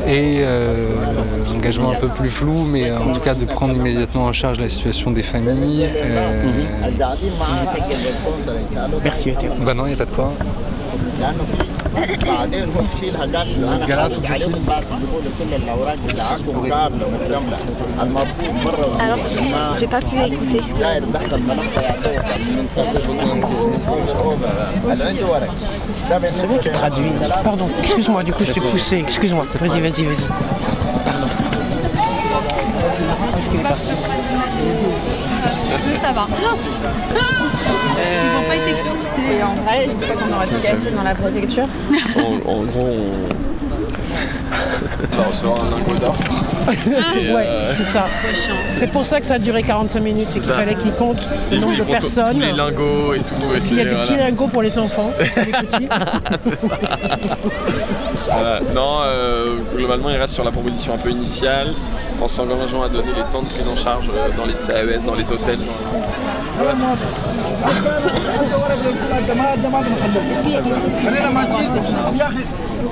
Et 0.08 0.38
euh, 0.40 0.88
engagement 1.54 1.92
un 1.92 1.94
peu 1.94 2.08
plus 2.08 2.28
flou, 2.30 2.64
mais 2.64 2.90
euh, 2.90 2.98
en 2.98 3.12
tout 3.12 3.20
cas 3.20 3.34
de 3.34 3.44
prendre 3.44 3.72
immédiatement 3.74 4.24
en 4.24 4.32
charge 4.32 4.58
la 4.58 4.68
situation 4.68 5.12
des 5.12 5.22
familles. 5.22 5.86
euh, 5.94 6.42
Merci. 9.04 9.34
Bah 9.64 9.74
non, 9.74 9.84
il 9.84 9.90
n'y 9.90 9.94
a 9.94 9.96
pas 9.96 10.06
de 10.06 10.10
quoi. 10.10 10.32
Alors, 19.00 19.18
tu 19.28 19.34
sais, 19.36 19.54
j'ai 19.80 19.86
pas 19.86 20.00
pu 20.00 20.16
écouter 20.16 20.60
ce 20.64 20.74
qu'il 20.74 20.84
a 20.84 21.00
dit. 21.00 21.06
C'est 26.32 26.46
bon, 26.46 26.58
tu 26.60 26.70
traduis. 26.70 27.12
Pardon, 27.44 27.68
excuse-moi, 27.82 28.22
du 28.22 28.32
coup 28.32 28.44
je 28.44 28.52
t'ai 28.52 28.60
poussé. 28.60 28.98
Excuse-moi. 28.98 29.44
Vas-y, 29.44 29.80
vas-y, 29.80 30.04
vas-y. 30.04 30.24
Pardon. 31.04 31.28
Est-ce 33.38 33.48
qu'il 33.48 33.60
est 33.60 33.62
parti 33.62 33.90
ça 36.00 36.12
va. 36.12 36.26
Ils 37.98 38.36
vont 38.36 38.46
pas 38.48 38.56
être 38.56 38.68
expulsés. 38.68 39.42
En 39.42 39.54
vrai, 39.62 39.86
une 39.86 40.00
fois 40.00 40.14
qu'on 40.16 40.32
aura 40.34 40.46
tout 40.46 40.60
cassé 40.62 40.90
dans 40.90 41.02
la 41.02 41.14
préfecture. 41.14 41.64
En, 42.16 42.50
en 42.50 42.62
gros, 42.64 42.86
on... 42.86 43.28
on 45.12 45.16
va 45.16 45.24
recevoir 45.28 45.64
un 45.64 45.70
lingot 45.70 45.98
d'or. 46.00 46.16
Et, 46.70 47.32
ouais, 47.32 47.44
euh, 47.46 47.72
c'est 47.76 47.84
ça. 47.84 48.06
C'est 48.74 48.88
pour 48.88 49.06
ça 49.06 49.20
que 49.20 49.26
ça 49.26 49.34
a 49.34 49.38
duré 49.38 49.62
45 49.62 50.00
minutes, 50.00 50.26
c'est 50.28 50.40
qu'il 50.40 50.52
fallait 50.52 50.74
qu'ils 50.74 50.92
comptent 50.92 51.26
le 51.50 51.58
nombre 51.58 51.78
de 51.78 51.82
personnes. 51.84 52.34
Tous 52.34 52.40
les 52.40 52.52
lingots 52.52 53.14
et 53.14 53.20
tout. 53.20 53.34
Et 53.56 53.60
puis 53.60 53.70
il 53.72 53.76
y 53.78 53.80
a 53.80 53.84
des 53.84 53.90
voilà. 53.90 54.04
petits 54.04 54.16
lingots 54.16 54.48
pour 54.48 54.62
les 54.62 54.78
enfants, 54.78 55.10
pour 55.16 55.44
les 55.44 55.52
petits. 55.52 55.88
Voilà. 58.30 58.60
Non, 58.74 59.00
euh, 59.04 59.56
globalement, 59.74 60.10
il 60.10 60.16
reste 60.16 60.34
sur 60.34 60.44
la 60.44 60.50
proposition 60.50 60.94
un 60.94 60.98
peu 60.98 61.10
initiale, 61.10 61.72
en 62.20 62.28
s'engageant 62.28 62.82
à 62.82 62.88
donner 62.88 63.12
les 63.16 63.22
temps 63.30 63.42
de 63.42 63.48
prise 63.48 63.68
en 63.68 63.76
charge 63.76 64.10
euh, 64.10 64.28
dans 64.36 64.44
les 64.44 64.52
CAES, 64.52 65.04
dans 65.04 65.14
les 65.14 65.30
hôtels. 65.32 65.58
Ouais. 66.60 66.72
Est-ce 70.32 70.42
qu'il 70.42 70.52
y 70.52 70.56
a 70.56 70.62
quelque 70.62 70.80
chose 70.80 70.94
qui 70.96 71.06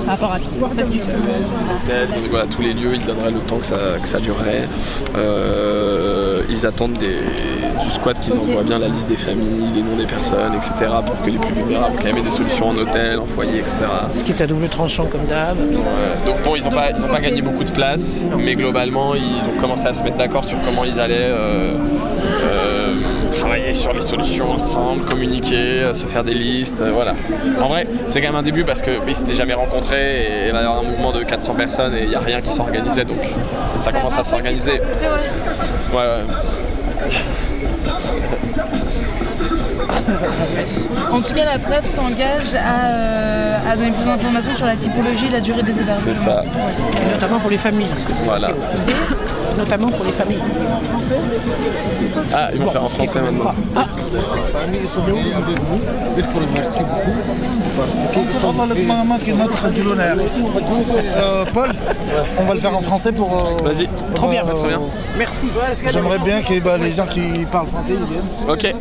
Par 0.05 0.15
rapport 0.15 0.33
à 0.33 0.39
ça, 0.39 0.45
c'est 0.73 0.83
hôtels, 0.83 2.07
donc 2.09 2.29
voilà, 2.29 2.45
tous 2.45 2.61
les 2.61 2.73
lieux, 2.73 2.95
ils 2.95 3.05
donneraient 3.05 3.31
le 3.31 3.39
temps 3.39 3.57
que 3.57 3.65
ça, 3.65 3.75
que 4.01 4.07
ça 4.07 4.19
durerait. 4.19 4.67
Euh, 5.17 6.36
ils 6.49 6.65
attendent 6.65 6.97
des- 6.97 7.83
du 7.83 7.89
squat 7.91 8.19
qu'ils 8.19 8.33
envoient 8.37 8.63
bien 8.63 8.79
la 8.79 8.87
liste 8.87 9.07
des 9.09 9.15
familles, 9.17 9.71
les 9.75 9.81
noms 9.81 9.95
des 9.97 10.05
personnes, 10.05 10.53
etc. 10.55 10.73
pour 11.05 11.21
que 11.21 11.29
les 11.29 11.37
plus 11.37 11.53
vulnérables 11.53 11.95
quand 11.97 12.05
même 12.05 12.17
aient 12.17 12.21
des 12.21 12.31
solutions 12.31 12.69
en 12.69 12.77
hôtel, 12.77 13.19
en 13.19 13.25
foyer, 13.25 13.59
etc. 13.59 13.77
Ce 14.13 14.23
qui 14.23 14.31
est 14.31 14.41
à 14.41 14.47
double 14.47 14.67
tranchant 14.67 15.05
comme 15.05 15.25
d'hab. 15.25 15.57
Donc 16.25 16.35
bon, 16.43 16.55
ils 16.55 16.63
n'ont 16.63 16.71
pas, 16.71 16.89
ils 16.97 17.03
ont 17.03 17.07
pas 17.07 17.19
gagné 17.19 17.41
beaucoup 17.41 17.63
de 17.63 17.71
place, 17.71 18.21
mais 18.37 18.55
globalement, 18.55 19.13
ils 19.15 19.47
ont 19.47 19.59
commencé 19.61 19.87
à 19.87 19.93
se 19.93 20.03
mettre 20.03 20.17
d'accord 20.17 20.43
sur 20.45 20.57
comment 20.65 20.83
ils 20.85 20.99
allaient 20.99 21.15
euh, 21.19 21.73
euh, 22.43 22.93
travailler 23.31 23.73
sur 23.73 23.93
les 23.93 24.01
solutions 24.01 24.51
ensemble, 24.51 25.03
communiquer, 25.05 25.55
euh, 25.83 25.93
se 25.93 26.05
faire 26.05 26.23
des 26.23 26.33
listes, 26.33 26.81
euh, 26.81 26.91
voilà. 26.93 27.13
En 27.61 27.67
vrai, 27.67 27.85
c'est 28.07 28.21
quand 28.21 28.27
même 28.27 28.35
un 28.35 28.41
début 28.43 28.63
parce 28.63 28.81
qu'ils 28.81 29.15
s'étaient 29.15 29.35
jamais 29.35 29.53
rencontrés 29.53 30.23
et 30.23 30.47
il 30.47 30.51
va 30.51 30.61
y 30.61 30.63
avoir 30.63 30.79
un 30.79 30.83
mouvement 30.83 31.11
de 31.11 31.23
400 31.23 31.53
personnes 31.53 31.93
et 31.95 32.03
il 32.03 32.09
n'y 32.09 32.15
a 32.15 32.19
rien 32.19 32.41
qui 32.41 32.49
s'organisait, 32.51 33.05
donc 33.05 33.17
ça 33.81 33.91
commence 33.91 34.17
à 34.17 34.23
s'organiser. 34.23 34.81
Ouais, 35.93 35.97
ouais. 35.97 36.23
En 41.11 41.21
tout 41.21 41.33
cas, 41.33 41.45
la 41.45 41.59
preuve 41.59 41.85
s'engage 41.85 42.53
à, 42.55 42.85
euh, 42.91 43.53
à 43.71 43.75
donner 43.75 43.91
plus 43.91 44.05
d'informations 44.05 44.55
sur 44.55 44.65
la 44.65 44.75
typologie 44.75 45.27
et 45.27 45.29
la 45.31 45.39
durée 45.39 45.63
des 45.63 45.71
hébergements. 45.79 45.95
C'est 46.03 46.15
ça. 46.15 46.43
Et 47.01 47.13
notamment 47.13 47.39
pour 47.39 47.49
les 47.49 47.57
familles. 47.57 47.87
Voilà 48.25 48.49
notamment 49.57 49.87
pour 49.89 50.05
les 50.05 50.11
familles. 50.11 50.41
Ah, 52.33 52.49
il 52.53 52.59
va 52.59 52.65
bon, 52.65 52.71
faire 52.71 52.83
en 52.83 52.87
français 52.87 53.21
maintenant. 53.21 53.53
Les 54.13 54.59
familles 54.59 54.87
sont 54.87 55.01
venues 55.01 55.33
avec 55.33 55.57
nous. 55.69 55.79
Il 56.17 56.23
faut 56.23 56.39
les 56.39 56.45
remercier 56.45 56.85
beaucoup. 56.85 57.17
Normalement, 58.41 59.17
qui 59.17 59.31
est 59.31 59.33
notre 59.33 59.69
d'honneur. 59.69 60.17
Euh, 61.17 61.45
Paul, 61.53 61.69
on 62.39 62.43
va 62.43 62.53
le 62.53 62.59
faire 62.59 62.75
en 62.75 62.81
français 62.81 63.11
pour. 63.11 63.31
Euh, 63.33 63.63
Vas-y. 63.63 63.85
Euh, 63.85 64.15
très 64.15 64.29
bien, 64.29 64.45
très 64.45 64.67
bien. 64.67 64.81
Merci. 65.17 65.49
J'aimerais 65.91 66.19
bien 66.19 66.41
que 66.41 66.59
bah, 66.59 66.77
les 66.77 66.91
gens 66.91 67.07
qui 67.07 67.45
parlent 67.51 67.67
français 67.67 67.93
viennent. 67.93 68.49
Ok. 68.49 68.75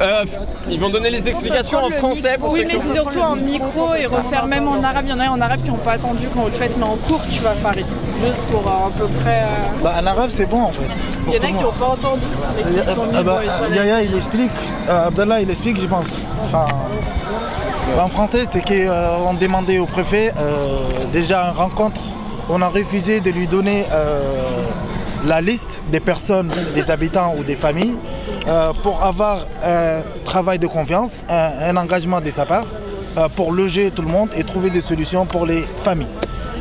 Euh, 0.00 0.24
ils 0.70 0.78
vont 0.78 0.90
donner 0.90 1.10
les 1.10 1.28
explications 1.28 1.78
en 1.84 1.90
français 1.90 2.36
pour 2.38 2.52
Oui, 2.52 2.60
ceux 2.62 2.68
qui 2.68 2.86
mais 2.86 2.94
surtout 2.94 3.20
en 3.20 3.34
micro 3.34 3.94
et 3.94 4.06
refaire 4.06 4.46
même 4.46 4.68
en 4.68 4.82
arabe. 4.82 5.04
Il 5.06 5.10
y 5.10 5.12
en 5.12 5.20
a 5.20 5.28
en 5.28 5.40
arabe 5.40 5.60
qui 5.64 5.70
n'ont 5.70 5.76
pas 5.78 5.92
attendu 5.92 6.28
quand 6.32 6.40
vous 6.42 6.46
le 6.46 6.52
faites, 6.52 6.76
mais 6.78 6.84
en 6.84 6.96
cours, 6.96 7.20
tu 7.32 7.40
vas 7.40 7.50
faire 7.54 7.76
ici. 7.78 7.98
Juste 8.24 8.40
pour 8.50 8.60
euh, 8.66 8.86
à 8.88 8.90
peu 8.96 9.06
près. 9.20 9.42
euh, 9.42 9.82
bah, 9.82 9.94
en 10.00 10.06
arabe 10.06 10.30
c'est 10.30 10.46
bon 10.48 10.62
en 10.62 10.70
fait 10.72 10.82
Il 11.26 11.34
y 11.34 11.36
en 11.38 11.42
a 11.42 11.46
qui 11.46 11.52
n'ont 11.54 11.72
pas 11.72 11.86
entendu 11.86 12.22
et 12.58 12.62
qui 12.80 12.84
sont 12.84 13.04
mis 13.06 13.16
Ah 13.16 13.22
bah, 13.22 13.32
bon, 13.34 13.38
ils 13.44 13.50
sont 13.50 13.64
allés- 13.64 13.76
Yaya 13.88 14.02
il 14.02 14.14
explique, 14.16 14.50
euh, 14.88 15.06
Abdallah 15.08 15.40
il 15.40 15.50
explique 15.50 15.80
je 15.80 15.86
pense. 15.86 16.06
Enfin, 16.44 16.66
en 17.98 18.08
français 18.08 18.44
c'est 18.50 18.60
qu'on 18.62 19.34
demandait 19.34 19.78
au 19.78 19.86
préfet 19.86 20.32
euh, 20.38 20.78
déjà 21.12 21.42
une 21.50 21.56
rencontre, 21.56 22.00
on 22.48 22.62
a 22.62 22.68
refusé 22.68 23.20
de 23.20 23.30
lui 23.30 23.46
donner 23.46 23.84
euh, 23.92 24.62
la 25.26 25.40
liste 25.40 25.82
des 25.90 26.00
personnes, 26.00 26.50
des 26.74 26.90
habitants 26.90 27.34
ou 27.38 27.44
des 27.44 27.56
familles 27.56 27.96
euh, 28.46 28.72
pour 28.82 29.02
avoir 29.02 29.46
un 29.62 30.02
travail 30.24 30.58
de 30.58 30.66
confiance, 30.66 31.24
un, 31.28 31.76
engagement 31.76 32.20
de 32.20 32.30
sa 32.30 32.46
part 32.46 32.66
euh, 33.16 33.28
pour 33.28 33.52
loger 33.52 33.90
tout 33.90 34.02
le 34.02 34.08
monde 34.08 34.30
et 34.36 34.44
trouver 34.44 34.70
des 34.70 34.80
solutions 34.80 35.26
pour 35.26 35.46
les 35.46 35.64
familles. 35.82 36.08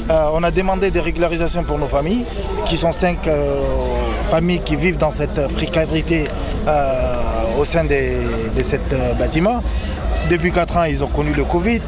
Euh, 0.10 0.30
on 0.34 0.44
a 0.44 0.52
demandé 0.52 0.90
des 0.90 1.00
régularisations 1.02 1.64
pour 1.64 1.78
nos 1.78 1.88
familles, 1.88 2.26
qui 2.66 2.78
sont 2.78 2.92
cinq 2.92 3.30
familles 4.30 4.62
qui 4.62 4.76
vivent 4.76 4.98
dans 4.98 5.12
cette 5.12 5.48
précarité 5.54 6.28
au 7.58 7.66
sein 7.66 7.86
de 7.86 8.64
ce 8.64 9.18
bâtiment. 9.18 9.62
Depuis 10.30 10.52
quatre 10.52 10.76
ans, 10.76 10.84
ils 10.84 11.04
ont 11.04 11.08
connu 11.08 11.32
le 11.32 11.46
Covid. 11.46 11.80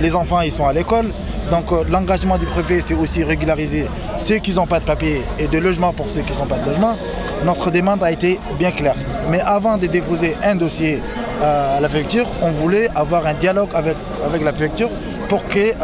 Les 0.00 0.14
enfants, 0.14 0.40
ils 0.40 0.52
sont 0.52 0.66
à 0.66 0.72
l'école. 0.72 1.10
Donc 1.50 1.72
euh, 1.72 1.84
l'engagement 1.88 2.38
du 2.38 2.46
préfet, 2.46 2.80
c'est 2.80 2.94
aussi 2.94 3.24
régulariser 3.24 3.86
ceux 4.18 4.36
qui 4.36 4.52
n'ont 4.52 4.66
pas 4.66 4.80
de 4.80 4.84
papier 4.84 5.22
et 5.38 5.48
de 5.48 5.58
logement 5.58 5.92
pour 5.92 6.10
ceux 6.10 6.22
qui 6.22 6.38
n'ont 6.38 6.46
pas 6.46 6.58
de 6.58 6.66
logement. 6.66 6.96
Notre 7.44 7.70
demande 7.70 8.02
a 8.04 8.10
été 8.10 8.38
bien 8.58 8.70
claire. 8.70 8.96
Mais 9.30 9.40
avant 9.40 9.76
de 9.76 9.86
déposer 9.86 10.36
un 10.42 10.54
dossier 10.54 11.02
euh, 11.42 11.78
à 11.78 11.80
la 11.80 11.88
préfecture, 11.88 12.26
on 12.42 12.50
voulait 12.50 12.88
avoir 12.94 13.26
un 13.26 13.34
dialogue 13.34 13.70
avec, 13.74 13.96
la 14.42 14.52
préfecture 14.52 14.90
pour 15.28 15.46
qu'il 15.46 15.74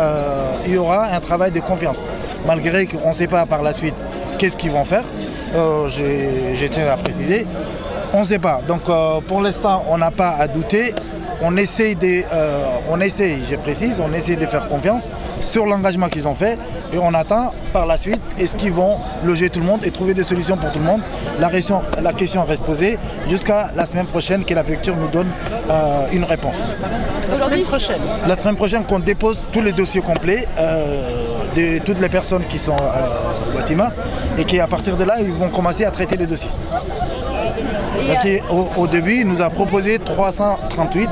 y 0.69 0.77
aura 0.77 1.07
un 1.07 1.21
travail 1.21 1.51
de 1.51 1.61
confiance. 1.61 2.05
Malgré 2.47 2.87
qu'on 2.87 3.09
ne 3.09 3.13
sait 3.13 3.27
pas 3.27 3.47
par 3.47 3.63
la 3.63 3.73
suite 3.73 3.95
qu'est-ce 4.39 4.57
qu'ils 4.57 4.71
vont 4.71 4.85
faire, 4.85 5.05
euh, 5.55 5.89
tiens 6.71 6.87
à 6.87 6.97
préciser, 6.97 7.47
on 8.13 8.21
ne 8.21 8.25
sait 8.25 8.39
pas. 8.39 8.61
Donc 8.67 8.83
euh, 8.89 9.21
pour 9.27 9.41
l'instant, 9.41 9.85
on 9.89 9.99
n'a 9.99 10.11
pas 10.11 10.31
à 10.31 10.47
douter. 10.49 10.95
On 11.43 11.57
essaye, 11.57 11.95
de, 11.97 12.23
euh, 12.33 12.65
on 12.91 13.01
essaye, 13.01 13.39
je 13.49 13.57
précise, 13.57 14.01
on 14.01 14.13
essaye 14.15 14.37
de 14.37 14.47
faire 14.47 14.69
confiance 14.69 15.11
sur 15.41 15.67
l'engagement 15.67 16.09
qu'ils 16.09 16.27
ont 16.27 16.35
fait 16.35 16.59
et 16.93 16.99
on 16.99 17.13
attend 17.15 17.53
par 17.73 17.85
la 17.87 17.99
suite 17.99 18.21
est-ce 18.39 18.57
qu'ils 18.57 18.73
vont 18.73 18.97
loger 19.25 19.51
tout 19.51 19.61
le 19.61 19.67
monde 19.67 19.85
et 19.85 19.91
trouver 19.91 20.15
des 20.15 20.23
solutions 20.23 20.57
pour 20.57 20.73
tout 20.73 20.79
le 20.79 20.85
monde. 20.85 21.01
La 21.39 21.51
question, 21.51 21.83
la 22.03 22.13
question 22.13 22.45
reste 22.45 22.65
posée 22.65 22.99
jusqu'à 23.29 23.71
la 23.77 23.85
semaine 23.85 24.07
prochaine 24.07 24.45
que 24.45 24.55
la 24.55 24.63
préfecture 24.63 24.97
nous 24.97 25.09
donne 25.09 25.29
euh, 25.71 26.07
une 26.13 26.25
réponse. 26.25 26.73
La 27.31 27.39
semaine 27.39 27.65
prochaine. 27.65 28.01
La 28.27 28.37
semaine 28.37 28.57
prochaine, 28.57 28.85
qu'on 28.85 28.99
dépose 28.99 29.47
tous 29.53 29.61
les 29.61 29.73
dossiers 29.73 30.01
complets 30.01 30.47
euh, 30.59 31.45
de 31.55 31.85
toutes 31.85 32.01
les 32.01 32.09
personnes 32.09 32.45
qui 32.45 32.59
sont 32.59 32.77
euh, 32.77 33.51
au 33.51 33.57
bâtiment 33.57 33.89
et 34.39 34.45
qu'à 34.45 34.67
partir 34.67 34.97
de 34.97 35.05
là, 35.05 35.15
ils 35.21 35.33
vont 35.33 35.49
commencer 35.49 35.85
à 35.85 35.91
traiter 35.91 36.17
les 36.17 36.27
dossiers. 36.27 36.51
Parce 38.07 38.21
qu'au 38.21 38.71
au 38.77 38.87
début, 38.87 39.21
il 39.21 39.27
nous 39.27 39.43
a 39.43 39.51
proposé 39.51 39.99
338. 39.99 41.09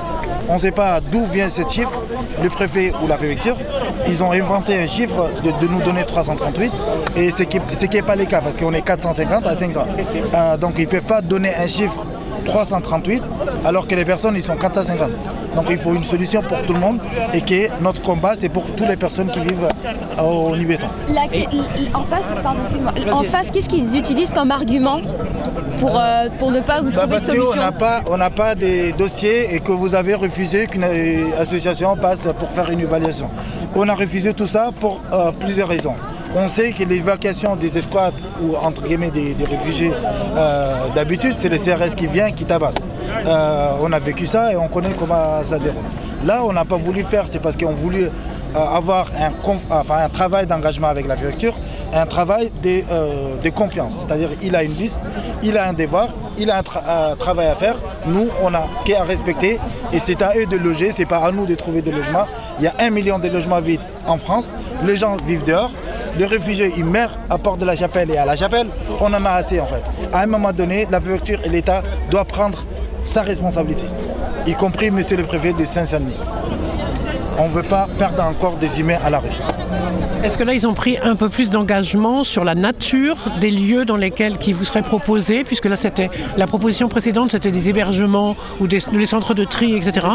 On 0.48 0.54
ne 0.54 0.58
sait 0.58 0.70
pas 0.72 1.00
d'où 1.00 1.24
vient 1.26 1.48
ce 1.48 1.62
chiffre, 1.68 2.02
le 2.42 2.48
préfet 2.50 2.92
ou 3.02 3.06
la 3.06 3.16
préfecture. 3.16 3.56
Ils 4.06 4.22
ont 4.22 4.32
inventé 4.32 4.78
un 4.78 4.86
chiffre 4.86 5.30
de, 5.42 5.50
de 5.66 5.72
nous 5.72 5.80
donner 5.80 6.04
338 6.04 6.72
et 7.16 7.30
ce 7.30 7.42
qui 7.44 7.58
n'est 7.96 8.02
pas 8.02 8.16
le 8.16 8.26
cas 8.26 8.40
parce 8.40 8.56
qu'on 8.56 8.72
est 8.74 8.82
450 8.82 9.46
à 9.46 9.54
500. 9.54 9.80
Euh, 10.34 10.56
donc 10.58 10.74
ils 10.78 10.84
ne 10.84 10.90
peuvent 10.90 11.02
pas 11.02 11.22
donner 11.22 11.54
un 11.56 11.66
chiffre 11.66 12.04
338 12.44 13.22
alors 13.64 13.86
que 13.88 13.94
les 13.94 14.04
personnes 14.04 14.34
ils 14.36 14.42
sont 14.42 14.56
450. 14.56 15.08
Donc 15.56 15.66
il 15.70 15.78
faut 15.78 15.94
une 15.94 16.04
solution 16.04 16.42
pour 16.42 16.60
tout 16.62 16.74
le 16.74 16.80
monde 16.80 16.98
et 17.32 17.40
que 17.40 17.80
notre 17.80 18.02
combat 18.02 18.32
c'est 18.36 18.48
pour 18.50 18.64
toutes 18.76 18.88
les 18.88 18.96
personnes 18.96 19.28
qui 19.30 19.40
vivent 19.40 19.68
euh, 20.18 20.22
au 20.22 20.54
Nibéton. 20.56 20.88
La- 21.08 21.22
l- 21.32 21.46
l- 21.52 21.88
en 21.94 22.02
face, 22.02 22.22
pardon, 22.42 22.60
excuse-moi. 22.62 22.92
En 23.12 23.22
face, 23.22 23.50
qu'est-ce 23.50 23.68
qu'ils 23.68 23.96
utilisent 23.96 24.32
comme 24.34 24.50
argument? 24.50 25.00
Pour, 25.84 26.00
euh, 26.00 26.28
pour 26.38 26.50
ne 26.50 26.60
pas 26.60 26.80
vous 26.80 26.90
Bah, 26.90 27.00
trouver 27.02 27.06
de 27.06 27.10
parce 27.12 27.26
qu'on 27.26 27.32
solution 27.32 27.60
n'a 27.60 27.72
pas, 27.72 28.00
on 28.10 28.16
n'a 28.16 28.30
pas 28.30 28.54
des 28.54 28.92
dossiers 28.92 29.54
et 29.54 29.60
que 29.60 29.72
vous 29.72 29.94
avez 29.94 30.14
refusé 30.14 30.66
qu'une 30.66 30.84
euh, 30.84 31.38
association 31.38 31.96
passe 31.96 32.26
pour 32.38 32.50
faire 32.50 32.70
une 32.70 32.80
évaluation. 32.80 33.28
On 33.74 33.88
a 33.88 33.94
refusé 33.94 34.32
tout 34.32 34.46
ça 34.46 34.70
pour 34.78 35.02
euh, 35.12 35.30
plusieurs 35.38 35.68
raisons. 35.68 35.94
On 36.36 36.48
sait 36.48 36.72
que 36.72 36.82
l'évacuation 36.84 37.54
des 37.54 37.76
escouades 37.78 38.14
ou 38.42 38.56
entre 38.56 38.82
guillemets 38.82 39.10
des, 39.10 39.34
des 39.34 39.44
réfugiés 39.44 39.92
euh, 40.36 40.88
d'habitude, 40.94 41.32
c'est 41.32 41.48
le 41.48 41.58
CRS 41.58 41.94
qui 41.94 42.06
vient, 42.06 42.30
qui 42.30 42.44
tabasse. 42.44 42.74
Euh, 43.26 43.68
on 43.82 43.92
a 43.92 43.98
vécu 43.98 44.26
ça 44.26 44.52
et 44.52 44.56
on 44.56 44.66
connaît 44.68 44.94
comment 44.98 45.44
ça 45.44 45.58
déroule. 45.58 45.84
Là, 46.24 46.42
on 46.44 46.52
n'a 46.52 46.64
pas 46.64 46.76
voulu 46.76 47.04
faire, 47.04 47.24
c'est 47.30 47.38
parce 47.40 47.56
qu'on 47.56 47.72
voulu 47.72 48.04
euh, 48.04 48.08
avoir 48.54 49.10
un, 49.18 49.30
conf- 49.46 49.64
enfin, 49.70 49.98
un 50.04 50.08
travail 50.08 50.46
d'engagement 50.46 50.88
avec 50.88 51.06
la 51.06 51.16
préfecture, 51.16 51.54
un 51.92 52.06
travail 52.06 52.50
de, 52.62 52.80
euh, 52.90 53.36
de 53.36 53.50
confiance. 53.50 54.04
C'est-à-dire 54.06 54.30
il 54.42 54.54
a 54.56 54.62
une 54.62 54.74
liste, 54.74 55.00
il 55.42 55.56
a 55.58 55.68
un 55.68 55.72
devoir, 55.72 56.08
il 56.38 56.50
a 56.50 56.58
un 56.58 57.16
travail 57.16 57.46
à 57.48 57.54
faire. 57.54 57.76
Nous, 58.06 58.28
on 58.42 58.54
a 58.54 58.64
qu'à 58.84 59.02
respecter 59.04 59.58
et 59.92 59.98
c'est 59.98 60.20
à 60.22 60.32
eux 60.36 60.46
de 60.46 60.56
loger, 60.56 60.90
c'est 60.92 61.06
pas 61.06 61.18
à 61.18 61.30
nous 61.30 61.46
de 61.46 61.54
trouver 61.54 61.82
des 61.82 61.92
logements. 61.92 62.26
Il 62.58 62.64
y 62.64 62.68
a 62.68 62.74
un 62.80 62.90
million 62.90 63.18
de 63.18 63.28
logements 63.28 63.60
vides 63.60 63.80
en 64.06 64.18
France. 64.18 64.54
Les 64.84 64.96
gens 64.96 65.16
vivent 65.26 65.44
dehors. 65.44 65.70
Les 66.18 66.26
réfugiés, 66.26 66.72
ils 66.76 66.84
meurent 66.84 67.18
à 67.30 67.38
Port 67.38 67.56
de 67.56 67.64
la 67.64 67.74
Chapelle 67.74 68.10
et 68.10 68.16
à 68.18 68.24
la 68.24 68.36
Chapelle. 68.36 68.68
On 69.00 69.12
en 69.12 69.24
a 69.24 69.30
assez 69.30 69.58
en 69.60 69.66
fait. 69.66 69.82
À 70.12 70.20
un 70.20 70.26
moment 70.26 70.52
donné, 70.52 70.86
la 70.90 71.00
préfecture 71.00 71.40
et 71.44 71.48
l'État 71.48 71.82
doivent 72.10 72.26
prendre 72.26 72.64
sa 73.06 73.22
responsabilité, 73.22 73.84
y 74.46 74.54
compris 74.54 74.90
monsieur 74.90 75.16
le 75.18 75.24
préfet 75.24 75.52
de 75.52 75.64
Saint-Saint-Denis. 75.66 76.16
On 77.38 77.48
ne 77.48 77.54
veut 77.54 77.62
pas 77.62 77.88
perdre 77.98 78.22
encore 78.22 78.56
des 78.56 78.80
humains 78.80 78.98
à 79.04 79.10
la 79.10 79.18
rue. 79.18 79.28
Est-ce 80.22 80.38
que 80.38 80.44
là, 80.44 80.54
ils 80.54 80.66
ont 80.66 80.72
pris 80.72 80.96
un 81.02 81.16
peu 81.16 81.28
plus 81.28 81.50
d'engagement 81.50 82.24
sur 82.24 82.44
la 82.44 82.54
nature 82.54 83.16
des 83.40 83.50
lieux 83.50 83.84
dans 83.84 83.96
lesquels 83.96 84.38
qui 84.38 84.52
vous 84.54 84.64
seraient 84.64 84.80
proposés, 84.82 85.44
puisque 85.44 85.66
là, 85.66 85.76
c'était 85.76 86.10
la 86.38 86.46
proposition 86.46 86.88
précédente, 86.88 87.32
c'était 87.32 87.50
des 87.50 87.68
hébergements 87.68 88.34
ou 88.60 88.66
des, 88.66 88.78
des 88.92 89.06
centres 89.06 89.34
de 89.34 89.44
tri, 89.44 89.76
etc. 89.76 90.06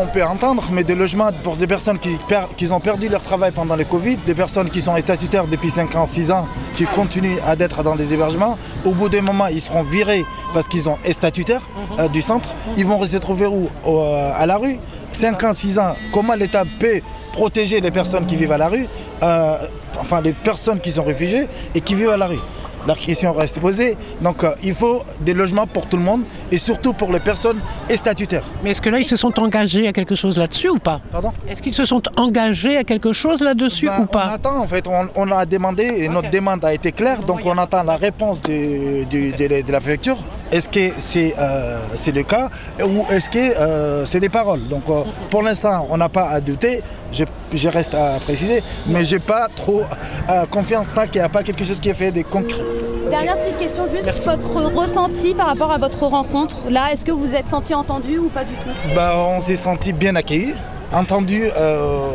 On 0.00 0.06
peut 0.06 0.24
entendre, 0.24 0.64
mais 0.72 0.84
des 0.84 0.94
logements 0.94 1.30
pour 1.42 1.56
des 1.56 1.66
personnes 1.66 1.98
qui, 1.98 2.10
per- 2.28 2.46
qui 2.56 2.70
ont 2.72 2.80
perdu 2.80 3.08
leur 3.08 3.20
travail 3.22 3.50
pendant 3.50 3.76
le 3.76 3.84
Covid, 3.84 4.16
des 4.24 4.34
personnes 4.34 4.70
qui 4.70 4.80
sont 4.80 4.96
statutaires 4.98 5.46
depuis 5.46 5.68
5 5.70 5.94
ans, 5.96 6.06
6 6.06 6.30
ans, 6.30 6.46
qui 6.74 6.84
continuent 6.84 7.36
à 7.46 7.52
être 7.58 7.82
dans 7.82 7.96
des 7.96 8.14
hébergements, 8.14 8.56
au 8.86 8.94
bout 8.94 9.10
d'un 9.10 9.22
moment, 9.22 9.48
ils 9.48 9.60
seront 9.60 9.82
virés 9.82 10.24
parce 10.54 10.66
qu'ils 10.68 10.82
sont 10.82 10.96
statutaires 11.10 11.62
euh, 11.98 12.08
du 12.08 12.22
centre. 12.22 12.48
Ils 12.78 12.86
vont 12.86 13.04
se 13.04 13.16
retrouver 13.16 13.46
où? 13.46 13.68
Au- 13.84 13.98
euh, 14.00 14.30
À 14.34 14.46
la 14.46 14.56
rue 14.56 14.78
5 15.12 15.42
ans, 15.44 15.52
6 15.52 15.78
ans, 15.78 15.96
comment 16.12 16.34
l'État 16.34 16.64
peut 16.78 17.00
protéger 17.32 17.80
les 17.80 17.90
personnes 17.90 18.26
qui 18.26 18.36
vivent 18.36 18.52
à 18.52 18.58
la 18.58 18.68
rue, 18.68 18.86
euh, 19.22 19.56
enfin 20.00 20.20
les 20.20 20.32
personnes 20.32 20.80
qui 20.80 20.90
sont 20.90 21.02
réfugiées 21.04 21.46
et 21.74 21.80
qui 21.80 21.94
vivent 21.94 22.10
à 22.10 22.16
la 22.16 22.26
rue? 22.26 22.38
La 22.86 22.94
question 22.94 23.32
reste 23.32 23.58
posée. 23.58 23.96
Donc 24.22 24.44
euh, 24.44 24.50
il 24.62 24.72
faut 24.72 25.02
des 25.20 25.34
logements 25.34 25.66
pour 25.66 25.86
tout 25.86 25.96
le 25.96 26.02
monde 26.04 26.22
et 26.52 26.58
surtout 26.58 26.92
pour 26.92 27.10
les 27.12 27.18
personnes 27.20 27.58
statutaires. 27.94 28.44
Mais 28.62 28.70
est-ce 28.70 28.80
que 28.80 28.88
là, 28.88 28.98
ils 29.00 29.04
se 29.04 29.16
sont 29.16 29.36
engagés 29.40 29.88
à 29.88 29.92
quelque 29.92 30.14
chose 30.14 30.38
là-dessus 30.38 30.68
ou 30.68 30.78
pas? 30.78 31.00
Pardon? 31.10 31.32
Est-ce 31.48 31.60
qu'ils 31.60 31.74
se 31.74 31.84
sont 31.84 32.00
engagés 32.16 32.76
à 32.76 32.84
quelque 32.84 33.12
chose 33.12 33.40
là-dessus 33.42 33.88
ou 33.88 33.92
On 34.02 34.06
pas 34.06 34.26
attend 34.26 34.58
en 34.62 34.66
fait, 34.68 34.86
on, 34.86 35.08
on 35.16 35.30
a 35.32 35.44
demandé 35.44 35.82
et 35.84 36.08
notre 36.08 36.30
demande 36.30 36.64
a 36.64 36.72
été 36.72 36.92
claire, 36.92 37.18
donc 37.24 37.40
on 37.44 37.58
attend 37.58 37.82
la 37.82 37.96
réponse 37.96 38.40
de, 38.42 39.04
de- 39.04 39.36
de 39.36 39.46
la- 39.48 39.62
de 39.62 39.72
la 39.72 39.80
préfecture. 39.80 40.16
Est-ce 40.50 40.68
que 40.68 40.94
c'est 40.98 41.34
euh, 41.38 41.78
c'est 41.94 42.12
le 42.12 42.22
cas 42.22 42.48
ou 42.82 43.04
est-ce 43.12 43.28
que 43.28 43.38
euh, 43.38 44.06
c'est 44.06 44.20
des 44.20 44.30
paroles? 44.30 44.66
Donc 44.68 44.88
euh, 44.88 45.02
pour 45.30 45.42
l'instant, 45.42 45.86
on 45.90 45.96
n'a 45.98 46.08
pas 46.08 46.28
à 46.30 46.40
douter, 46.40 46.82
je, 47.12 47.24
je 47.52 47.68
reste 47.68 47.94
à 47.94 48.18
préciser, 48.20 48.62
mais 48.86 49.04
j'ai 49.04 49.18
pas 49.18 49.48
trop 49.54 49.82
euh, 49.82 50.46
confiance 50.46 50.86
tant 50.94 51.06
qu'il 51.06 51.20
n'y 51.20 51.26
a 51.26 51.28
pas 51.28 51.42
quelque 51.42 51.64
chose 51.64 51.80
qui 51.80 51.90
est 51.90 51.94
fait 51.94 52.12
de 52.12 52.22
concret. 52.22 52.62
Dernière 53.10 53.38
petite 53.38 53.58
question, 53.58 53.84
juste 53.90 54.24
votre 54.26 54.74
ressenti 54.74 55.34
par 55.34 55.46
rapport 55.46 55.72
à 55.72 55.78
votre 55.78 56.06
rencontre. 56.06 56.56
Là, 56.70 56.92
est-ce 56.92 57.04
que 57.04 57.12
vous 57.12 57.34
êtes 57.34 57.48
senti 57.48 57.74
entendu 57.74 58.18
ou 58.18 58.28
pas 58.28 58.44
du 58.44 58.54
tout? 58.54 58.94
Bah, 58.94 59.12
on 59.16 59.40
s'est 59.40 59.56
senti 59.56 59.92
bien 59.92 60.14
accueillis. 60.16 60.54
Entendu, 60.92 61.42
euh, 61.58 62.08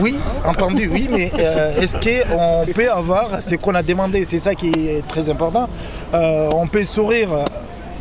oui, 0.00 0.18
entendu, 0.44 0.88
oui, 0.92 1.08
mais 1.10 1.30
euh, 1.38 1.80
est-ce 1.80 1.96
qu'on 1.96 2.64
peut 2.72 2.90
avoir 2.90 3.42
ce 3.42 3.54
qu'on 3.56 3.74
a 3.74 3.82
demandé 3.82 4.26
C'est 4.28 4.38
ça 4.38 4.54
qui 4.54 4.70
est 4.70 5.06
très 5.06 5.28
important. 5.28 5.68
Euh, 6.14 6.48
on 6.54 6.66
peut 6.66 6.84
sourire 6.84 7.28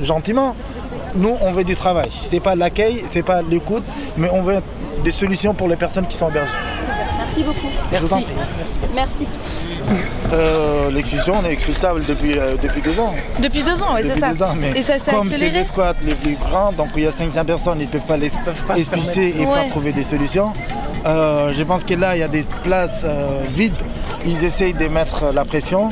gentiment. 0.01 0.55
Nous, 1.15 1.37
on 1.41 1.51
veut 1.51 1.63
du 1.63 1.75
travail. 1.75 2.09
C'est 2.23 2.39
pas 2.39 2.55
l'accueil, 2.55 3.03
c'est 3.07 3.23
pas 3.23 3.41
l'écoute, 3.41 3.83
mais 4.17 4.29
on 4.31 4.41
veut 4.41 4.59
des 5.03 5.11
solutions 5.11 5.53
pour 5.53 5.67
les 5.67 5.75
personnes 5.75 6.07
qui 6.07 6.17
sont 6.17 6.29
hébergées. 6.29 6.51
Merci 7.17 7.43
beaucoup. 7.43 7.67
Prie. 8.15 8.25
Merci. 8.93 9.27
Euh, 10.33 10.89
L'expulsion, 10.91 11.33
on 11.41 11.45
est 11.45 11.53
expulsable 11.53 12.01
depuis, 12.07 12.37
euh, 12.37 12.55
depuis 12.61 12.81
deux 12.81 12.99
ans. 12.99 13.13
Depuis 13.41 13.63
deux 13.63 13.81
ans, 13.83 13.89
oui, 13.95 14.01
c'est 14.03 14.19
ça. 14.19 14.29
deux 14.31 14.43
ans, 14.43 14.55
mais 14.59 14.79
Et 14.79 14.83
ça 14.83 14.97
s'est 14.97 15.11
comme 15.11 15.29
c'est 15.29 15.49
les 15.49 15.63
squats 15.63 15.93
les 16.05 16.15
plus 16.15 16.35
grands, 16.35 16.71
donc 16.71 16.89
il 16.95 17.03
y 17.03 17.07
a 17.07 17.11
500 17.11 17.45
personnes, 17.45 17.79
ils 17.81 17.87
ne 17.87 17.91
peuvent 17.91 18.01
pas 18.07 18.17
les 18.17 18.31
expulser 18.77 19.35
et 19.39 19.43
pas 19.45 19.51
Ouais. 19.63 19.69
trouver 19.69 19.91
des 19.91 20.03
solutions. 20.03 20.51
Euh, 21.05 21.49
je 21.55 21.63
pense 21.63 21.83
que 21.83 21.93
là, 21.93 22.15
il 22.15 22.19
y 22.19 22.23
a 22.23 22.27
des 22.27 22.43
places 22.63 23.01
euh, 23.05 23.41
vides. 23.53 23.73
Ils 24.27 24.43
essayent 24.43 24.73
de 24.73 24.87
mettre 24.87 25.31
la 25.31 25.45
pression, 25.45 25.89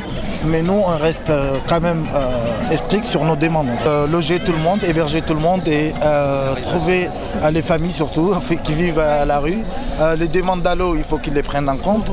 mais 0.48 0.64
nous, 0.64 0.74
on 0.74 0.98
reste 0.98 1.30
euh, 1.30 1.56
quand 1.70 1.80
même 1.80 2.06
euh, 2.16 2.76
strict 2.76 3.06
sur 3.06 3.24
nos 3.24 3.36
demandes. 3.36 3.68
Euh, 3.86 4.08
loger 4.08 4.40
tout 4.40 4.52
le 4.52 4.58
monde, 4.58 4.80
héberger 4.84 5.22
tout 5.22 5.36
le 5.36 5.40
monde 5.40 5.68
et 5.68 5.94
euh, 6.04 6.56
trouver 6.64 7.10
les 7.52 7.62
familles 7.62 7.92
surtout 7.92 8.34
qui 8.64 8.74
vivent 8.74 9.00
à 9.00 9.26
la 9.26 9.40
rue. 9.40 9.60
Les 10.18 10.28
demandes 10.28 10.64
d'allô, 10.64 10.96
il 10.96 11.04
faut 11.04 11.20
qu'ils 11.20 11.36
les 11.36 11.44
prennent 11.44 11.70
en 11.70 11.78
compte. 11.78 12.08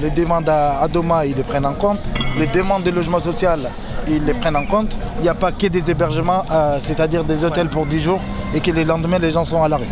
Les 0.00 0.10
demandes 0.10 0.48
à 0.48 0.80
Adoma, 0.82 1.26
ils 1.26 1.36
les 1.36 1.42
prennent 1.42 1.66
en 1.66 1.74
compte. 1.74 1.98
Les 2.38 2.46
demandes 2.46 2.84
de 2.84 2.90
logement 2.90 3.18
social, 3.18 3.58
ils 4.06 4.24
les 4.24 4.34
prennent 4.34 4.56
en 4.56 4.66
compte. 4.66 4.96
Il 5.18 5.22
n'y 5.22 5.28
a 5.28 5.34
pas 5.34 5.50
que 5.50 5.66
des 5.66 5.90
hébergements, 5.90 6.44
c'est-à-dire 6.80 7.24
des 7.24 7.44
hôtels 7.44 7.68
pour 7.68 7.86
10 7.86 8.00
jours 8.00 8.20
et 8.54 8.60
que 8.60 8.70
les 8.70 8.84
lendemains, 8.84 9.18
les 9.18 9.32
gens 9.32 9.44
sont 9.44 9.62
à 9.62 9.68
la 9.68 9.76
rue. 9.78 9.88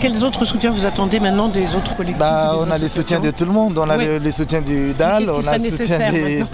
Quels 0.00 0.24
autres 0.24 0.46
soutiens 0.46 0.70
vous 0.70 0.86
attendez 0.86 1.20
maintenant 1.20 1.48
des 1.48 1.74
autres 1.74 1.94
collectifs 1.94 2.18
Bah, 2.18 2.52
des 2.54 2.60
on 2.66 2.70
a 2.70 2.78
les 2.78 2.88
soutiens 2.88 3.20
de 3.20 3.30
tout 3.30 3.44
le 3.44 3.52
monde. 3.52 3.76
On 3.76 3.88
a 3.90 3.98
Oui. 3.98 4.06
les, 4.06 4.18
les 4.18 4.30
soutiens 4.30 4.62
du 4.62 4.94
DAL, 4.94 5.24
Qu'est-ce 5.24 5.30
on 5.30 5.38
a 5.40 5.42
serait 5.42 5.58
le 5.58 5.64
soutien 5.76 5.98
nécessaire 5.98 6.12
des- 6.12 6.44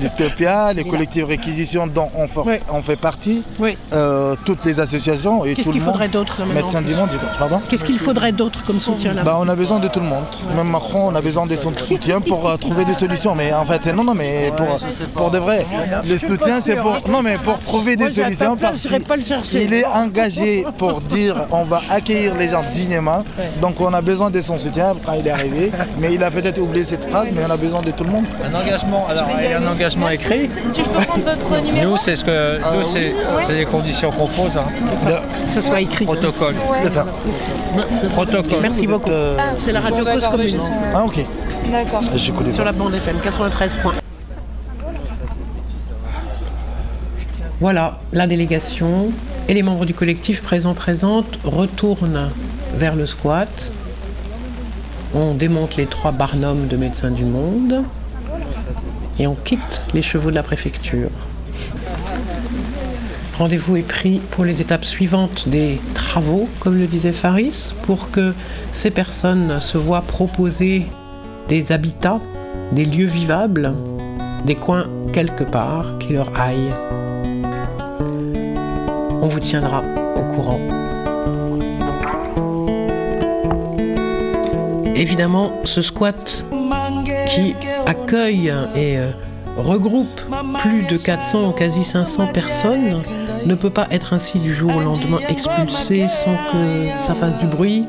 d'Utopia, 0.00 0.72
les 0.74 0.82
collectifs 0.84 1.24
réquisitions 1.24 1.86
dont 1.86 2.10
on, 2.16 2.26
for- 2.26 2.48
on 2.72 2.82
fait 2.82 2.96
partie, 2.96 3.44
euh, 3.92 4.34
toutes 4.44 4.64
les 4.64 4.80
associations 4.80 5.44
et 5.44 5.54
Qu'est-ce 5.54 5.66
tout 5.66 5.68
le 5.70 5.72
qu'il 5.74 5.82
monde. 5.82 5.92
faudrait 5.92 6.08
d'autre 6.08 6.42
Médecins 6.44 6.82
du 6.82 6.94
monde, 6.94 7.10
pardon 7.38 7.62
Qu'est-ce 7.68 7.84
qu'il 7.84 8.00
faudrait 8.00 8.32
d'autre 8.32 8.64
comme 8.64 8.80
soutien 8.80 9.12
là 9.12 9.22
bah, 9.22 9.36
on 9.38 9.48
a 9.48 9.54
besoin 9.54 9.78
de 9.78 9.86
tout 9.86 10.00
le 10.00 10.06
monde. 10.06 10.24
Même 10.56 10.68
Macron, 10.68 11.08
on 11.12 11.14
a 11.14 11.20
besoin 11.20 11.46
de 11.46 11.54
son 11.54 11.72
soutien 11.76 12.20
pour 12.20 12.48
euh, 12.48 12.56
trouver 12.56 12.84
des 12.84 12.94
solutions. 12.94 13.34
Mais 13.36 13.52
en 13.52 13.64
fait, 13.64 13.86
non, 13.94 14.02
non, 14.02 14.14
mais 14.14 14.52
pour, 14.56 14.78
pour 15.14 15.30
de 15.30 15.38
vrai, 15.38 15.64
le 16.04 16.18
soutien, 16.18 16.60
c'est 16.60 16.76
pour, 16.76 17.00
non, 17.08 17.22
mais 17.22 17.38
pour 17.38 17.60
trouver 17.60 17.94
des 17.94 18.08
solutions. 18.10 18.56
parce 18.56 18.82
qu'il- 18.88 19.02
pas 19.04 19.16
le 19.16 19.22
chercher. 19.22 19.62
Il 19.64 19.72
est 19.74 19.84
engagé 19.86 20.64
pour 20.78 21.00
dire 21.00 21.46
on 21.52 21.62
va 21.64 21.80
accueillir 21.90 22.34
les 22.34 22.48
gens 22.48 22.62
dignement. 22.72 23.24
Donc 23.60 23.80
on 23.80 23.92
a 23.94 24.00
besoin 24.00 24.30
de 24.30 24.40
son 24.40 24.58
soutien 24.58 24.94
quand 25.04 25.12
il 25.14 25.26
est 25.26 25.30
arrivé. 25.30 25.70
Mais 25.98 26.14
il 26.14 26.22
a 26.22 26.30
peut-être 26.30 26.60
oublié 26.60 26.84
cette 26.84 27.08
phrase, 27.08 27.28
mais 27.32 27.42
on 27.46 27.50
a 27.50 27.56
besoin 27.56 27.82
de 27.82 27.90
tout 27.90 28.04
le 28.04 28.10
monde. 28.10 28.24
Un 28.44 28.54
engagement, 28.54 29.06
alors 29.08 29.28
il 29.38 29.50
y 29.50 29.52
a 29.52 29.60
un 29.60 29.66
engagement 29.66 30.08
écrit. 30.08 30.48
Tu 30.72 30.82
peux 30.82 31.00
prendre 31.00 31.24
votre 31.24 31.62
numéro 31.62 31.90
Nous, 31.90 31.96
c'est 31.98 32.16
ce 32.16 32.24
que 32.24 32.58
nous, 32.58 32.84
c'est 32.92 33.12
c'est 33.46 33.54
les 33.54 33.64
conditions 33.64 34.10
qu'on 34.10 34.26
pose. 34.26 34.56
Hein. 34.56 34.64
Que 35.48 35.54
ce 35.54 35.60
soit 35.60 35.80
écrit. 35.80 36.04
Protocole. 36.04 36.54
Ouais. 36.70 36.78
C'est 36.82 36.92
ça. 36.92 37.06
Protocole. 38.14 38.62
Merci 38.62 38.86
beaucoup. 38.86 39.10
Ah, 39.10 39.52
C'est 39.58 39.72
la 39.72 39.80
radio 39.80 40.04
Cause 40.04 40.26
Commune. 40.28 40.60
Ah, 40.94 41.04
ok. 41.04 41.24
D'accord. 41.70 42.02
Je 42.14 42.32
connais 42.32 42.52
Sur 42.52 42.64
la 42.64 42.72
bande 42.72 42.94
FM 42.94 43.18
93 43.22 43.76
points. 43.76 43.92
Voilà, 47.60 48.00
la 48.12 48.26
délégation 48.26 49.12
et 49.48 49.54
les 49.54 49.62
membres 49.62 49.84
du 49.84 49.94
collectif 49.94 50.42
présent 50.42 50.74
présente 50.74 51.38
retournent 51.44 52.30
vers 52.74 52.94
le 52.94 53.06
squat. 53.06 53.72
On 55.14 55.34
démonte 55.34 55.76
les 55.76 55.86
trois 55.86 56.12
barnums 56.12 56.68
de 56.68 56.76
Médecins 56.76 57.10
du 57.10 57.24
Monde 57.24 57.84
et 59.18 59.26
on 59.26 59.34
quitte 59.34 59.82
les 59.94 60.02
chevaux 60.02 60.30
de 60.30 60.34
la 60.34 60.42
préfecture. 60.42 61.10
Rendez-vous 63.38 63.76
est 63.76 63.82
pris 63.82 64.20
pour 64.30 64.44
les 64.44 64.60
étapes 64.60 64.84
suivantes 64.84 65.48
des 65.48 65.80
travaux, 65.94 66.48
comme 66.60 66.78
le 66.78 66.86
disait 66.86 67.12
Faris, 67.12 67.74
pour 67.82 68.10
que 68.10 68.34
ces 68.72 68.90
personnes 68.90 69.60
se 69.60 69.78
voient 69.78 70.02
proposer 70.02 70.86
des 71.48 71.72
habitats, 71.72 72.20
des 72.72 72.84
lieux 72.84 73.06
vivables 73.06 73.72
des 74.44 74.54
coins 74.54 74.86
quelque 75.12 75.44
part 75.44 75.98
qui 75.98 76.14
leur 76.14 76.28
aillent. 76.38 76.74
On 79.20 79.28
vous 79.28 79.40
tiendra 79.40 79.82
au 80.16 80.34
courant. 80.34 80.81
Évidemment, 84.94 85.52
ce 85.64 85.82
squat 85.82 86.44
qui 87.28 87.54
accueille 87.86 88.52
et 88.76 88.98
euh, 88.98 89.10
regroupe 89.56 90.20
plus 90.58 90.82
de 90.86 90.96
400 90.96 91.52
quasi 91.52 91.84
500 91.84 92.28
personnes 92.32 93.02
ne 93.46 93.54
peut 93.54 93.70
pas 93.70 93.86
être 93.90 94.12
ainsi 94.12 94.38
du 94.38 94.52
jour 94.52 94.74
au 94.74 94.80
lendemain 94.80 95.18
expulsé 95.28 96.06
sans 96.08 96.34
que 96.52 97.06
ça 97.06 97.14
fasse 97.14 97.38
du 97.38 97.46
bruit 97.46 97.86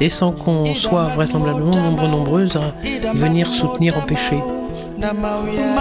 et 0.00 0.08
sans 0.08 0.32
qu'on 0.32 0.64
soit 0.66 1.04
vraisemblablement 1.04 1.76
nombreux 1.76 2.08
nombreuses 2.08 2.56
à 2.56 2.74
venir 3.14 3.52
soutenir 3.52 3.96
empêcher. 3.98 4.38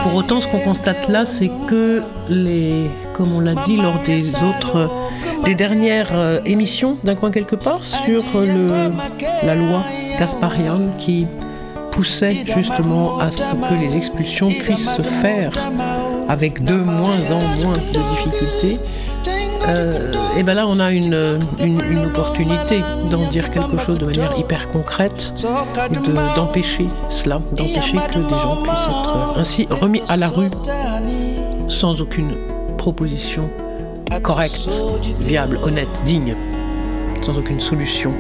Pour 0.04 0.16
autant, 0.16 0.42
ce 0.42 0.48
qu'on 0.48 0.60
constate 0.60 1.08
là, 1.08 1.26
c'est 1.26 1.52
que 1.68 2.02
les, 2.28 2.90
comme 3.14 3.34
on 3.36 3.40
l'a 3.40 3.54
dit 3.54 3.78
lors 3.78 4.00
des 4.06 4.36
autres, 4.36 4.90
des 5.46 5.56
dernières 5.56 6.12
euh, 6.14 6.40
émissions 6.46 6.98
d'un 7.04 7.16
coin 7.16 7.32
quelque 7.32 7.56
part 7.56 7.84
sur 7.84 8.24
le, 8.36 8.92
la 9.46 9.56
loi 9.56 9.84
Gasparian 10.20 10.80
qui 10.98 11.28
poussait 11.92 12.44
justement 12.56 13.20
à 13.20 13.32
ce 13.32 13.42
que 13.42 13.82
les 13.82 13.96
expulsions 13.96 14.48
puissent 14.48 14.96
se 14.96 15.02
faire 15.02 15.52
avec 16.30 16.64
de 16.64 16.76
moins 16.76 17.32
en 17.32 17.62
moins 17.62 17.78
de 17.78 18.00
difficultés, 18.16 18.80
euh, 19.68 20.12
et 20.38 20.44
ben 20.44 20.54
là 20.54 20.66
on 20.68 20.80
a 20.80 20.92
une, 20.92 21.40
une, 21.60 22.06
opportunité 22.06 22.80
d'en 23.10 23.30
dire 23.30 23.52
quelque 23.52 23.78
chose 23.78 23.98
de 23.98 24.06
manière 24.06 24.38
hyper 24.38 24.70
concrète, 24.70 25.34
d'empêcher 26.36 26.88
cela, 27.10 27.42
d'empêcher 27.56 27.98
que 28.08 28.20
des 28.20 28.30
gens 28.30 28.58
puissent 28.64 28.88
être 28.88 29.36
ainsi 29.38 29.68
remis 29.70 30.02
à 30.08 30.18
la 30.18 30.30
rue 30.30 30.50
sans 31.68 32.02
aucune 32.02 32.34
proposition 32.78 33.50
correcte, 34.20 34.70
viable, 35.20 35.58
honnête, 35.64 36.02
digne, 36.04 36.36
sans 37.22 37.38
aucune 37.38 37.60
solution 37.60 38.14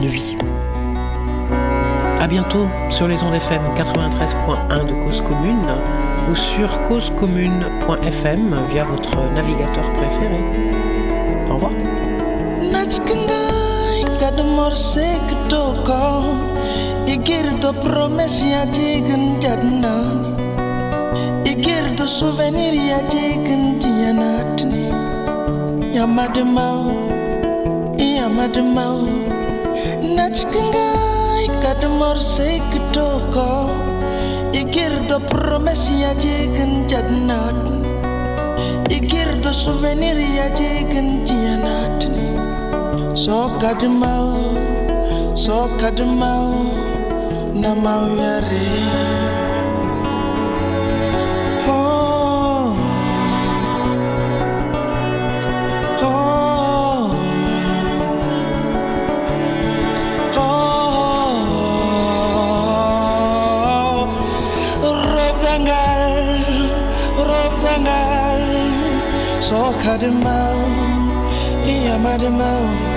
de 0.00 0.06
vie. 0.06 0.36
A 2.20 2.26
bientôt 2.26 2.66
sur 2.90 3.08
les 3.08 3.22
ondes 3.22 3.34
FM 3.34 3.62
93.1 3.76 4.86
de 4.86 5.04
Cause 5.04 5.20
Commune 5.20 5.66
ou 6.30 6.34
sur 6.34 6.82
causecommune.fm 6.84 8.56
via 8.70 8.84
votre 8.84 9.16
navigateur 9.34 9.84
préféré. 9.92 10.40
Au 11.50 11.54
revoir. 11.54 11.72
nyamademau 25.96 26.92
iyamademau 27.96 29.08
nacikengai 30.16 31.48
kademor 31.64 32.20
sei 32.20 32.60
kedoko 32.68 33.72
ikir 34.52 34.92
do 35.08 35.16
promesi 35.30 35.96
promes 35.96 36.04
yajegen 36.04 36.84
jadnat 36.92 37.56
ikir 38.92 39.40
do 39.40 39.52
souvenir 39.62 40.20
yajegen 40.20 41.24
jianat 41.24 42.04
so 43.16 43.48
kademau 43.56 44.52
so 45.32 45.64
kademau 45.80 46.76
namau 47.56 48.04
yare 48.20 49.35
E 69.96 70.60
e 71.66 71.88
amaremão 71.88 72.95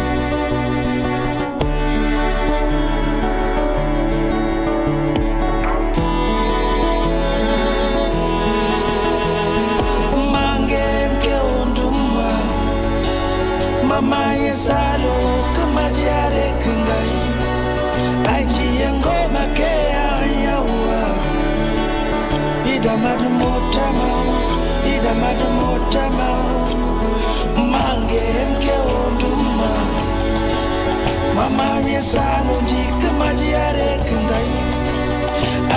mama 31.59 31.81
miesano 31.85 32.55
jika 32.69 33.09
majiare 33.19 33.89
kengai. 34.07 34.53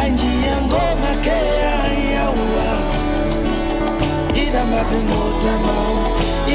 Anji 0.02 0.32
ngoma 0.66 1.12
ke 1.24 1.36
ayawa 1.82 2.70
ida 4.42 4.62
madu 4.72 4.98
motama 5.10 5.76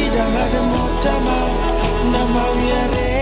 ida 0.02 0.24
madu 0.36 0.62
motama 0.72 1.38
na 2.12 2.22
mawiare 2.34 3.16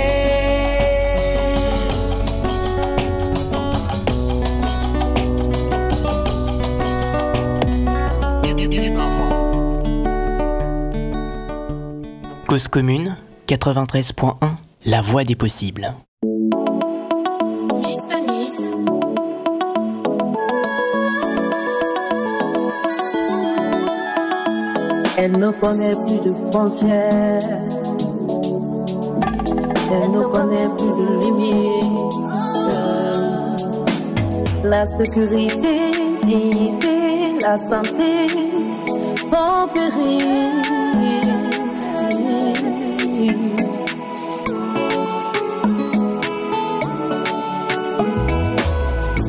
Cause 12.47 12.67
commune 12.69 13.15
93.1 13.47 14.64
La 14.87 15.01
voix 15.01 15.23
des 15.23 15.35
possibles. 15.35 15.91
Elle 25.17 25.39
ne 25.39 25.49
connaît 25.59 25.95
plus 26.05 26.19
de 26.19 26.35
frontières. 26.51 27.41
Elle 29.91 30.11
ne 30.11 30.23
connaît 30.23 30.69
plus 30.77 30.93
de 30.99 31.05
limites. 31.23 31.85
La 34.63 34.85
sécurité, 34.85 35.91
dignité, 36.23 37.39
la 37.41 37.57
santé 37.57 38.27
en 39.31 39.67
péril. 39.67 40.55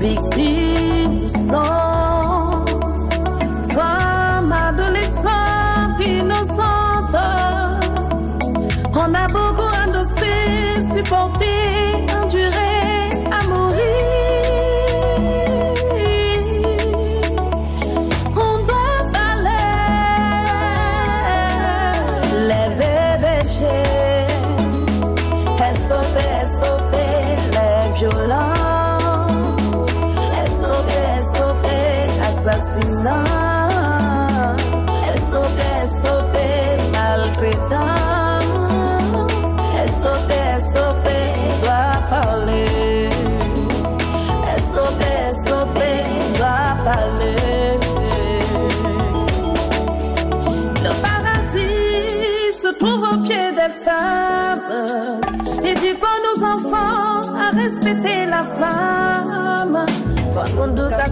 Victime 0.07 1.29
sang, 1.29 2.65
femme 3.75 4.06
adolescente 4.06 4.06